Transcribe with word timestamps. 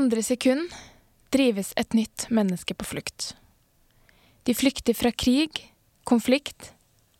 Andre 0.00 0.22
sekund 0.22 0.70
drives 1.28 1.74
et 1.76 1.92
nytt 1.92 2.22
menneske 2.32 2.72
på 2.74 2.86
flukt. 2.88 3.34
De 4.48 4.54
flykter 4.56 4.96
fra 4.96 5.10
krig, 5.12 5.58
konflikt 6.08 6.70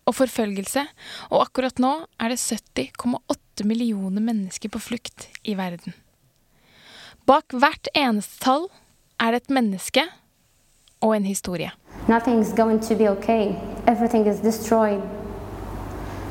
og 0.08 0.14
forfølgelse, 0.16 0.86
og 1.28 1.42
akkurat 1.42 1.82
nå 1.82 1.90
er 2.16 2.32
det 2.32 2.38
70,8 2.40 3.66
millioner 3.68 4.24
mennesker 4.24 4.72
på 4.72 4.80
flukt 4.80 5.26
i 5.44 5.58
verden. 5.58 5.92
Bak 7.28 7.52
hvert 7.52 7.90
eneste 7.92 8.40
tall 8.46 8.64
er 9.20 9.36
det 9.36 9.42
et 9.42 9.52
menneske 9.58 10.06
og 11.04 11.12
en 11.18 11.28
historie. 11.28 11.74
Nothing 12.08 12.40
is 12.40 12.54
going 12.56 12.80
to 12.88 12.96
be 12.96 13.10
okay. 13.10 13.58
Everything 13.84 14.24
is 14.24 14.40
destroyed. 14.40 15.04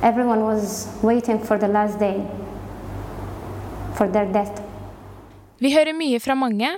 Everyone 0.01 0.49
was 0.49 0.89
waiting 1.03 1.37
for 1.37 1.61
the 1.61 1.69
last 1.69 1.99
day 1.99 2.25
for 3.93 4.09
their 4.09 4.25
death. 4.33 4.68
Vi 5.59 5.73
hører 5.73 5.91
mye 5.91 6.19
fra 6.23 6.37
mange. 6.39 6.69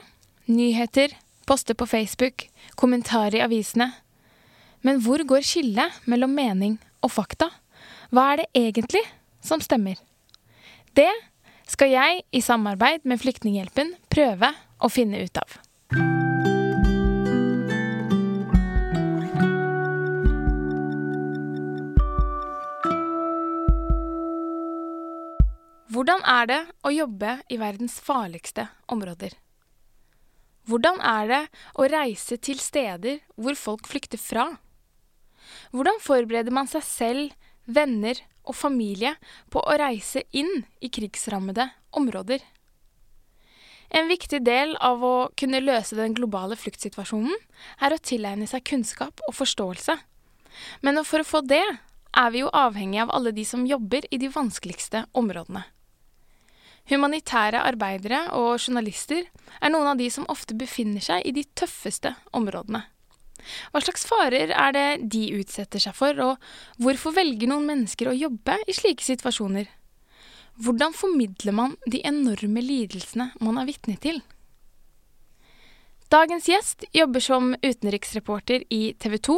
Nyheter, 0.49 1.13
poster 1.45 1.77
på 1.77 1.85
Facebook, 1.85 2.47
kommentarer 2.75 3.37
i 3.37 3.43
avisene. 3.45 3.91
Men 4.81 4.97
hvor 5.05 5.21
går 5.21 5.45
skillet 5.45 5.99
mellom 6.09 6.33
mening 6.33 6.79
og 7.05 7.13
fakta? 7.13 7.51
Hva 8.09 8.31
er 8.31 8.41
det 8.41 8.47
egentlig 8.57 9.03
som 9.45 9.61
stemmer? 9.61 10.01
Det 10.97 11.11
skal 11.69 11.93
jeg, 11.93 12.23
i 12.33 12.41
samarbeid 12.41 13.05
med 13.05 13.21
Flyktninghjelpen, 13.21 13.93
prøve 14.09 14.49
å 14.81 14.89
finne 14.89 15.21
ut 15.21 15.37
av. 15.39 15.61
Hvordan 26.01 26.23
er 26.25 26.47
det 26.49 26.55
å 26.81 26.89
jobbe 26.89 27.31
i 27.53 27.59
verdens 27.61 27.99
farligste 28.01 28.63
områder? 28.89 29.35
Hvordan 30.65 30.95
er 30.97 31.27
det 31.29 31.41
å 31.77 31.85
reise 31.93 32.39
til 32.41 32.57
steder 32.57 33.19
hvor 33.37 33.53
folk 33.53 33.85
flykter 33.85 34.17
fra? 34.17 34.47
Hvordan 35.69 35.99
forbereder 36.01 36.55
man 36.57 36.65
seg 36.71 36.81
selv, 36.87 37.35
venner 37.69 38.17
og 38.41 38.57
familie 38.57 39.11
på 39.53 39.61
å 39.61 39.75
reise 39.77 40.23
inn 40.33 40.63
i 40.81 40.89
krigsrammede 40.89 41.67
områder? 41.93 42.41
En 43.93 44.09
viktig 44.09 44.39
del 44.41 44.73
av 44.81 45.05
å 45.05 45.15
kunne 45.37 45.61
løse 45.61 45.99
den 45.99 46.15
globale 46.17 46.57
fluktsituasjonen 46.57 47.35
er 47.77 47.93
å 47.93 48.01
tilegne 48.01 48.47
seg 48.49 48.65
kunnskap 48.71 49.21
og 49.27 49.37
forståelse. 49.37 49.99
Men 50.81 50.97
for 51.05 51.21
å 51.21 51.29
få 51.35 51.43
det 51.45 51.61
er 51.61 52.33
vi 52.33 52.41
jo 52.41 52.49
avhengig 52.49 53.03
av 53.05 53.13
alle 53.13 53.35
de 53.37 53.45
som 53.45 53.69
jobber 53.69 54.09
i 54.09 54.17
de 54.17 54.31
vanskeligste 54.33 55.05
områdene. 55.13 55.61
Humanitære 56.89 57.61
arbeidere 57.61 58.23
og 58.35 58.55
journalister 58.57 59.27
er 59.61 59.71
noen 59.71 59.91
av 59.93 59.99
de 60.01 60.09
som 60.11 60.25
ofte 60.31 60.57
befinner 60.57 61.03
seg 61.03 61.27
i 61.27 61.35
de 61.35 61.45
tøffeste 61.55 62.15
områdene. 62.35 62.83
Hva 63.71 63.81
slags 63.81 64.03
farer 64.05 64.51
er 64.53 64.73
det 64.75 64.87
de 65.13 65.21
utsetter 65.39 65.81
seg 65.81 65.95
for, 65.97 66.17
og 66.21 66.81
hvorfor 66.81 67.15
velger 67.15 67.49
noen 67.49 67.67
mennesker 67.69 68.09
å 68.09 68.17
jobbe 68.17 68.57
i 68.67 68.75
slike 68.75 69.05
situasjoner? 69.05 69.69
Hvordan 70.61 70.93
formidler 70.93 71.55
man 71.55 71.77
de 71.89 72.03
enorme 72.05 72.61
lidelsene 72.61 73.31
man 73.41 73.57
er 73.61 73.69
vitne 73.69 73.97
til? 74.01 74.21
Dagens 76.11 76.49
gjest 76.49 76.83
jobber 76.91 77.23
som 77.23 77.53
utenriksreporter 77.63 78.65
i 78.67 78.81
TV 78.99 79.15
2, 79.29 79.37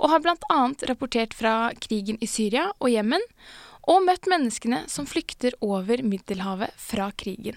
og 0.00 0.08
har 0.08 0.22
bl.a. 0.24 0.60
rapportert 0.88 1.36
fra 1.36 1.68
krigen 1.84 2.16
i 2.24 2.28
Syria 2.30 2.70
og 2.78 2.88
Jemen, 2.88 3.20
og 3.90 4.04
møtt 4.06 4.28
menneskene 4.30 4.84
som 4.90 5.08
flykter 5.08 5.56
over 5.64 6.02
Middelhavet 6.04 6.72
fra 6.80 7.10
krigen. 7.16 7.56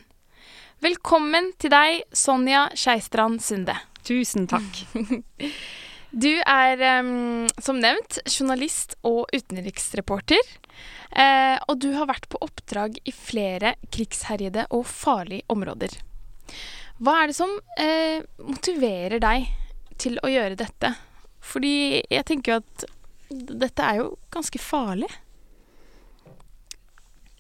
Velkommen 0.84 1.54
til 1.58 1.74
deg, 1.74 2.04
Sonja 2.14 2.68
Skeistrand 2.78 3.42
Sunde. 3.42 3.78
Tusen 4.08 4.48
takk. 4.50 4.86
Du 6.18 6.30
er, 6.40 6.80
som 7.62 7.82
nevnt, 7.84 8.22
journalist 8.32 8.96
og 9.06 9.28
utenriksreporter. 9.36 10.40
Eh, 11.12 11.58
og 11.68 11.82
du 11.84 11.90
har 11.98 12.08
vært 12.10 12.30
på 12.32 12.40
oppdrag 12.42 12.96
i 13.04 13.12
flere 13.14 13.76
krigsherjede 13.94 14.64
og 14.74 14.88
farlige 14.88 15.44
områder. 15.52 15.92
Hva 17.04 17.20
er 17.20 17.30
det 17.30 17.38
som 17.38 17.52
eh, 17.78 18.24
motiverer 18.40 19.20
deg 19.22 19.52
til 20.00 20.18
å 20.24 20.32
gjøre 20.32 20.58
dette? 20.64 20.94
Fordi 21.44 22.02
jeg 22.02 22.26
tenker 22.32 22.56
jo 22.56 22.62
at 22.64 22.88
dette 23.68 23.84
er 23.92 24.02
jo 24.02 24.10
ganske 24.34 24.64
farlig. 24.64 25.12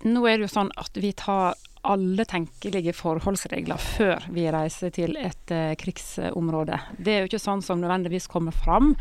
Nå 0.06 0.28
er 0.28 0.38
det 0.38 0.46
jo 0.46 0.54
sånn 0.54 0.70
at 0.78 0.98
vi 1.02 1.10
tar 1.18 1.56
alle 1.88 2.26
tenkelige 2.28 2.94
forholdsregler 2.96 3.80
før 3.80 4.26
vi 4.34 4.46
reiser 4.52 4.92
til 4.96 5.16
et 5.20 5.54
uh, 5.54 5.74
krigsområde. 5.80 6.80
Det 7.00 7.14
er 7.14 7.24
jo 7.24 7.32
ikke 7.32 7.42
sånn 7.42 7.64
som 7.66 7.82
nødvendigvis 7.82 8.30
kommer 8.32 8.56
fram 8.56 8.94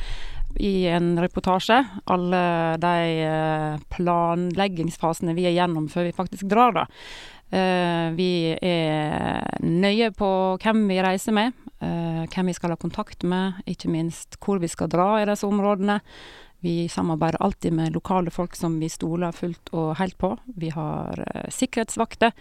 i 0.63 0.87
en 0.89 1.15
reportasje. 1.21 1.81
Alle 2.13 2.43
de 2.83 2.97
uh, 3.27 3.87
planleggingsfasene 3.93 5.35
vi 5.37 5.49
er 5.51 5.57
gjennom 5.57 5.91
før 5.93 6.09
vi 6.09 6.17
faktisk 6.17 6.49
drar, 6.53 6.77
da. 6.77 6.87
Uh, 7.47 8.15
vi 8.17 8.55
er 8.55 9.45
nøye 9.63 10.11
på 10.17 10.31
hvem 10.63 10.87
vi 10.91 11.03
reiser 11.05 11.37
med, 11.37 11.63
hvem 11.77 12.49
vi 12.49 12.55
skal 12.57 12.73
ha 12.73 12.79
kontakt 12.81 13.21
med, 13.29 13.59
ikke 13.69 13.91
minst 13.93 14.39
hvor 14.41 14.57
vi 14.63 14.69
skal 14.73 14.89
dra 14.91 15.19
i 15.21 15.27
disse 15.29 15.45
områdene. 15.47 15.99
Vi 16.65 16.89
samarbeider 16.89 17.43
alltid 17.43 17.73
med 17.73 17.95
lokale 17.95 18.31
folk 18.31 18.57
som 18.57 18.81
vi 18.81 18.89
stoler 18.89 19.33
fullt 19.33 19.73
og 19.73 19.97
helt 20.01 20.19
på. 20.19 20.33
Vi 20.57 20.71
har 20.75 21.25
eh, 21.27 21.49
sikkerhetsvakter. 21.53 22.33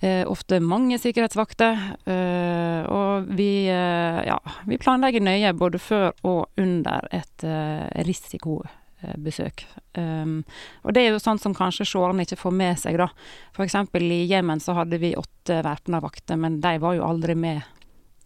Eh, 0.00 0.22
ofte 0.30 0.60
mange 0.60 0.98
sikkerhetsvakter. 1.00 1.78
Eh, 2.04 2.82
og 2.86 3.30
vi, 3.38 3.66
ja, 3.66 4.38
vi 4.66 4.78
planlegger 4.78 5.24
nøye 5.24 5.54
både 5.58 5.80
før 5.82 6.12
og 6.22 6.60
under 6.60 7.08
et 7.10 7.48
risiko 8.06 8.60
risikobesøk. 8.98 9.64
Um, 9.98 10.44
og 10.82 10.94
det 10.94 11.02
er 11.02 11.12
jo 11.12 11.20
sånt 11.22 11.42
som 11.42 11.54
kanskje 11.54 11.86
seerne 11.86 12.24
ikke 12.26 12.38
får 12.38 12.54
med 12.54 12.78
seg, 12.78 12.98
da. 12.98 13.08
Eksempel 13.62 14.06
i 14.10 14.24
Jemen 14.26 14.60
så 14.60 14.74
hadde 14.78 14.98
vi 14.98 15.16
åtte 15.18 15.60
væpna 15.64 16.00
vakter, 16.02 16.36
men 16.36 16.60
de 16.60 16.78
var 16.82 16.96
jo 16.98 17.06
aldri 17.06 17.34
med 17.38 17.62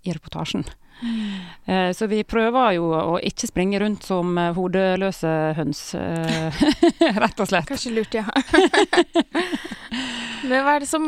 i 0.02 0.12
reportasjen. 0.12 0.64
Mm. 1.02 1.94
Så 1.94 2.06
vi 2.06 2.22
prøver 2.26 2.76
jo 2.76 2.90
å 2.94 3.16
ikke 3.22 3.48
springe 3.50 3.80
rundt 3.82 4.06
som 4.06 4.36
eh, 4.38 4.52
hodeløse 4.54 5.32
høns, 5.58 5.82
eh, 5.98 6.62
rett 7.22 7.42
og 7.42 7.50
slett. 7.50 7.68
Kanskje 7.70 7.94
lurt, 7.96 8.14
ja. 8.14 8.26
Men 10.46 10.62
hva 10.64 10.76
er 10.76 10.84
det 10.84 10.90
som 10.90 11.04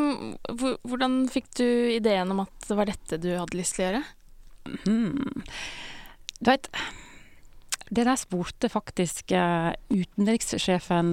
Hvordan 0.51 1.25
fikk 1.33 1.49
du 1.61 1.69
ideen 1.95 2.31
om 2.35 2.45
at 2.45 2.69
det 2.69 2.79
var 2.79 2.91
dette 2.91 3.21
du 3.23 3.31
hadde 3.37 3.59
lyst 3.59 3.79
til 3.79 3.85
å 3.85 3.89
gjøre? 3.89 4.03
Hmm. 4.85 5.45
Du 6.41 6.51
vet, 6.51 6.69
det 7.95 8.07
der 8.09 8.19
spurte 8.19 8.71
faktisk 8.73 9.35
utenrikssjefen 9.35 11.13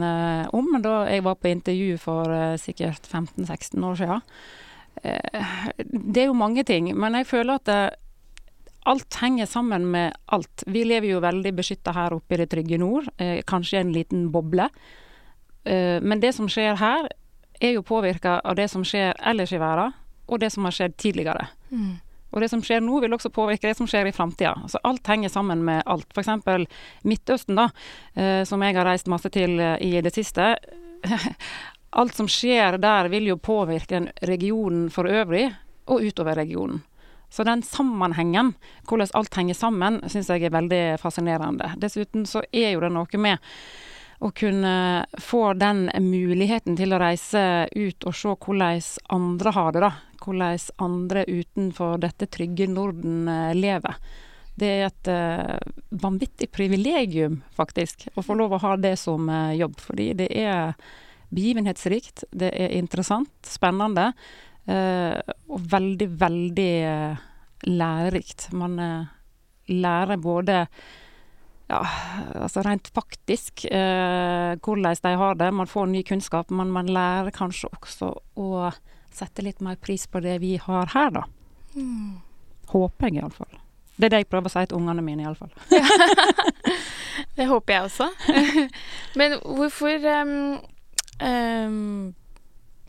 om 0.55 0.69
da 0.83 0.95
jeg 1.11 1.25
var 1.27 1.37
på 1.37 1.51
intervju 1.51 1.97
for 2.01 2.31
sikkert 2.61 3.09
15-16 3.11 3.87
år 3.89 3.99
siden. 3.99 4.23
det 6.15 6.23
er 6.23 6.29
jo 6.29 6.37
mange 6.37 6.63
ting, 6.67 6.89
men 6.97 7.19
jeg 7.19 7.27
føler 7.27 7.59
at 7.59 7.99
alt 8.89 9.15
henger 9.21 9.45
sammen 9.45 9.85
med 9.91 10.15
alt. 10.25 10.63
Vi 10.67 10.83
lever 10.87 11.13
jo 11.13 11.23
veldig 11.23 11.53
beskytta 11.57 11.93
her 11.95 12.15
oppe 12.17 12.35
i 12.35 12.41
det 12.41 12.49
trygge 12.51 12.79
nord, 12.81 13.09
eh, 13.17 13.41
kanskje 13.47 13.81
en 13.81 13.93
liten 13.93 14.29
boble. 14.31 14.69
Eh, 15.63 16.01
men 16.01 16.19
det 16.19 16.33
som 16.35 16.49
skjer 16.49 16.79
her, 16.81 17.09
er 17.61 17.75
jo 17.75 17.83
påvirka 17.85 18.39
av 18.43 18.55
det 18.57 18.69
som 18.71 18.83
skjer 18.83 19.13
ellers 19.21 19.53
i 19.53 19.59
verden, 19.61 19.93
og 20.27 20.39
det 20.39 20.49
som 20.51 20.65
har 20.65 20.73
skjedd 20.73 20.97
tidligere. 20.97 21.47
Mm. 21.69 21.99
Og 22.31 22.41
det 22.41 22.49
som 22.49 22.61
skjer 22.63 22.81
nå, 22.83 22.99
vil 23.03 23.13
også 23.13 23.31
påvirke 23.33 23.67
det 23.67 23.77
som 23.77 23.87
skjer 23.89 24.07
i 24.07 24.15
framtida. 24.15 24.53
Altså, 24.63 24.79
alt 24.87 25.07
henger 25.07 25.29
sammen 25.29 25.63
med 25.67 25.83
alt. 25.85 26.07
F.eks. 26.15 26.67
Midtøsten, 27.03 27.59
da, 27.59 27.67
eh, 28.15 28.43
som 28.47 28.63
jeg 28.63 28.77
har 28.77 28.87
reist 28.87 29.11
masse 29.11 29.29
til 29.33 29.59
eh, 29.59 29.75
i 29.83 30.01
det 30.01 30.13
siste. 30.15 30.53
alt 32.01 32.15
som 32.15 32.29
skjer 32.31 32.79
der, 32.81 33.11
vil 33.11 33.27
jo 33.33 33.37
påvirke 33.37 34.05
regionen 34.27 34.87
for 34.93 35.11
øvrig, 35.11 35.49
og 35.91 36.05
utover 36.07 36.39
regionen. 36.39 36.79
Så 37.31 37.45
den 37.47 37.63
sammenhengen, 37.63 38.53
hvordan 38.89 39.13
alt 39.15 39.37
henger 39.39 39.55
sammen, 39.55 40.01
syns 40.11 40.29
jeg 40.29 40.43
er 40.43 40.53
veldig 40.53 40.83
fascinerende. 40.99 41.69
Dessuten 41.79 42.25
så 42.27 42.43
er 42.51 42.73
jo 42.73 42.83
det 42.83 42.91
noe 42.91 43.21
med 43.23 43.39
å 44.21 44.29
kunne 44.35 45.05
få 45.17 45.53
den 45.57 45.87
muligheten 46.03 46.75
til 46.77 46.93
å 46.93 46.99
reise 47.01 47.69
ut 47.71 48.05
og 48.05 48.17
se 48.17 48.33
hvordan 48.35 48.81
andre 49.15 49.53
har 49.55 49.71
det, 49.71 49.85
da. 49.85 49.91
Hvordan 50.21 50.59
andre 50.85 51.23
utenfor 51.25 51.95
dette 52.03 52.27
trygge 52.29 52.67
Norden 52.69 53.23
eh, 53.31 53.55
lever. 53.57 53.97
Det 54.61 54.67
er 54.67 54.83
et 54.85 55.09
uh, 55.09 55.55
vanvittig 56.03 56.49
privilegium, 56.53 57.39
faktisk, 57.55 58.09
å 58.13 58.21
få 58.21 58.35
lov 58.37 58.51
å 58.53 58.59
ha 58.61 58.75
det 58.77 58.97
som 58.99 59.29
uh, 59.31 59.55
jobb. 59.55 59.79
Fordi 59.81 60.11
det 60.19 60.27
er 60.37 60.75
begivenhetsrikt, 61.31 62.25
det 62.29 62.51
er 62.51 62.75
interessant, 62.77 63.31
spennende. 63.47 64.11
Uh, 64.69 65.17
og 65.49 65.63
veldig, 65.71 66.07
veldig 66.21 66.71
uh, 66.85 67.21
lærerikt. 67.67 68.49
Man 68.53 68.77
uh, 68.79 69.09
lærer 69.71 70.19
både 70.21 70.65
ja, 71.71 71.79
altså 72.35 72.65
rent 72.65 72.89
faktisk 72.91 73.61
hvordan 73.63 74.95
de 75.05 75.11
har 75.15 75.37
det. 75.39 75.53
Man 75.55 75.69
får 75.71 75.85
ny 75.87 76.01
kunnskap, 76.03 76.49
men 76.51 76.67
man 76.67 76.89
lærer 76.91 77.31
kanskje 77.31 77.69
også 77.71 78.09
å 78.35 78.73
sette 79.15 79.45
litt 79.45 79.61
mer 79.63 79.77
pris 79.79 80.03
på 80.07 80.19
det 80.19 80.41
vi 80.43 80.57
har 80.59 80.91
her, 80.91 81.13
da. 81.15 81.23
Mm. 81.75 82.19
Håper 82.73 83.07
jeg 83.07 83.21
iallfall. 83.21 83.61
Det 83.95 84.09
er 84.09 84.13
det 84.13 84.19
jeg 84.25 84.29
prøver 84.33 84.49
å 84.49 84.51
si 84.51 84.65
til 84.67 84.81
ungene 84.81 85.05
mine, 85.05 85.23
iallfall. 85.23 85.51
Det 87.37 87.47
håper 87.47 87.73
jeg 87.73 87.87
også. 87.87 88.07
Men 89.19 89.37
hvorfor 89.39 90.07
um, 90.23 90.33
um, 91.23 92.13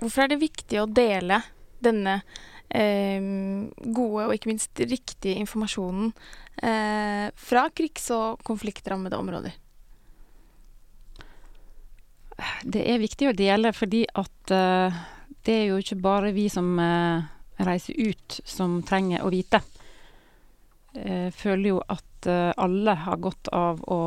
Hvorfor 0.02 0.24
er 0.24 0.32
det 0.32 0.42
viktig 0.42 0.80
å 0.82 0.88
dele 0.90 1.42
denne 1.84 2.20
eh, 2.68 3.20
gode 3.94 4.26
og 4.26 4.34
ikke 4.36 4.50
minst 4.52 4.82
riktige 4.82 5.38
informasjonen 5.42 6.12
eh, 6.62 7.28
fra 7.34 7.66
krigs- 7.74 8.10
og 8.14 8.42
konfliktrammede 8.46 9.18
områder? 9.18 9.58
Det 12.64 12.82
er 12.88 13.02
viktig 13.02 13.28
å 13.30 13.36
dele 13.36 13.70
fordi 13.76 14.02
at 14.18 14.54
uh, 14.54 15.02
det 15.46 15.54
er 15.54 15.66
jo 15.68 15.76
ikke 15.78 16.00
bare 16.02 16.32
vi 16.34 16.48
som 16.50 16.72
uh, 16.80 17.22
reiser 17.62 17.94
ut 17.98 18.40
som 18.48 18.80
trenger 18.86 19.22
å 19.22 19.30
vite. 19.30 19.60
Jeg 20.92 21.30
føler 21.32 21.70
jo 21.70 21.78
at 21.88 22.26
alle 22.60 22.92
har 23.00 23.20
godt 23.22 23.48
av 23.56 23.78
å 23.88 24.00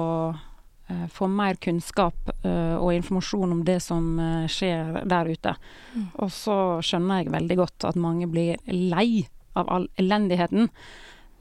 få 1.09 1.25
mer 1.31 1.57
kunnskap 1.57 2.29
og 2.45 2.91
informasjon 2.93 3.55
om 3.55 3.63
det 3.65 3.79
som 3.81 4.19
skjer 4.51 4.99
der 5.09 5.31
ute. 5.33 5.55
Mm. 5.95 6.03
Og 6.21 6.29
så 6.33 6.57
skjønner 6.85 7.23
jeg 7.23 7.33
veldig 7.33 7.57
godt 7.57 7.87
at 7.89 7.97
mange 7.97 8.27
blir 8.29 8.61
lei 8.69 9.25
av 9.55 9.69
all 9.69 9.89
elendigheten. 9.95 10.69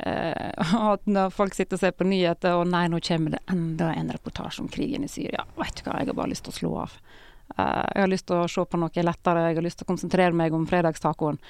Uh, 0.06 0.74
at 0.92 1.06
når 1.06 1.30
folk 1.34 1.54
sitter 1.54 1.78
og 1.78 1.84
ser 1.84 1.94
på 1.96 2.06
nyheter, 2.08 2.56
og 2.58 2.70
nei, 2.70 2.86
nå 2.90 3.00
kommer 3.04 3.36
det 3.36 3.44
enda 3.50 3.92
en 3.94 4.10
reportasje 4.14 4.64
om 4.64 4.70
krigen 4.70 5.06
i 5.06 5.10
Syria. 5.10 5.46
Vet 5.58 5.78
du 5.80 5.86
hva, 5.86 6.00
jeg 6.00 6.10
har 6.10 6.18
bare 6.18 6.32
lyst 6.32 6.46
til 6.48 6.54
å 6.54 6.58
slå 6.58 6.72
av. 6.86 6.96
Uh, 7.54 7.84
jeg 7.94 8.02
har 8.02 8.10
lyst 8.10 8.28
til 8.30 8.40
å 8.40 8.50
se 8.50 8.66
på 8.66 8.80
noe 8.80 9.06
lettere, 9.06 9.46
jeg 9.48 9.60
har 9.60 9.68
lyst 9.68 9.80
til 9.82 9.88
å 9.88 9.92
konsentrere 9.92 10.36
meg 10.36 10.56
om 10.56 10.66
fredagstacoen. 10.70 11.40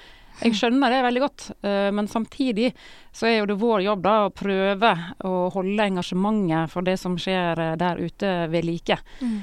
Jeg 0.43 0.57
skjønner 0.59 0.91
det 0.91 1.03
veldig 1.07 1.23
godt, 1.23 1.47
uh, 1.67 1.91
men 1.95 2.11
samtidig 2.11 2.73
så 3.15 3.29
er 3.31 3.37
jo 3.39 3.49
det 3.53 3.59
vår 3.61 3.85
jobb 3.87 4.05
da 4.05 4.15
å 4.25 4.35
prøve 4.35 4.93
å 5.25 5.35
holde 5.55 5.89
engasjementet 5.89 6.73
for 6.73 6.87
det 6.87 6.97
som 7.01 7.15
skjer 7.21 7.63
der 7.81 8.03
ute 8.03 8.33
ved 8.51 8.67
like. 8.67 8.99
Mm. 9.21 9.37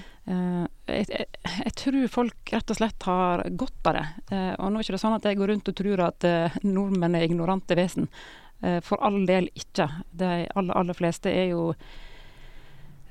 Jeg, 0.85 1.05
jeg, 1.09 1.25
jeg, 1.41 1.71
tror 1.79 2.03
folk 2.13 2.51
rett 2.53 2.71
og 2.71 2.77
slett 2.77 3.07
har 3.07 3.41
godt 3.57 3.87
av 3.89 3.95
det. 3.97 4.03
og 4.61 4.67
nå 4.69 4.77
er 4.77 4.83
det 4.83 4.85
ikke 4.85 4.99
sånn 5.01 5.15
at 5.15 5.25
jeg 5.25 5.39
går 5.39 5.49
rundt 5.49 5.71
og 5.71 5.77
tror 5.79 6.03
at 6.05 6.27
nordmenn 6.61 7.17
er 7.17 7.25
ignorante 7.25 7.75
vesen. 7.79 8.05
Eh, 8.61 8.79
for 8.81 9.01
all 9.01 9.25
del 9.25 9.49
ikke. 9.57 9.87
De 10.11 10.29
aller, 10.55 10.77
aller 10.77 10.97
fleste 10.97 11.31
er 11.33 11.51
jo 11.55 11.71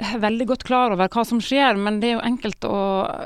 veldig 0.26 0.46
godt 0.46 0.64
klar 0.64 0.94
over 0.94 1.10
hva 1.12 1.24
som 1.26 1.40
skjer, 1.44 1.78
men 1.80 2.00
det 2.00 2.10
er 2.10 2.16
jo 2.18 2.26
enkelt 2.26 2.66
å 2.68 2.82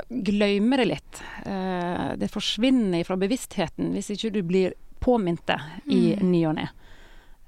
glemme 0.09 0.79
det 0.81 0.87
litt. 0.89 1.21
Eh, 1.45 2.09
det 2.19 2.31
forsvinner 2.33 3.05
fra 3.07 3.17
bevisstheten 3.19 3.93
hvis 3.95 4.11
ikke 4.15 4.33
du 4.35 4.41
blir 4.47 4.75
påminnet 5.03 5.45
det 5.47 5.59
i 5.93 6.01
mm. 6.15 6.25
ny 6.31 6.41
og 6.49 6.57
ne. 6.57 6.69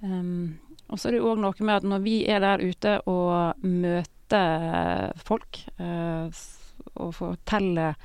Um, 0.03 0.59
og 0.87 0.99
så 0.99 1.09
er 1.09 1.17
det 1.17 1.23
òg 1.25 1.39
noe 1.41 1.65
med 1.65 1.79
at 1.79 1.87
når 1.89 2.03
vi 2.03 2.19
er 2.29 2.43
der 2.43 2.61
ute 2.61 2.99
og 3.09 3.65
møter 3.65 5.15
folk 5.25 5.63
uh, 5.81 6.29
og 7.01 7.15
forteller 7.17 7.97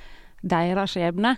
deres 0.43 0.97
skjebne, 0.97 1.37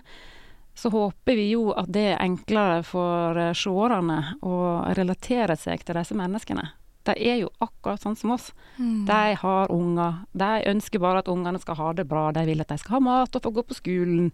så 0.75 0.89
håper 0.91 1.37
vi 1.37 1.49
jo 1.51 1.69
at 1.75 1.91
det 1.93 2.07
er 2.13 2.23
enklere 2.23 2.81
for 2.83 3.37
eh, 3.39 3.53
seerne 3.55 4.17
å 4.43 4.55
relatere 4.97 5.55
seg 5.55 5.85
til 5.87 5.95
disse 5.95 6.17
menneskene. 6.17 6.65
De 7.05 7.15
er 7.17 7.41
jo 7.43 7.49
akkurat 7.63 8.01
sånn 8.03 8.17
som 8.19 8.33
oss. 8.35 8.51
Mm. 8.77 9.05
De 9.07 9.35
har 9.41 9.73
unger. 9.73 10.21
De 10.33 10.51
ønsker 10.71 11.01
bare 11.03 11.21
at 11.23 11.31
ungene 11.31 11.61
skal 11.61 11.77
ha 11.79 11.91
det 11.97 12.07
bra. 12.09 12.29
De 12.35 12.45
vil 12.47 12.63
at 12.63 12.71
de 12.71 12.79
skal 12.81 12.97
ha 12.97 13.03
mat 13.07 13.37
og 13.37 13.45
få 13.45 13.53
gå 13.55 13.65
på 13.69 13.77
skolen. 13.77 14.31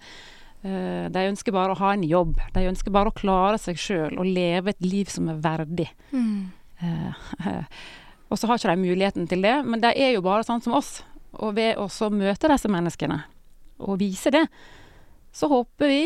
Eh, 0.62 1.06
de 1.12 1.27
ønsker 1.31 1.56
bare 1.56 1.75
å 1.75 1.79
ha 1.81 1.94
en 1.95 2.06
jobb. 2.07 2.39
De 2.56 2.65
ønsker 2.69 2.94
bare 2.94 3.12
å 3.12 3.18
klare 3.18 3.59
seg 3.62 3.79
sjøl 3.81 4.18
og 4.18 4.29
leve 4.29 4.73
et 4.73 4.85
liv 4.85 5.12
som 5.12 5.29
er 5.31 5.41
verdig. 5.44 5.89
Mm. 6.13 6.51
og 8.29 8.39
så 8.39 8.50
har 8.50 8.57
ikke 8.57 8.73
de 8.73 8.88
muligheten 8.88 9.27
til 9.29 9.44
det, 9.45 9.59
men 9.68 9.83
de 9.83 9.91
er 9.94 10.15
jo 10.15 10.25
bare 10.25 10.45
sånn 10.47 10.63
som 10.63 10.77
oss. 10.77 11.00
Og 11.41 11.56
ved 11.57 11.77
å 11.79 11.88
møte 12.12 12.50
disse 12.51 12.71
menneskene 12.71 13.21
og 13.81 13.97
vise 14.01 14.31
det, 14.33 14.44
så 15.33 15.47
håper 15.50 15.89
vi 15.89 16.03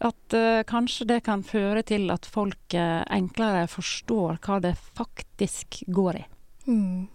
at 0.00 0.34
uh, 0.36 0.62
kanskje 0.68 1.06
det 1.10 1.20
kan 1.26 1.42
føre 1.44 1.82
til 1.84 2.08
at 2.12 2.24
folk 2.28 2.76
uh, 2.76 3.02
enklere 3.12 3.66
forstår 3.68 4.38
hva 4.40 4.60
det 4.64 4.74
faktisk 4.96 5.82
går 5.92 6.22
i. 6.22 6.26
Mm. 6.70 7.08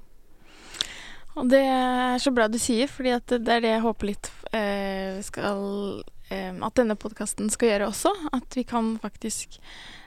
Og 1.36 1.50
det 1.52 1.64
er 1.68 2.20
så 2.22 2.32
bra 2.32 2.48
du 2.48 2.60
sier, 2.62 2.88
fordi 2.88 3.16
det 3.28 3.42
er 3.42 3.64
det 3.64 3.74
jeg 3.74 3.84
håper 3.84 4.12
litt 4.14 4.30
uh, 4.54 5.18
skal 5.26 6.04
At 6.26 6.78
denne 6.80 6.96
podkasten 6.98 7.52
skal 7.54 7.70
gjøre 7.70 7.90
også. 7.92 8.10
At 8.34 8.56
vi 8.58 8.64
kan 8.66 8.96
faktisk 8.98 9.60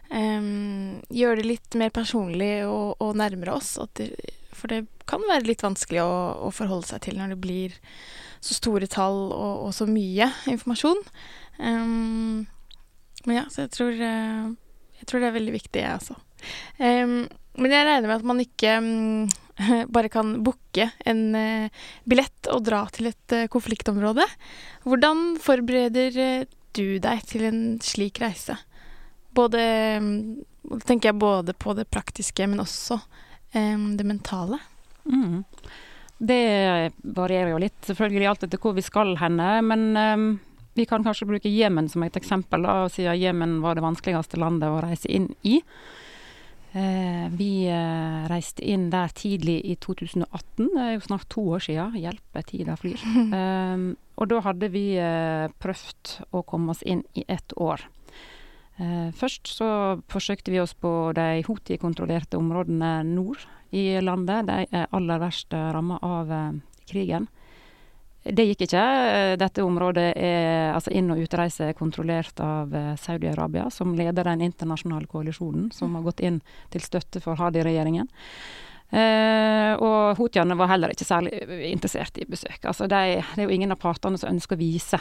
gjøre 0.09 1.37
det 1.39 1.45
litt 1.45 1.75
mer 1.77 1.93
personlig 1.93 2.65
og, 2.65 2.97
og 3.05 3.13
nærmere 3.21 3.53
oss. 3.55 3.75
Det, 3.95 4.09
for 4.57 4.73
det 4.73 4.87
kan 5.07 5.23
være 5.29 5.47
litt 5.47 5.63
vanskelig 5.63 6.01
å, 6.03 6.15
å, 6.49 6.51
forholde 6.51 6.89
seg 6.89 7.05
til 7.05 7.21
når 7.21 7.35
det 7.35 7.39
blir 7.45 7.77
så 8.41 8.57
store 8.57 8.89
tall 8.91 9.21
og, 9.29 9.69
og 9.69 9.77
så 9.77 9.87
mye 9.87 10.31
informasjon. 10.51 11.05
Um, 11.61 12.49
ja, 13.27 13.45
så 13.51 13.65
jeg 13.65 13.73
tror, 13.75 13.93
eh, 13.93 14.49
jeg 15.01 15.09
tror 15.09 15.23
det 15.23 15.29
er 15.29 15.37
veldig 15.37 15.55
viktig, 15.55 15.83
jeg 15.83 15.99
også. 15.99 16.17
Um, 16.79 17.27
men 17.59 17.75
jeg 17.75 17.87
regner 17.89 18.07
med 18.07 18.21
at 18.21 18.29
man 18.29 18.43
ikke 18.43 18.77
um, 18.79 19.29
bare 19.95 20.11
kan 20.13 20.37
booke 20.47 20.87
en 21.09 21.25
uh, 21.35 21.87
billett 22.09 22.51
og 22.53 22.63
dra 22.69 22.85
til 22.95 23.11
et 23.11 23.35
uh, 23.35 23.49
konfliktområde. 23.51 24.27
Hvordan 24.87 25.35
forbereder 25.43 26.47
du 26.79 26.87
deg 27.03 27.25
til 27.27 27.49
en 27.49 27.63
slik 27.83 28.23
reise? 28.23 28.55
Både 29.35 29.63
um, 29.99 30.13
tenker 30.87 31.11
jeg 31.11 31.21
både 31.21 31.55
på 31.59 31.75
det 31.79 31.89
praktiske, 31.91 32.47
men 32.47 32.61
også 32.63 33.01
det 33.49 34.05
mentale. 34.05 34.59
Mm. 35.09 35.39
Det 36.21 36.43
varierer 37.17 37.55
jo 37.55 37.61
litt, 37.63 37.79
selvfølgelig 37.89 38.27
alt 38.29 38.43
etter 38.45 38.61
hvor 38.61 38.75
vi 38.77 38.85
skal 38.85 39.15
henne. 39.17 39.47
Men 39.65 39.87
vi 40.79 40.87
kan 40.89 41.05
kanskje 41.05 41.29
bruke 41.29 41.51
Jemen 41.51 41.89
som 41.91 42.05
et 42.07 42.17
eksempel, 42.19 42.65
da, 42.67 42.89
siden 42.93 43.19
Jemen 43.19 43.59
var 43.65 43.79
det 43.79 43.85
vanskeligste 43.85 44.41
landet 44.41 44.71
å 44.71 44.83
reise 44.85 45.11
inn 45.11 45.33
i. 45.43 45.59
Eh, 46.73 47.27
vi 47.33 47.67
eh, 47.73 48.25
reiste 48.29 48.63
inn 48.63 48.91
der 48.93 49.11
tidlig 49.17 49.59
i 49.65 49.75
2018, 49.81 50.69
det 50.75 50.83
er 50.85 50.93
jo 50.95 51.05
snart 51.07 51.29
to 51.33 51.47
år 51.57 51.65
siden. 51.65 51.97
Hjelpe, 51.99 52.45
tida 52.47 52.77
flyr. 52.79 53.01
eh, 53.41 53.87
og 54.19 54.31
da 54.31 54.43
hadde 54.45 54.71
vi 54.75 54.85
eh, 55.01 55.47
prøvd 55.63 56.19
å 56.37 56.45
komme 56.47 56.75
oss 56.75 56.85
inn 56.87 57.03
i 57.19 57.25
ett 57.27 57.57
år. 57.57 57.87
Eh, 58.79 59.09
først 59.17 59.51
så 59.51 59.71
forsøkte 60.13 60.53
vi 60.55 60.61
oss 60.63 60.77
på 60.79 61.11
de 61.17 61.43
Houthi-kontrollerte 61.49 62.39
områdene 62.39 63.01
nord 63.09 63.43
i 63.75 63.99
landet. 64.05 64.47
De 64.47 64.69
er 64.71 64.93
aller 64.95 65.25
verst 65.25 65.55
ramma 65.55 65.99
av 66.05 66.31
eh, 66.31 66.61
krigen. 66.91 67.27
Det 68.29 68.45
gikk 68.51 68.67
ikke. 68.67 68.85
Dette 69.41 69.65
området 69.65 70.11
er 70.17 70.75
altså 70.75 70.93
inn- 70.93 71.11
og 71.15 71.21
utreise 71.23 71.71
kontrollert 71.79 72.41
av 72.45 72.75
eh, 72.77 72.95
Saudi-Arabia, 73.01 73.69
som 73.73 73.95
leder 73.97 74.29
den 74.29 74.45
internasjonale 74.45 75.09
koalisjonen 75.09 75.71
som 75.73 75.97
har 75.97 76.05
gått 76.05 76.21
inn 76.21 76.41
til 76.73 76.85
støtte 76.85 77.23
for 77.25 77.41
Hadi-regjeringen. 77.41 78.11
Uh, 78.89 79.75
og 79.85 80.17
houthiene 80.17 80.55
var 80.57 80.71
heller 80.71 80.95
ikke 80.95 81.05
særlig 81.05 81.43
interessert 81.69 82.17
i 82.17 82.25
besøk. 82.25 82.63
Altså 82.65 82.87
de, 82.89 83.19
det 83.21 83.43
er 83.43 83.45
jo 83.45 83.53
ingen 83.53 83.75
av 83.75 83.81
partene 83.83 84.17
som 84.17 84.31
ønsker 84.31 84.57
å 84.57 84.63
vise 84.63 85.01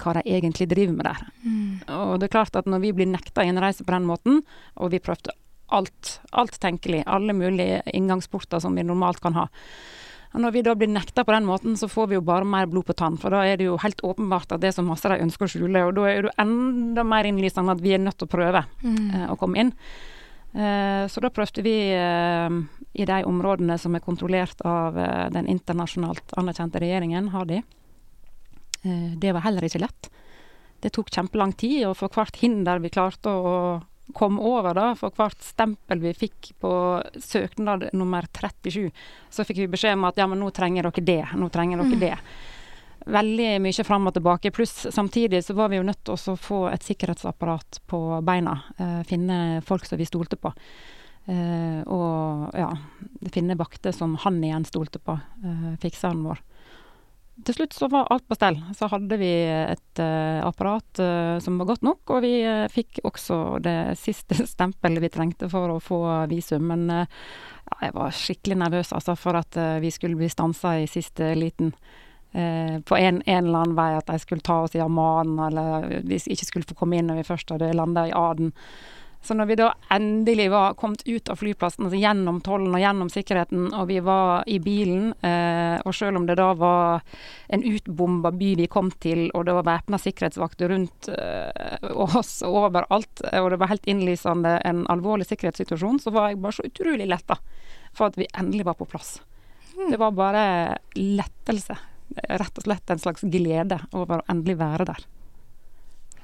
hva 0.00 0.14
de 0.16 0.22
egentlig 0.24 0.68
driver 0.70 0.96
med 0.96 1.04
der. 1.04 1.26
Mm. 1.44 1.74
Og 1.98 2.14
det 2.20 2.30
er 2.30 2.32
klart 2.38 2.56
at 2.56 2.70
når 2.70 2.80
vi 2.86 2.94
blir 2.96 3.10
nekta 3.10 3.44
innreise 3.44 3.84
på 3.84 3.92
den 3.92 4.08
måten, 4.08 4.40
og 4.80 4.94
vi 4.94 5.02
prøvde 5.04 5.36
alt, 5.68 6.16
alt 6.32 6.56
tenkelig, 6.62 7.02
alle 7.04 7.36
mulige 7.36 7.82
inngangsporter 7.92 8.62
som 8.62 8.76
vi 8.76 8.86
normalt 8.86 9.20
kan 9.20 9.36
ha, 9.36 9.46
og 10.36 10.42
når 10.44 10.52
vi 10.52 10.62
da 10.66 10.74
blir 10.76 10.90
nekta 10.92 11.24
på 11.24 11.32
den 11.32 11.46
måten, 11.48 11.78
så 11.80 11.88
får 11.88 12.10
vi 12.10 12.18
jo 12.18 12.24
bare 12.24 12.44
mer 12.44 12.68
blod 12.68 12.84
på 12.84 12.94
tann. 12.98 13.16
For 13.16 13.32
da 13.32 13.40
er 13.48 13.56
det 13.56 13.70
jo 13.70 13.78
helt 13.80 14.02
åpenbart 14.04 14.52
at 14.52 14.60
det 14.60 14.68
er 14.68 14.76
så 14.76 14.84
masse 14.84 15.08
de 15.08 15.16
ønsker 15.24 15.48
å 15.48 15.48
skjule. 15.48 15.84
Og 15.88 15.94
da 15.96 16.04
er 16.10 16.26
det 16.26 16.34
enda 16.42 17.04
mer 17.08 17.24
innlysende 17.24 17.72
at 17.72 17.80
vi 17.80 17.94
er 17.96 18.02
nødt 18.04 18.18
til 18.20 18.28
å 18.28 18.34
prøve 18.34 18.62
mm. 18.82 18.98
uh, 19.14 19.24
å 19.32 19.38
komme 19.40 19.62
inn. 19.64 19.72
Uh, 20.52 21.08
så 21.08 21.24
da 21.24 21.32
prøvde 21.32 21.64
vi 21.64 21.74
uh, 21.96 22.52
i 22.92 23.08
de 23.08 23.18
områdene 23.24 23.80
som 23.80 23.96
er 23.96 24.04
kontrollert 24.04 24.60
av 24.68 25.00
den 25.32 25.48
internasjonalt 25.56 26.36
anerkjente 26.36 26.84
regjeringen, 26.84 27.32
Hadi. 27.32 27.62
Eh, 28.86 29.18
det 29.18 29.32
var 29.32 29.44
heller 29.46 29.66
ikke 29.66 29.82
lett. 29.82 30.10
Det 30.82 30.92
tok 30.94 31.10
kjempelang 31.12 31.54
tid, 31.58 31.86
og 31.88 31.96
for 31.98 32.12
hvert 32.12 32.36
hinder 32.42 32.80
vi 32.82 32.92
klarte 32.92 33.32
å 33.32 33.54
kom 34.14 34.38
over, 34.40 34.74
da, 34.74 34.90
for 34.98 35.14
hvert 35.16 35.42
stempel 35.42 36.00
vi 36.02 36.12
fikk 36.14 36.52
på 36.62 36.72
søknad 37.22 37.88
nummer 37.96 38.28
37, 38.32 38.90
så 39.30 39.46
fikk 39.46 39.64
vi 39.64 39.72
beskjed 39.72 39.96
om 39.98 40.06
at 40.08 40.20
ja, 40.20 40.28
men 40.30 40.40
nå 40.40 40.50
trenger 40.54 40.86
dere 40.86 41.04
det, 41.04 41.22
nå 41.34 41.48
trenger 41.52 41.82
dere 41.82 41.96
mm. 41.96 42.04
det. 42.04 42.14
Veldig 43.06 43.50
mye 43.62 43.86
fram 43.86 44.08
og 44.10 44.16
tilbake. 44.16 44.50
Pluss 44.50 44.88
samtidig 44.90 45.44
så 45.46 45.54
var 45.54 45.70
vi 45.70 45.78
jo 45.78 45.86
nødt 45.86 46.02
til 46.06 46.16
å 46.16 46.36
få 46.38 46.64
et 46.72 46.82
sikkerhetsapparat 46.82 47.80
på 47.86 48.00
beina. 48.26 48.56
Eh, 48.78 49.02
finne 49.06 49.60
folk 49.66 49.86
som 49.86 50.00
vi 50.00 50.08
stolte 50.08 50.38
på. 50.40 50.50
Eh, 51.30 51.82
og 51.86 52.50
ja, 52.54 52.72
finne 53.34 53.58
vakter 53.58 53.94
som 53.94 54.16
han 54.24 54.42
igjen 54.42 54.66
stolte 54.66 54.98
på. 54.98 55.14
Eh, 55.42 55.72
fikseren 55.82 56.24
vår. 56.26 56.42
Til 57.44 57.56
slutt 57.58 57.74
så 57.76 57.88
var 57.92 58.08
alt 58.10 58.24
på 58.28 58.36
stell. 58.38 58.56
Så 58.76 58.88
hadde 58.88 59.18
vi 59.20 59.30
et 59.44 60.00
uh, 60.00 60.40
apparat 60.46 61.00
uh, 61.02 61.36
som 61.42 61.58
var 61.60 61.68
godt 61.68 61.84
nok, 61.84 62.14
og 62.14 62.24
vi 62.24 62.38
uh, 62.46 62.64
fikk 62.72 63.02
også 63.04 63.58
det 63.64 63.76
siste 64.06 64.46
stempelet 64.48 65.04
vi 65.04 65.12
trengte 65.12 65.50
for 65.52 65.74
å 65.74 65.82
få 65.82 66.00
visum. 66.30 66.70
Men 66.72 66.88
ja, 66.88 67.76
jeg 67.82 67.94
var 67.98 68.16
skikkelig 68.16 68.58
nervøs 68.64 68.94
altså, 68.96 69.16
for 69.18 69.38
at 69.38 69.58
vi 69.82 69.90
skulle 69.92 70.18
bli 70.18 70.30
stansa 70.32 70.76
i 70.80 70.88
siste 70.90 71.34
liten. 71.36 71.74
på 72.32 72.96
en, 72.96 73.22
en, 73.26 73.46
eller 73.46 73.58
annen 73.58 73.76
vei, 73.76 73.96
at 73.96 74.06
de 74.06 74.18
skulle 74.20 74.44
ta 74.44 74.60
oss 74.62 74.74
i 74.76 74.80
Amman, 74.80 75.38
eller 75.48 75.86
vi 76.04 76.18
ikke 76.20 76.46
skulle 76.46 76.68
få 76.68 76.76
komme 76.76 76.98
inn 76.98 77.08
når 77.08 77.22
vi 77.22 77.28
først 77.30 77.50
hadde 77.50 77.72
landa 77.74 78.06
i 78.06 78.12
Aden. 78.12 78.52
Så 79.26 79.34
når 79.34 79.48
vi 79.50 79.56
da 79.58 79.72
endelig 79.90 80.46
var 80.52 80.76
kommet 80.78 81.02
ut 81.06 81.28
av 81.32 81.40
flyplassen, 81.40 81.88
altså 81.88 81.98
gjennom 81.98 82.38
tollen 82.46 82.74
og 82.76 82.82
gjennom 82.82 83.08
sikkerheten, 83.10 83.72
og 83.74 83.88
vi 83.90 83.98
var 84.06 84.46
i 84.46 84.60
bilen, 84.62 85.08
eh, 85.26 85.82
og 85.82 85.96
selv 85.98 86.20
om 86.20 86.28
det 86.28 86.36
da 86.38 86.52
var 86.54 87.02
en 87.50 87.64
utbomba 87.66 88.30
by 88.30 88.52
vi 88.60 88.68
kom 88.70 88.92
til, 89.02 89.24
og 89.34 89.48
det 89.48 89.56
var 89.58 89.66
væpna 89.66 89.98
sikkerhetsvakter 89.98 90.70
rundt 90.70 91.10
eh, 91.10 91.88
oss 91.90 92.38
overalt, 92.46 93.24
og 93.32 93.50
det 93.50 93.58
var 93.62 93.72
helt 93.72 93.90
innlysende 93.90 94.60
en 94.68 94.84
alvorlig 94.92 95.26
sikkerhetssituasjon, 95.26 95.98
så 96.04 96.14
var 96.14 96.30
jeg 96.30 96.40
bare 96.44 96.58
så 96.60 96.68
utrolig 96.70 97.10
letta 97.10 97.40
for 97.96 98.12
at 98.12 98.20
vi 98.20 98.30
endelig 98.38 98.68
var 98.68 98.78
på 98.78 98.86
plass. 98.86 99.16
Mm. 99.74 99.90
Det 99.90 99.98
var 100.00 100.14
bare 100.14 100.46
lettelse. 100.94 101.76
Rett 102.30 102.62
og 102.62 102.64
slett 102.64 102.94
en 102.94 103.02
slags 103.02 103.26
glede 103.26 103.80
over 103.90 104.22
å 104.22 104.28
endelig 104.30 104.60
være 104.62 104.86
der. 104.92 105.06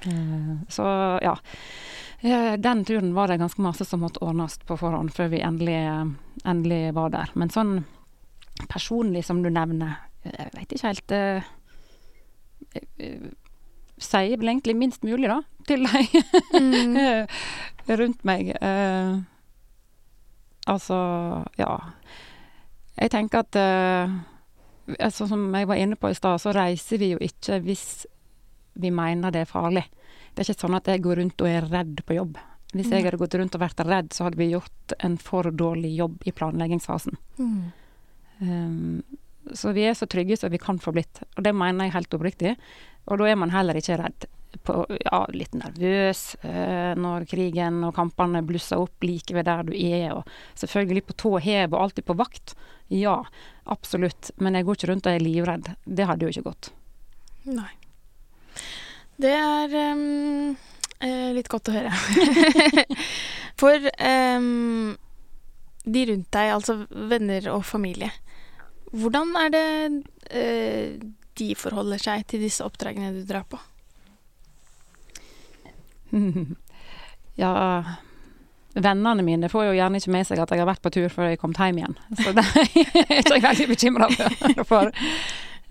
Eh, 0.06 0.54
så 0.70 0.86
ja. 1.22 1.34
Den 2.22 2.84
turen 2.86 3.14
var 3.16 3.28
det 3.28 3.40
ganske 3.40 3.62
masse 3.64 3.84
som 3.84 4.04
måtte 4.04 4.22
ordnes 4.22 4.54
på 4.62 4.76
forhånd 4.78 5.10
før 5.10 5.32
vi 5.32 5.40
endelig, 5.42 5.80
endelig 6.46 6.92
var 6.94 7.10
der. 7.10 7.32
Men 7.34 7.50
sånn 7.50 7.72
personlig 8.70 9.24
som 9.26 9.42
du 9.42 9.50
nevner, 9.50 9.96
jeg 10.22 10.52
veit 10.54 10.74
ikke 10.74 10.90
helt 10.90 11.14
uh, 11.16 11.42
Sier 14.02 14.38
vel 14.38 14.50
egentlig 14.50 14.74
minst 14.78 15.04
mulig, 15.06 15.28
da, 15.30 15.40
til 15.68 15.84
de 15.86 16.22
mm. 16.58 16.96
rundt 18.00 18.24
meg. 18.26 18.50
Uh, 18.58 19.22
altså, 20.66 20.98
ja. 21.58 21.76
Jeg 22.98 23.12
tenker 23.14 23.44
at 23.44 23.58
uh, 23.58 24.16
altså, 24.98 25.28
Som 25.30 25.54
jeg 25.54 25.68
var 25.70 25.78
inne 25.78 25.96
på 25.96 26.10
i 26.10 26.18
stad, 26.18 26.40
så 26.42 26.54
reiser 26.56 26.98
vi 26.98 27.12
jo 27.14 27.20
ikke 27.22 27.60
hvis 27.62 28.06
vi 28.74 28.90
mener 28.90 29.30
det 29.30 29.44
er 29.44 29.50
farlig. 29.50 29.84
Det 30.32 30.42
er 30.42 30.48
ikke 30.48 30.64
sånn 30.64 30.78
at 30.78 30.88
jeg 30.88 31.04
går 31.04 31.20
rundt 31.20 31.44
og 31.44 31.50
er 31.50 31.68
redd 31.68 32.02
på 32.08 32.16
jobb. 32.16 32.38
Hvis 32.72 32.88
jeg 32.88 33.04
hadde 33.04 33.20
gått 33.20 33.34
rundt 33.36 33.56
og 33.58 33.60
vært 33.60 33.82
redd, 33.84 34.14
så 34.16 34.26
hadde 34.26 34.40
vi 34.40 34.52
gjort 34.54 34.94
en 35.04 35.18
for 35.20 35.50
dårlig 35.52 35.90
jobb 35.92 36.22
i 36.24 36.32
planleggingsfasen. 36.32 37.18
Mm. 37.36 37.58
Um, 38.40 39.02
så 39.52 39.74
vi 39.76 39.84
er 39.84 39.96
så 39.98 40.08
trygge 40.08 40.38
som 40.40 40.52
vi 40.52 40.60
kan 40.62 40.78
få 40.80 40.94
blitt, 40.96 41.20
og 41.36 41.44
det 41.44 41.52
mener 41.52 41.88
jeg 41.88 41.96
helt 41.98 42.16
oppriktig. 42.16 42.54
Og 43.10 43.20
da 43.20 43.28
er 43.28 43.36
man 43.36 43.52
heller 43.52 43.76
ikke 43.76 43.98
redd. 44.00 44.28
På, 44.64 44.82
ja, 45.00 45.22
litt 45.32 45.54
nervøs 45.56 46.34
uh, 46.44 46.92
når 47.00 47.24
krigen 47.28 47.80
og 47.88 47.94
kampene 47.96 48.42
blusser 48.44 48.80
opp 48.84 49.04
like 49.04 49.32
ved 49.36 49.48
der 49.48 49.64
du 49.68 49.72
er, 49.76 50.12
og 50.16 50.60
selvfølgelig 50.60 51.06
på 51.08 51.18
tå 51.24 51.34
hev 51.44 51.72
og 51.74 51.80
alltid 51.86 52.08
på 52.08 52.16
vakt. 52.20 52.56
Ja, 52.92 53.18
absolutt. 53.68 54.32
Men 54.40 54.56
jeg 54.56 54.68
går 54.68 54.80
ikke 54.80 54.92
rundt 54.94 55.08
og 55.08 55.12
er 55.12 55.24
livredd. 55.28 55.72
Det 55.84 56.08
hadde 56.08 56.28
jo 56.28 56.32
ikke 56.32 56.48
gått. 56.48 56.72
Nei. 57.48 57.72
Det 59.22 59.32
er 59.38 59.74
um, 59.94 60.56
litt 61.36 61.50
godt 61.50 61.70
å 61.70 61.76
høre. 61.76 61.92
For 63.60 63.88
um, 64.02 64.94
de 65.82 66.04
rundt 66.10 66.30
deg, 66.34 66.52
altså 66.56 66.80
venner 66.90 67.46
og 67.52 67.64
familie, 67.66 68.10
hvordan 68.92 69.34
er 69.40 69.52
det 69.54 69.66
uh, 70.34 71.10
de 71.38 71.52
forholder 71.56 72.02
seg 72.02 72.26
til 72.28 72.42
disse 72.44 72.64
oppdragene 72.66 73.14
du 73.14 73.22
drar 73.28 73.46
på? 73.48 73.60
ja 77.40 77.52
Vennene 78.72 79.24
mine 79.24 79.48
får 79.52 79.66
jo 79.66 79.72
gjerne 79.76 80.00
ikke 80.00 80.12
med 80.12 80.26
seg 80.28 80.40
at 80.40 80.52
jeg 80.52 80.60
har 80.62 80.68
vært 80.68 80.80
på 80.84 80.92
tur 80.92 81.10
før 81.12 81.28
jeg 81.28 81.40
kom 81.40 81.52
hjem 81.52 81.80
igjen. 81.82 81.96
Så 82.16 82.32
det 82.32 82.44
er 82.56 82.70
jeg 82.72 83.20
ikke 83.20 83.40
veldig 83.44 83.66
bekymra 83.68 84.08
for. 84.64 84.88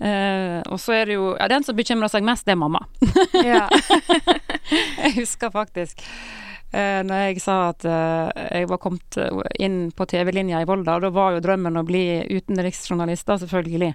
Uh, 0.01 0.62
og 0.74 0.79
så 0.81 0.96
er 0.98 1.12
det 1.12 1.13
jo 1.13 1.27
ja, 1.36 1.46
Den 1.51 1.62
som 1.62 1.77
bekymrer 1.77 2.10
seg 2.10 2.25
mest, 2.25 2.48
det 2.48 2.55
er 2.55 2.62
mamma. 2.62 2.79
jeg 5.03 5.12
husker 5.20 5.51
faktisk 5.53 6.01
uh, 6.74 7.01
når 7.05 7.20
jeg 7.27 7.43
sa 7.43 7.58
at 7.70 7.86
uh, 7.86 8.31
jeg 8.48 8.70
var 8.72 8.79
kommet 8.81 9.20
inn 9.62 9.91
på 9.93 10.08
TV-linja 10.10 10.63
i 10.63 10.65
Volda, 10.65 10.98
da 11.03 11.12
var 11.13 11.36
jo 11.36 11.43
drømmen 11.46 11.77
å 11.77 11.86
bli 11.86 12.03
utenriksjournalist, 12.31 13.27
da, 13.29 13.38
selvfølgelig. 13.43 13.91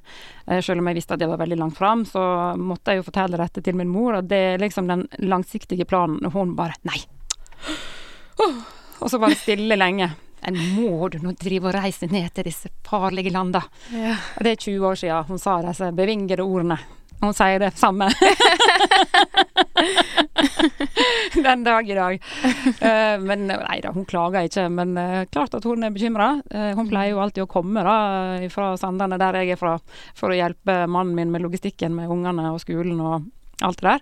selv 0.61 0.83
om 0.83 0.93
jeg 0.93 1.01
visste 1.01 1.17
at 1.17 1.25
det 1.25 1.31
var 1.31 1.41
veldig 1.43 1.59
langt 1.65 1.79
fram, 1.81 2.05
så 2.07 2.23
måtte 2.55 2.95
jeg 2.95 3.03
jo 3.03 3.09
fortelle 3.09 3.41
dette 3.41 3.65
til 3.65 3.79
min 3.79 3.91
mor, 3.91 4.21
og 4.21 4.31
det 4.31 4.43
er 4.53 4.63
liksom 4.63 4.87
den 4.93 5.07
langsiktige 5.27 5.89
planen. 5.89 6.23
Og 6.29 6.39
hun 6.39 6.55
bare 6.59 6.79
Nei! 6.87 7.01
Og 9.01 9.11
så 9.11 9.19
var 9.19 9.33
det 9.33 9.41
stille 9.41 9.77
lenge. 9.79 10.13
En 10.47 10.59
må 10.77 11.09
du 11.09 11.19
nå 11.23 11.33
drive 11.39 11.71
og 11.71 11.75
reise 11.79 12.09
ned 12.11 12.29
til 12.35 12.47
disse 12.51 12.71
farlige 12.87 13.33
landa? 13.35 13.63
Ja. 13.95 14.17
Det 14.43 14.53
er 14.53 14.63
20 14.69 14.87
år 14.87 15.01
siden 15.01 15.31
hun 15.31 15.43
sa 15.43 15.59
disse 15.65 15.91
bevingede 15.97 16.45
ordene. 16.45 16.79
Hun 17.21 17.33
sier 17.33 17.59
det 17.63 17.71
samme 17.81 18.11
den 21.47 21.65
dag 21.65 21.91
i 21.91 21.95
dag. 21.97 22.19
Uh, 22.83 23.17
men 23.25 23.47
nei 23.49 23.79
da, 23.85 23.93
hun 23.95 24.05
klager 24.09 24.45
ikke. 24.47 24.67
Men 24.73 24.93
uh, 25.01 25.25
klart 25.33 25.55
at 25.57 25.65
hun 25.65 25.85
er 25.87 25.95
bekymra. 25.95 26.35
Uh, 26.53 26.73
hun 26.77 26.91
pleier 26.91 27.15
jo 27.15 27.23
alltid 27.25 27.47
å 27.47 27.51
komme 27.51 27.85
da, 27.87 27.97
fra 28.53 28.75
Sandane, 28.81 29.19
der 29.21 29.41
jeg 29.41 29.57
er 29.57 29.61
fra, 29.61 29.79
for 30.17 30.33
å 30.33 30.37
hjelpe 30.37 30.85
mannen 30.91 31.17
min 31.17 31.33
med 31.33 31.45
logistikken 31.47 31.97
med 31.97 32.13
ungene 32.13 32.53
og 32.53 32.61
skolen 32.63 33.01
og 33.01 33.31
alt 33.65 33.81
det 33.81 33.89
der. 33.89 34.01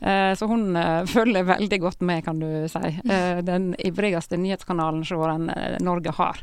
Eh, 0.00 0.34
så 0.34 0.46
hun 0.46 0.76
eh, 0.76 1.04
følger 1.16 1.42
veldig 1.42 1.80
godt 1.80 2.00
med, 2.00 2.24
kan 2.24 2.40
du 2.40 2.68
si. 2.68 3.00
Eh, 3.10 3.38
den 3.44 3.74
ivrigste 3.78 4.36
nyhetskanalen 4.36 5.04
som 5.04 5.50
Norge 5.80 6.14
har. 6.16 6.40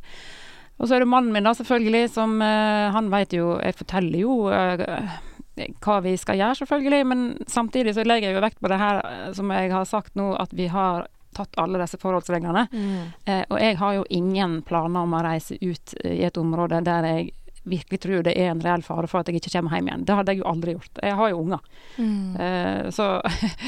Og 0.78 0.88
så 0.88 0.96
er 0.96 1.02
det 1.02 1.10
mannen 1.10 1.34
min, 1.34 1.44
da, 1.44 1.56
selvfølgelig, 1.58 2.10
som 2.14 2.38
Han 2.40 3.08
vet 3.10 3.32
jo 3.34 3.56
Jeg 3.58 3.74
forteller 3.80 4.20
jo 4.20 4.36
hva 4.46 5.96
vi 6.06 6.12
skal 6.22 6.38
gjøre, 6.38 6.56
selvfølgelig, 6.60 7.06
men 7.10 7.24
samtidig 7.50 7.96
så 7.98 8.04
legger 8.06 8.30
jeg 8.30 8.38
jo 8.38 8.44
vekt 8.44 8.60
på 8.62 8.70
det 8.70 8.78
her 8.78 9.00
som 9.34 9.50
jeg 9.50 9.72
har 9.74 9.88
sagt 9.90 10.14
nå, 10.14 10.36
at 10.38 10.54
vi 10.54 10.68
har 10.70 11.08
tatt 11.34 11.58
alle 11.58 11.82
disse 11.82 11.98
forholdsreglene. 11.98 12.68
Mm. 12.70 13.10
Og 13.50 13.58
jeg 13.58 13.80
har 13.82 13.96
jo 13.98 14.06
ingen 14.14 14.60
planer 14.70 15.02
om 15.02 15.18
å 15.18 15.24
reise 15.26 15.58
ut 15.58 15.96
i 16.06 16.22
et 16.30 16.38
område 16.38 16.84
der 16.86 17.10
jeg 17.10 17.34
virkelig 17.70 18.00
tror 18.04 18.24
det 18.26 18.34
er 18.40 18.52
en 18.52 18.62
reell 18.64 18.84
fare 18.86 19.10
for 19.10 19.22
at 19.22 19.30
jeg 19.30 19.40
ikke 19.40 19.54
kommer 19.58 19.78
hjem 19.78 19.90
igjen. 19.90 20.06
Det 20.08 20.18
hadde 20.18 20.34
jeg 20.34 20.42
jo 20.42 20.50
aldri 20.52 20.76
gjort. 20.78 21.02
Jeg 21.04 21.18
har 21.20 21.32
jo 21.32 21.42
unger. 21.42 21.64
Mm. 21.98 22.36
Uh, 22.40 22.90
så 22.96 23.08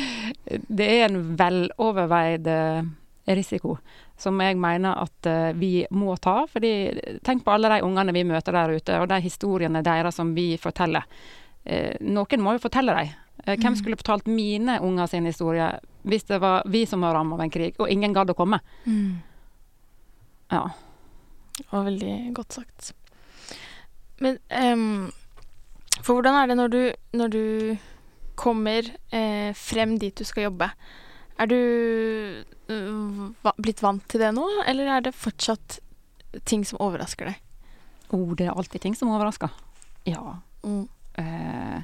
det 0.80 0.90
er 0.90 1.06
en 1.08 1.20
veloverveid 1.40 2.50
uh, 2.50 2.90
risiko 3.30 3.78
som 4.20 4.40
jeg 4.44 4.58
mener 4.60 5.00
at 5.06 5.30
uh, 5.30 5.52
vi 5.56 5.86
må 5.96 6.16
ta. 6.18 6.42
fordi 6.50 6.74
tenk 7.24 7.46
på 7.46 7.56
alle 7.56 7.72
de 7.76 7.84
ungene 7.86 8.16
vi 8.16 8.26
møter 8.28 8.56
der 8.56 8.76
ute, 8.76 9.00
og 9.00 9.10
de 9.12 9.22
historiene 9.24 9.84
deres 9.86 10.20
som 10.20 10.34
vi 10.36 10.52
forteller. 10.58 11.06
noen 12.02 12.42
må 12.42 12.54
jo 12.56 12.62
fortelle 12.64 12.94
dem. 12.96 13.10
hvem 13.46 13.74
mm. 13.74 13.76
skulle 13.76 13.98
fortalt 14.00 14.28
mine 14.28 14.80
unger 14.82 15.08
sin 15.08 15.26
historie 15.26 15.68
hvis 16.04 16.24
det 16.24 16.40
var 16.40 16.64
vi 16.66 16.86
som 16.86 17.02
var 17.02 17.14
rammet 17.14 17.36
av 17.36 17.42
en 17.44 17.52
krig, 17.52 17.76
og 17.78 17.90
ingen 17.92 18.14
gadd 18.16 18.32
å 18.32 18.38
komme? 18.38 18.60
Mm. 18.86 19.20
Ja. 20.50 20.70
Var 21.70 21.84
veldig 21.84 22.34
godt 22.34 22.56
sagt. 22.62 22.94
Men 24.20 24.40
um, 24.52 25.12
For 26.02 26.16
hvordan 26.16 26.38
er 26.40 26.50
det 26.50 26.58
når 26.60 26.74
du, 26.74 26.82
når 27.20 27.34
du 27.34 27.44
kommer 28.40 28.88
eh, 29.12 29.52
frem 29.58 29.98
dit 30.00 30.16
du 30.16 30.24
skal 30.28 30.48
jobbe? 30.48 30.70
Er 31.40 31.48
du 31.48 31.60
uh, 32.72 33.52
blitt 33.60 33.84
vant 33.84 34.04
til 34.12 34.24
det 34.24 34.32
nå, 34.36 34.46
eller 34.68 34.92
er 34.96 35.06
det 35.08 35.16
fortsatt 35.16 35.80
ting 36.48 36.64
som 36.68 36.80
overrasker 36.84 37.32
deg? 37.32 37.40
Oh, 38.16 38.32
det 38.36 38.48
er 38.48 38.56
alltid 38.58 38.82
ting 38.82 38.96
som 38.98 39.12
overrasker. 39.14 39.52
Ja. 40.08 40.40
Mm. 40.64 40.88
Eh, 41.20 41.82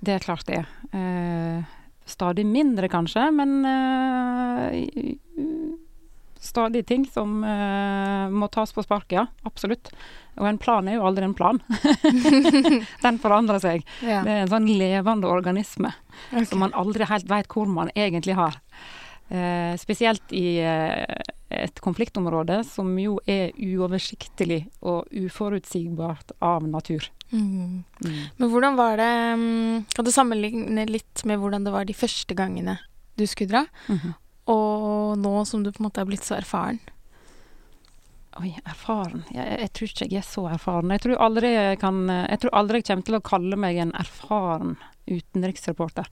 det 0.00 0.16
er 0.16 0.24
klart 0.24 0.46
det. 0.48 0.64
Eh, 0.92 1.64
stadig 2.06 2.46
mindre, 2.46 2.88
kanskje, 2.88 3.28
men 3.34 3.64
eh, 3.66 5.14
stadig 6.46 6.84
ting 6.88 7.06
som 7.10 7.40
uh, 7.44 8.26
må 8.32 8.48
tas 8.52 8.72
på 8.72 8.84
sparket, 8.84 9.18
ja. 9.18 9.26
Absolutt. 9.48 9.92
Og 10.36 10.48
en 10.48 10.58
plan 10.60 10.88
er 10.88 10.98
jo 10.98 11.06
aldri 11.08 11.24
en 11.24 11.36
plan. 11.36 11.60
Den 13.04 13.20
forandrer 13.22 13.62
seg. 13.62 13.86
Ja. 14.04 14.22
Det 14.26 14.34
er 14.34 14.44
en 14.44 14.52
sånn 14.52 14.68
levende 14.68 15.30
organisme 15.32 15.94
okay. 16.28 16.44
som 16.50 16.60
man 16.64 16.76
aldri 16.76 17.08
helt 17.08 17.28
veit 17.30 17.48
hvor 17.52 17.70
man 17.70 17.92
egentlig 17.94 18.36
har. 18.36 18.60
Uh, 19.26 19.74
spesielt 19.80 20.30
i 20.36 20.60
uh, 20.62 21.02
et 21.50 21.80
konfliktområde 21.82 22.60
som 22.66 22.90
jo 22.98 23.16
er 23.26 23.54
uoversiktlig 23.54 24.66
og 24.86 25.06
uforutsigbart 25.14 26.36
av 26.44 26.66
natur. 26.68 27.08
Mm. 27.30 27.82
Mm. 28.04 28.20
Men 28.36 28.50
hvordan 28.52 28.76
var 28.78 29.00
det 29.00 29.14
um, 29.34 29.80
Kan 29.90 30.06
du 30.06 30.12
sammenligne 30.14 30.84
litt 30.86 31.24
med 31.26 31.40
hvordan 31.42 31.64
det 31.66 31.72
var 31.74 31.88
de 31.88 31.96
første 31.96 32.36
gangene 32.38 32.76
du 33.18 33.26
skulle 33.26 33.50
dra, 33.50 33.64
-hmm. 33.88 34.12
Og 34.50 35.16
nå 35.18 35.32
som 35.48 35.64
du 35.64 35.72
på 35.72 35.82
en 35.82 35.88
måte 35.88 36.02
er 36.02 36.08
blitt 36.08 36.26
så 36.26 36.36
erfaren? 36.38 36.78
Oi, 38.36 38.50
erfaren 38.68 39.22
jeg, 39.32 39.44
jeg, 39.62 39.70
tror 39.72 39.90
ikke 39.90 40.08
jeg 40.12 40.20
er 40.20 40.26
så 40.26 40.44
erfaren. 40.52 40.92
Jeg 40.92 41.04
tror 41.06 41.22
aldri 41.24 41.52
jeg 41.54 41.78
kan 41.80 42.02
Jeg 42.10 42.42
tror 42.42 42.56
aldri 42.60 42.82
jeg 42.82 42.88
kommer 42.90 43.06
til 43.08 43.18
å 43.18 43.24
kalle 43.24 43.58
meg 43.60 43.78
en 43.80 43.94
erfaren 43.96 44.74
utenriksreporter. 45.06 46.10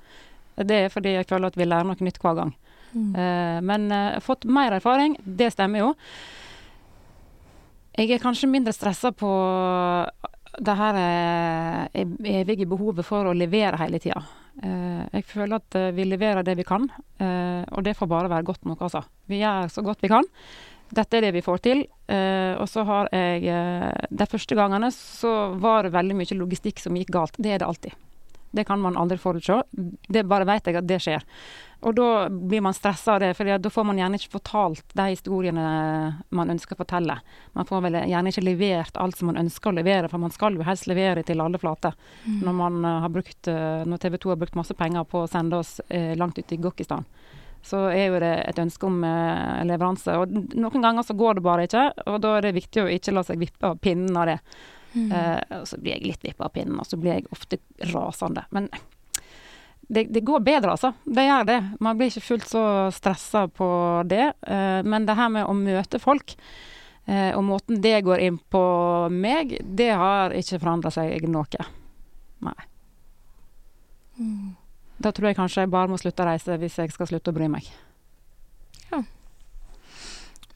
Det 0.55 0.85
er 0.85 0.93
fordi 0.93 1.17
jeg 1.17 1.29
føler 1.29 1.50
at 1.50 1.59
vi 1.59 1.67
lærer 1.67 1.88
noe 1.88 2.07
nytt 2.07 2.21
hver 2.23 2.38
gang. 2.38 2.55
Mm. 2.95 3.11
Uh, 3.17 3.59
men 3.67 3.88
uh, 3.91 4.21
fått 4.23 4.47
mer 4.47 4.76
erfaring, 4.76 5.19
det 5.25 5.50
stemmer 5.53 5.83
jo. 5.83 5.91
Jeg 7.95 8.14
er 8.14 8.23
kanskje 8.23 8.50
mindre 8.50 8.75
stressa 8.75 9.12
på 9.14 9.31
det 10.55 10.75
her 10.79 10.97
evige 11.95 12.67
behovet 12.71 13.07
for 13.07 13.26
å 13.26 13.35
levere 13.35 13.79
hele 13.79 14.00
tida. 14.03 14.23
Uh, 14.63 15.03
jeg 15.11 15.27
føler 15.31 15.59
at 15.59 15.79
vi 15.97 16.07
leverer 16.07 16.47
det 16.47 16.55
vi 16.59 16.67
kan, 16.67 16.87
og 17.19 17.81
det 17.87 17.97
får 17.97 18.09
bare 18.11 18.31
være 18.31 18.47
godt 18.47 18.65
nok, 18.69 18.83
altså. 18.87 19.03
Vi 19.31 19.41
gjør 19.41 19.71
så 19.73 19.83
godt 19.83 20.03
vi 20.05 20.11
kan. 20.13 20.27
Dette 20.95 21.19
er 21.19 21.27
det 21.27 21.35
vi 21.35 21.43
får 21.43 21.63
til. 21.65 21.85
Og 22.61 22.67
så 22.69 22.85
har 22.87 23.09
jeg 23.11 23.49
De 24.11 24.27
første 24.29 24.55
gangene 24.59 24.91
så 24.95 25.55
var 25.59 25.87
det 25.87 25.95
veldig 25.95 26.17
mye 26.19 26.37
logistikk 26.39 26.83
som 26.83 26.99
gikk 26.99 27.11
galt. 27.15 27.39
Det 27.39 27.55
er 27.55 27.63
det 27.63 27.69
alltid. 27.69 27.97
Det 28.55 28.67
kan 28.69 28.83
man 28.83 28.99
aldri 29.01 29.19
forutse. 29.19 29.63
Det 29.73 30.27
bare 30.31 30.47
vet 30.47 30.69
jeg 30.69 30.79
at 30.79 30.87
det 30.87 31.01
skjer. 31.03 31.25
Og 31.85 31.93
da 31.99 32.09
blir 32.33 32.62
man 32.64 32.75
stressa 32.76 33.14
av 33.14 33.21
det, 33.21 33.35
for 33.37 33.49
da 33.61 33.71
får 33.71 33.85
man 33.85 33.99
gjerne 34.00 34.17
ikke 34.17 34.35
fortalt 34.38 34.95
de 34.97 35.09
historiene 35.12 35.64
man 36.33 36.53
ønsker 36.55 36.76
å 36.76 36.81
fortelle. 36.81 37.19
Man 37.53 37.69
får 37.69 37.85
vel 37.85 37.99
gjerne 38.09 38.33
ikke 38.33 38.47
levert 38.47 38.97
alt 39.00 39.21
som 39.21 39.29
man 39.29 39.41
ønsker 39.43 39.71
å 39.71 39.76
levere, 39.76 40.09
for 40.09 40.23
man 40.23 40.33
skal 40.33 40.57
jo 40.57 40.64
helst 40.64 40.88
levere 40.88 41.26
til 41.29 41.45
alle 41.45 41.61
flater. 41.61 41.93
Mm. 42.25 42.41
Når, 42.47 42.59
man 42.62 42.91
har 43.05 43.12
brukt, 43.12 43.53
når 43.91 44.00
TV 44.00 44.17
2 44.25 44.33
har 44.33 44.41
brukt 44.41 44.57
masse 44.57 44.76
penger 44.79 45.05
på 45.09 45.26
å 45.26 45.31
sende 45.31 45.61
oss 45.61 45.76
langt 46.17 46.41
ut 46.41 46.57
i 46.57 46.62
Gokkistan 46.64 47.05
så 47.64 47.87
er 47.88 48.11
jo 48.11 48.21
det 48.21 48.33
et 48.45 48.61
ønske 48.61 48.87
om 48.87 48.99
eh, 49.09 49.62
leveranse. 49.64 50.14
Og 50.21 50.33
noen 50.53 50.85
ganger 50.85 51.07
så 51.07 51.17
går 51.17 51.38
det 51.38 51.45
bare 51.47 51.67
ikke, 51.69 51.85
og 52.11 52.19
da 52.25 52.37
er 52.37 52.47
det 52.47 52.57
viktig 52.59 52.83
å 52.83 52.91
ikke 52.93 53.14
la 53.14 53.25
seg 53.25 53.41
vippe 53.41 53.71
av 53.71 53.79
pinnen 53.81 54.19
av 54.21 54.29
det. 54.29 54.38
Mm. 54.93 55.07
Eh, 55.09 55.38
og 55.61 55.69
så 55.71 55.79
blir 55.81 55.97
jeg 55.97 56.11
litt 56.11 56.26
vippa 56.26 56.49
av 56.49 56.53
pinnen, 56.55 56.76
og 56.81 56.88
så 56.88 57.00
blir 57.00 57.17
jeg 57.17 57.31
ofte 57.33 57.59
rasende. 57.95 58.45
Men 58.55 58.69
det, 59.88 60.05
det, 60.05 60.21
går 60.21 60.41
bedre, 60.41 60.75
altså. 60.75 60.93
Det 61.05 61.26
gjør 61.26 61.49
det. 61.49 61.59
Man 61.81 61.99
blir 61.99 62.12
ikke 62.12 62.25
fullt 62.25 62.49
så 62.49 62.64
stressa 62.95 63.47
på 63.49 63.69
det. 64.09 64.33
Eh, 64.47 64.81
men 64.87 65.07
det 65.09 65.17
her 65.19 65.33
med 65.33 65.49
å 65.49 65.57
møte 65.57 66.00
folk, 66.03 66.37
eh, 67.07 67.31
og 67.37 67.45
måten 67.47 67.81
det 67.85 68.00
går 68.07 68.25
inn 68.25 68.38
på 68.38 68.64
meg, 69.12 69.57
det 69.64 69.93
har 70.00 70.35
ikke 70.37 70.61
forandra 70.62 70.93
seg 70.95 71.29
noe. 71.29 71.67
Nei. 72.45 72.61
Mm. 74.19 74.55
Da 75.05 75.11
tror 75.12 75.31
jeg 75.31 75.38
kanskje 75.38 75.64
jeg 75.64 75.75
bare 75.75 75.91
må 75.91 75.99
slutte 76.00 76.23
å 76.23 76.29
reise 76.29 76.57
hvis 76.61 76.79
jeg 76.81 76.93
skal 76.95 77.11
slutte 77.11 77.33
å 77.33 77.37
bry 77.37 77.49
meg. 77.50 77.67
Ja. 78.93 79.03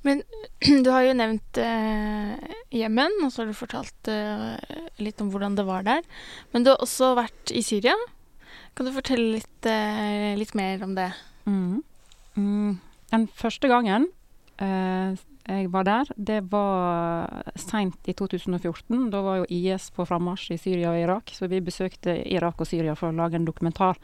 Men 0.07 0.23
du 0.85 0.91
har 0.95 1.05
jo 1.07 1.17
nevnt 1.19 1.61
eh, 1.63 2.55
Jemen, 2.75 3.19
og 3.25 3.33
så 3.33 3.43
har 3.43 3.51
du 3.51 3.57
fortalt 3.57 4.13
eh, 4.13 4.79
litt 5.03 5.21
om 5.25 5.33
hvordan 5.33 5.59
det 5.59 5.67
var 5.69 5.85
der. 5.89 6.07
Men 6.55 6.65
du 6.65 6.73
har 6.73 6.85
også 6.85 7.15
vært 7.19 7.53
i 7.53 7.65
Syria. 7.67 7.97
Kan 8.79 8.87
du 8.87 8.93
fortelle 8.95 9.33
litt, 9.35 9.67
eh, 9.67 10.37
litt 10.39 10.53
mer 10.55 10.83
om 10.87 10.93
det? 10.95 11.09
Mm. 11.51 11.83
Mm. 12.39 12.77
Den 13.11 13.25
første 13.35 13.67
gangen 13.67 14.07
eh, 14.63 15.19
jeg 15.49 15.73
var 15.73 15.89
der, 15.89 16.13
det 16.15 16.45
var 16.53 17.27
seint 17.59 18.07
i 18.07 18.15
2014. 18.15 19.09
Da 19.11 19.25
var 19.25 19.41
jo 19.41 19.49
IS 19.51 19.89
på 19.91 20.07
frammarsj 20.07 20.55
i 20.55 20.61
Syria 20.63 20.93
og 20.93 21.01
Irak, 21.01 21.35
så 21.35 21.51
vi 21.51 21.59
besøkte 21.59 22.21
Irak 22.23 22.63
og 22.63 22.71
Syria 22.71 22.95
for 22.95 23.11
å 23.11 23.19
lage 23.19 23.41
en 23.41 23.51
dokumentar. 23.51 23.99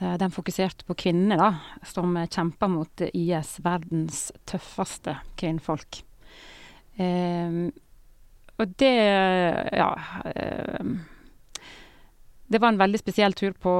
Eh, 0.00 0.18
den 0.18 0.34
fokuserte 0.34 0.82
på 0.90 0.98
kvinner, 1.06 1.38
da, 1.38 1.52
som 1.86 2.18
kjemper 2.26 2.74
mot 2.74 3.08
IS, 3.12 3.60
verdens 3.62 4.32
tøffeste 4.50 5.20
kvinnfolk. 5.38 6.02
Eh, 6.98 7.66
og 8.58 8.78
det 8.82 8.96
Ja. 9.78 9.92
Det 12.46 12.60
var 12.62 12.70
en 12.70 12.78
veldig 12.78 12.98
spesiell 13.00 13.34
tur 13.34 13.54
på, 13.58 13.74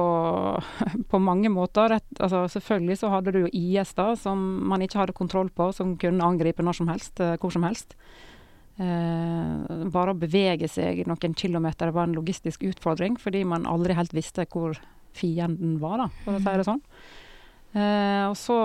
på 1.11 1.19
mange 1.23 1.49
måter. 1.51 1.95
Altså, 2.19 2.43
selvfølgelig 2.51 2.99
så 2.99 3.11
hadde 3.13 3.33
du 3.35 3.43
jo 3.45 3.51
IS, 3.55 3.93
da, 3.95 4.11
som 4.19 4.41
man 4.67 4.83
ikke 4.83 4.99
hadde 5.03 5.15
kontroll 5.15 5.51
på, 5.55 5.69
som 5.75 5.95
kunne 5.99 6.25
angripe 6.25 6.65
når 6.65 6.81
som 6.81 6.91
helst, 6.91 7.21
eh, 7.23 7.37
hvor 7.39 7.53
som 7.53 7.67
helst. 7.67 7.95
Eh, 8.77 9.85
bare 9.89 10.13
å 10.13 10.19
bevege 10.19 10.67
seg 10.69 11.05
noen 11.09 11.37
kilometer 11.37 11.95
var 11.95 12.09
en 12.09 12.17
logistisk 12.19 12.67
utfordring, 12.67 13.15
fordi 13.21 13.45
man 13.47 13.65
aldri 13.69 13.95
helt 13.97 14.13
visste 14.13 14.45
hvor 14.51 14.77
fienden 15.17 15.79
var, 15.81 16.03
da, 16.03 16.11
for 16.25 16.37
å 16.37 16.43
si 16.43 16.59
det 16.59 16.67
sånn. 16.67 16.83
Eh, 17.77 18.23
og 18.27 18.35
så 18.39 18.59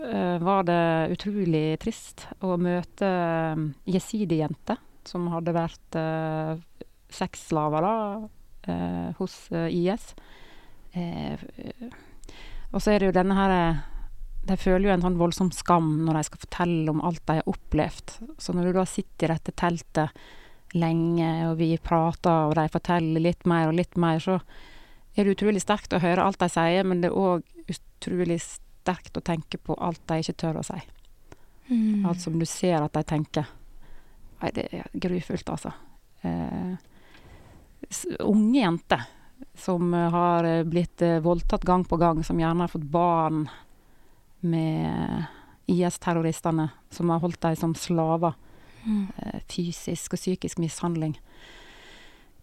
eh, 0.00 0.36
var 0.42 0.64
det 0.68 0.82
utrolig 1.14 1.66
trist 1.82 2.26
å 2.44 2.56
møte 2.60 3.08
eh, 3.08 3.62
jesidi-jenter 3.94 4.80
som 5.08 5.28
hadde 5.32 5.54
vært 5.56 5.98
eh, 5.98 6.60
sexslaver, 7.12 7.84
da 7.84 8.41
hos 9.18 9.36
eh, 9.52 9.72
IS. 9.72 10.12
Eh, 10.92 11.40
og 12.72 12.82
så 12.82 12.92
er 12.92 13.00
det 13.00 13.08
jo 13.08 13.14
denne 13.16 13.36
her 13.36 13.52
De 14.48 14.56
føler 14.60 14.88
jo 14.88 14.92
en 14.94 15.04
sånn 15.04 15.16
voldsom 15.20 15.50
skam 15.54 16.02
når 16.06 16.18
de 16.18 16.22
skal 16.28 16.42
fortelle 16.44 16.92
om 16.92 17.02
alt 17.04 17.22
de 17.26 17.38
har 17.40 17.50
opplevd. 17.50 18.16
Så 18.42 18.54
når 18.56 18.70
du 18.70 18.78
da 18.78 18.86
sitter 18.88 19.28
i 19.28 19.34
dette 19.36 19.54
teltet 19.56 20.22
lenge, 20.72 21.28
og 21.50 21.58
vi 21.60 21.76
prater, 21.76 22.48
og 22.48 22.56
de 22.56 22.64
forteller 22.72 23.20
litt 23.22 23.44
mer 23.48 23.68
og 23.68 23.76
litt 23.76 23.98
mer, 24.00 24.22
så 24.24 24.38
er 25.12 25.26
det 25.26 25.36
utrolig 25.36 25.60
sterkt 25.60 25.92
å 25.92 26.00
høre 26.00 26.24
alt 26.24 26.40
de 26.40 26.48
sier, 26.48 26.86
men 26.88 27.02
det 27.02 27.10
er 27.10 27.18
òg 27.20 27.44
utrolig 27.68 28.38
sterkt 28.40 29.18
å 29.18 29.24
tenke 29.24 29.60
på 29.60 29.76
alt 29.76 30.00
de 30.08 30.22
ikke 30.22 30.38
tør 30.40 30.62
å 30.62 30.66
si. 30.66 30.78
Mm. 31.68 32.06
Alt 32.08 32.24
som 32.24 32.38
du 32.40 32.46
ser 32.48 32.80
at 32.80 32.96
de 32.96 33.04
tenker. 33.06 33.50
Nei, 34.40 34.50
det 34.56 34.64
er 34.74 34.88
grufullt, 35.04 35.52
altså. 35.52 35.74
Eh, 36.26 36.72
unge 38.20 38.60
jenter 38.60 39.06
som 39.54 39.94
eh, 39.94 40.10
har 40.10 40.44
eh, 40.44 40.64
blitt 40.64 41.02
eh, 41.02 41.20
voldtatt 41.20 41.64
gang 41.64 41.84
på 41.84 41.96
gang, 41.96 42.24
som 42.24 42.40
gjerne 42.40 42.64
har 42.64 42.72
fått 42.72 42.82
barn 42.82 43.48
med 44.40 45.24
IS-terroristene, 45.66 46.68
som 46.90 47.10
har 47.10 47.22
holdt 47.22 47.40
dem 47.40 47.56
som 47.56 47.74
slaver. 47.74 48.34
Mm. 48.82 49.06
Fysisk 49.46 50.16
og 50.16 50.18
psykisk 50.18 50.58
mishandling. 50.58 51.12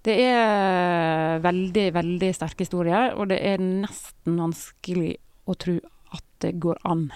Det 0.08 0.14
er 0.24 1.42
veldig, 1.44 1.84
veldig 1.98 2.30
sterke 2.32 2.64
historier, 2.64 3.12
og 3.20 3.28
det 3.34 3.42
er 3.44 3.60
nesten 3.60 4.38
vanskelig 4.40 5.18
å 5.52 5.58
tro 5.60 5.76
at 6.16 6.24
det 6.40 6.54
går 6.64 6.80
an. 6.88 7.10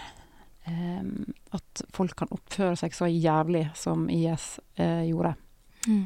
Um, 0.68 1.32
at 1.56 1.86
folk 1.96 2.18
kan 2.20 2.32
oppføre 2.36 2.76
seg 2.80 2.94
så 2.96 3.08
jævlig 3.08 3.70
som 3.80 4.04
IS 4.12 4.58
uh, 4.80 5.08
gjorde. 5.08 5.34
Mm. 5.88 6.04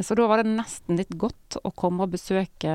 Så 0.00 0.16
da 0.16 0.24
var 0.24 0.40
det 0.40 0.54
nesten 0.54 0.96
litt 0.96 1.12
godt 1.20 1.58
å 1.60 1.70
komme 1.76 2.06
og 2.06 2.14
besøke 2.14 2.72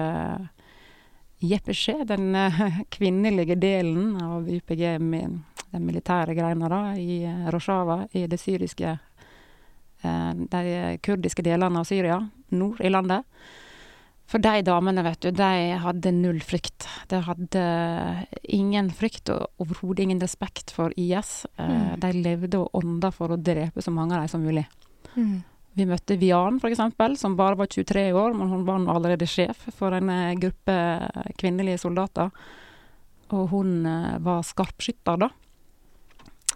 JPG, 1.39 2.05
den 2.05 2.35
eh, 2.35 2.79
kvinnelige 2.89 3.55
delen 3.55 4.15
av 4.21 4.49
YPG, 4.49 4.83
den 4.97 5.85
militære 5.85 6.33
greina 6.37 6.69
da, 6.71 6.81
i 6.97 7.21
eh, 7.25 7.49
Rojava, 7.53 8.03
i 8.17 8.25
det 8.29 8.39
syriske 8.41 8.97
eh, 8.97 10.33
De 10.33 10.97
kurdiske 11.03 11.45
delene 11.45 11.83
av 11.83 11.89
Syria, 11.89 12.19
nord 12.49 12.81
i 12.81 12.89
landet. 12.89 13.25
For 14.27 14.43
de 14.43 14.59
damene, 14.65 15.05
vet 15.05 15.21
du, 15.23 15.29
de 15.31 15.77
hadde 15.79 16.11
null 16.11 16.41
frykt. 16.43 16.83
De 17.07 17.21
hadde 17.23 17.61
ingen 18.43 18.89
frykt 18.91 19.31
og 19.31 19.63
overhodet 19.63 20.03
ingen 20.03 20.19
respekt 20.19 20.73
for 20.75 20.91
IS. 20.99 21.45
Mm. 21.55 21.93
De 22.03 22.09
levde 22.11 22.59
og 22.59 22.75
ånda 22.75 23.13
for 23.15 23.31
å 23.31 23.37
drepe 23.39 23.79
så 23.79 23.93
mange 23.95 24.17
av 24.17 24.25
dem 24.25 24.33
som 24.33 24.43
mulig. 24.43 24.65
Mm. 25.15 25.37
Vi 25.77 25.85
møtte 25.85 26.17
Vian, 26.17 26.57
f.eks., 26.57 26.79
som 27.21 27.35
bare 27.37 27.57
var 27.59 27.69
23 27.69 28.07
år, 28.17 28.33
men 28.33 28.49
hun 28.49 28.63
var 28.65 28.81
allerede 28.95 29.27
sjef 29.29 29.67
for 29.77 29.93
en 29.93 30.09
eh, 30.09 30.37
gruppe 30.41 30.77
kvinnelige 31.37 31.83
soldater. 31.83 32.31
Og 33.29 33.51
hun 33.51 33.85
eh, 33.85 34.15
var 34.25 34.41
skarpskytter, 34.47 35.19
da. 35.21 35.29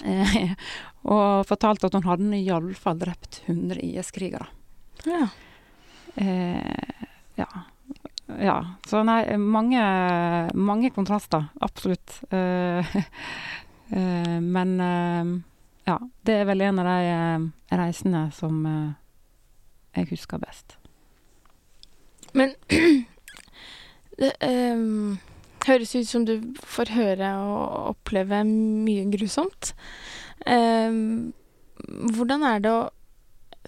Eh, 0.02 0.56
og 1.14 1.46
fortalte 1.50 1.86
at 1.86 1.98
hun 2.00 2.08
hadde 2.08 2.40
iallfall 2.40 2.98
drept 3.02 3.44
100 3.46 3.78
IS-krigere. 3.92 4.48
Ja. 5.06 5.28
Eh, 6.16 7.06
ja. 7.36 7.50
ja. 8.42 8.58
Så 8.90 9.04
nei, 9.06 9.22
mange, 9.38 9.84
mange 10.58 10.90
kontraster. 10.96 11.46
Absolutt. 11.62 12.24
Eh, 12.34 12.98
eh, 14.00 14.40
men 14.42 14.74
ja, 15.86 16.00
det 16.26 16.40
er 16.40 16.50
vel 16.50 16.66
en 16.66 16.82
av 16.82 16.90
de 16.90 17.78
reisene 17.78 18.26
som 18.34 18.66
jeg 19.96 20.08
husker 20.12 20.40
best. 20.42 20.78
Men 22.34 22.56
det 24.22 24.32
um, 24.46 25.20
høres 25.68 25.96
ut 25.96 26.08
som 26.08 26.26
du 26.28 26.38
får 26.64 26.94
høre 26.96 27.34
og 27.44 27.92
oppleve 27.96 28.44
mye 28.48 29.06
grusomt. 29.14 29.74
Um, 30.48 31.34
hvordan 32.16 32.46
er 32.48 32.64
det 32.64 32.72
å 32.72 32.90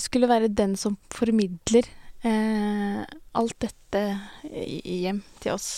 skulle 0.01 0.29
være 0.29 0.53
den 0.53 0.77
som 0.79 0.97
formidler 1.13 1.85
uh, 2.25 3.03
alt 3.37 3.57
dette 3.61 4.05
hjem 4.49 5.21
til 5.43 5.57
oss? 5.57 5.75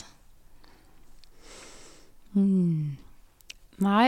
Mm. 2.36 2.96
Nei, 3.84 4.08